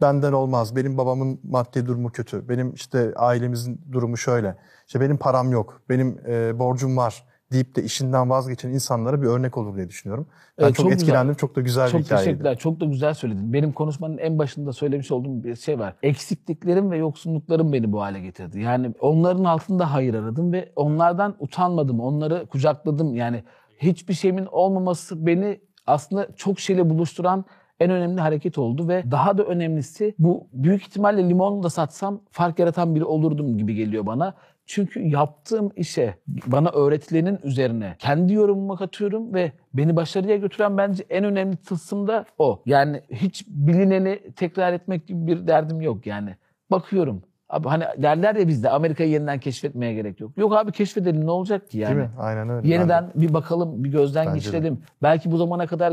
benden 0.00 0.32
olmaz, 0.32 0.76
benim 0.76 0.98
babamın 0.98 1.40
maddi 1.44 1.86
durumu 1.86 2.12
kötü, 2.12 2.48
benim 2.48 2.74
işte 2.74 3.12
ailemizin 3.16 3.80
durumu 3.92 4.16
şöyle, 4.16 4.56
işte 4.86 5.00
benim 5.00 5.16
param 5.16 5.50
yok, 5.52 5.82
benim 5.88 6.18
e, 6.26 6.58
borcum 6.58 6.96
var 6.96 7.24
deyip 7.52 7.76
de 7.76 7.82
işinden 7.82 8.30
vazgeçen 8.30 8.70
insanlara 8.70 9.22
bir 9.22 9.26
örnek 9.26 9.56
olur 9.58 9.76
diye 9.76 9.88
düşünüyorum. 9.88 10.26
Ben 10.58 10.64
Evet, 10.64 10.74
çok, 10.74 10.84
çok 10.86 10.92
etkilendim, 10.92 11.28
güzel. 11.28 11.38
çok 11.40 11.56
da 11.56 11.60
güzel 11.60 11.86
bir 11.86 11.90
Çok 11.90 12.00
hikayeydi. 12.00 12.24
teşekkürler. 12.28 12.58
Çok 12.58 12.80
da 12.80 12.84
güzel 12.84 13.14
söyledin. 13.14 13.52
Benim 13.52 13.72
konuşmanın 13.72 14.18
en 14.18 14.38
başında 14.38 14.72
söylemiş 14.72 15.10
olduğum 15.12 15.44
bir 15.44 15.56
şey 15.56 15.78
var. 15.78 15.94
Eksikliklerim 16.02 16.90
ve 16.90 16.96
yoksunluklarım 16.96 17.72
beni 17.72 17.92
bu 17.92 18.02
hale 18.02 18.20
getirdi. 18.20 18.60
Yani 18.60 18.94
onların 19.00 19.44
altında 19.44 19.92
hayır 19.94 20.14
aradım 20.14 20.52
ve 20.52 20.72
onlardan 20.76 21.36
utanmadım. 21.38 22.00
Onları 22.00 22.46
kucakladım. 22.46 23.14
Yani 23.14 23.44
hiçbir 23.78 24.14
şeyimin 24.14 24.46
olmaması 24.50 25.26
beni 25.26 25.60
aslında 25.86 26.28
çok 26.36 26.60
şeyle 26.60 26.90
buluşturan 26.90 27.44
en 27.80 27.90
önemli 27.90 28.20
hareket 28.20 28.58
oldu 28.58 28.88
ve 28.88 29.04
daha 29.10 29.38
da 29.38 29.42
önemlisi 29.44 30.14
bu 30.18 30.48
büyük 30.52 30.82
ihtimalle 30.82 31.28
limonu 31.28 31.62
da 31.62 31.70
satsam 31.70 32.20
fark 32.30 32.58
yaratan 32.58 32.94
biri 32.94 33.04
olurdum 33.04 33.58
gibi 33.58 33.74
geliyor 33.74 34.06
bana. 34.06 34.34
Çünkü 34.70 35.00
yaptığım 35.00 35.70
işe, 35.76 36.14
bana 36.46 36.70
öğretilenin 36.70 37.38
üzerine 37.44 37.96
kendi 37.98 38.32
yorumumu 38.32 38.76
katıyorum 38.76 39.34
ve 39.34 39.52
beni 39.74 39.96
başarıya 39.96 40.36
götüren 40.36 40.78
bence 40.78 41.04
en 41.10 41.24
önemli 41.24 41.56
tılsım 41.56 42.06
da 42.08 42.24
o. 42.38 42.62
Yani 42.66 43.00
hiç 43.10 43.46
bilineni 43.48 44.32
tekrar 44.36 44.72
etmek 44.72 45.06
gibi 45.06 45.26
bir 45.26 45.46
derdim 45.46 45.80
yok 45.80 46.06
yani. 46.06 46.36
Bakıyorum. 46.70 47.22
Abi 47.48 47.68
hani 47.68 47.84
derler 47.98 48.34
ya 48.34 48.48
bizde 48.48 48.70
Amerika'yı 48.70 49.10
yeniden 49.10 49.38
keşfetmeye 49.38 49.94
gerek 49.94 50.20
yok. 50.20 50.32
Yok 50.36 50.56
abi 50.56 50.72
keşfedelim 50.72 51.26
ne 51.26 51.30
olacak 51.30 51.70
ki 51.70 51.78
yani. 51.78 51.96
Değil 51.96 52.08
mi? 52.08 52.10
Aynen 52.18 52.48
öyle. 52.48 52.68
Yeniden 52.68 53.10
bir 53.14 53.34
bakalım, 53.34 53.84
bir 53.84 53.90
gözden 53.90 54.26
Bence 54.26 54.34
de. 54.34 54.38
geçirelim. 54.38 54.78
Belki 55.02 55.30
bu 55.30 55.36
zamana 55.36 55.66
kadar 55.66 55.92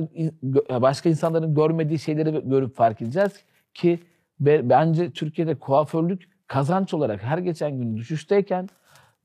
başka 0.69 1.09
insanların 1.09 1.55
görmediği 1.55 1.99
şeyleri 1.99 2.49
görüp 2.49 2.75
fark 2.75 3.01
edeceğiz 3.01 3.31
ki 3.73 3.99
be- 4.39 4.69
bence 4.69 5.11
Türkiye'de 5.11 5.55
kuaförlük 5.55 6.36
kazanç 6.47 6.93
olarak 6.93 7.23
her 7.23 7.37
geçen 7.37 7.71
gün 7.71 7.97
düşüşteyken 7.97 8.69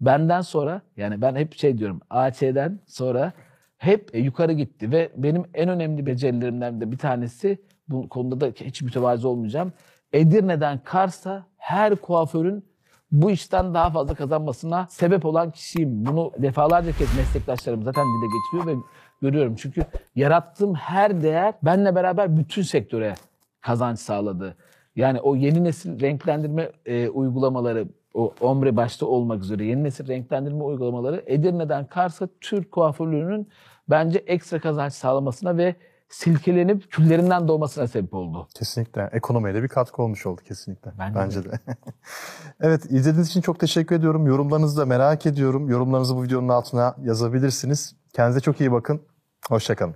benden 0.00 0.40
sonra 0.40 0.82
yani 0.96 1.22
ben 1.22 1.36
hep 1.36 1.54
şey 1.54 1.78
diyorum 1.78 2.00
AÇ'den 2.10 2.80
sonra 2.86 3.32
hep 3.78 4.14
e, 4.14 4.18
yukarı 4.18 4.52
gitti 4.52 4.92
ve 4.92 5.12
benim 5.16 5.44
en 5.54 5.68
önemli 5.68 6.06
becerilerimden 6.06 6.80
de 6.80 6.92
bir 6.92 6.98
tanesi 6.98 7.58
bu 7.88 8.08
konuda 8.08 8.40
da 8.40 8.46
hiç 8.46 8.82
mütevazı 8.82 9.28
olmayacağım. 9.28 9.72
Edirne'den 10.12 10.80
Kars'a 10.84 11.46
her 11.56 11.96
kuaförün 11.96 12.64
bu 13.12 13.30
işten 13.30 13.74
daha 13.74 13.90
fazla 13.90 14.14
kazanmasına 14.14 14.86
sebep 14.90 15.24
olan 15.24 15.50
kişiyim. 15.50 16.06
Bunu 16.06 16.32
defalarca 16.38 16.92
kez 16.92 17.16
meslektaşlarım 17.16 17.82
zaten 17.82 18.04
dile 18.04 18.26
getiriyor 18.26 18.76
ve 18.76 18.82
görüyorum. 19.22 19.56
Çünkü 19.56 19.84
yarattığım 20.16 20.74
her 20.74 21.22
değer 21.22 21.54
benle 21.62 21.94
beraber 21.94 22.36
bütün 22.36 22.62
sektöre 22.62 23.14
kazanç 23.60 23.98
sağladı. 23.98 24.56
Yani 24.97 25.20
o 25.20 25.36
yeni 25.36 25.64
nesil 25.64 26.01
renklendirme 26.01 26.72
e, 26.86 27.09
uygulamaları, 27.09 27.88
o 28.14 28.34
ombre 28.40 28.76
başta 28.76 29.07
olmak 29.07 29.43
üzere 29.43 29.64
yeni 29.64 29.84
nesil 29.84 30.09
renklendirme 30.09 30.64
uygulamaları 30.64 31.24
Edirne'den 31.26 31.86
Kars'a 31.86 32.28
Türk 32.40 32.72
kuaförlüğünün 32.72 33.49
bence 33.90 34.18
ekstra 34.18 34.61
kazanç 34.61 34.93
sağlamasına 34.93 35.57
ve 35.57 35.76
silkelenip 36.09 36.90
küllerinden 36.90 37.49
doğmasına 37.49 37.86
sebep 37.86 38.14
oldu. 38.14 38.49
Kesinlikle. 38.55 39.11
Ekonomiye 39.12 39.55
de 39.55 39.62
bir 39.62 39.68
katkı 39.68 40.03
olmuş 40.03 40.26
oldu 40.26 40.40
kesinlikle. 40.49 40.93
Bence 40.99 41.18
Bence, 41.18 41.45
de. 41.45 41.59
evet 42.61 42.84
izlediğiniz 42.84 43.28
için 43.28 43.40
çok 43.40 43.61
teşekkür 43.61 43.97
ediyorum. 43.97 44.26
Yorumlarınızı 44.26 44.80
da 44.80 44.86
merak 44.86 45.26
ediyorum. 45.26 45.68
Yorumlarınızı 45.68 46.16
bu 46.16 46.22
videonun 46.22 46.49
altına 46.49 46.97
yazabilirsiniz. 47.03 47.97
Kendinize 48.12 48.40
çok 48.40 48.61
iyi 48.61 48.72
bakın. 48.72 49.03
Hoşçakalın. 49.49 49.95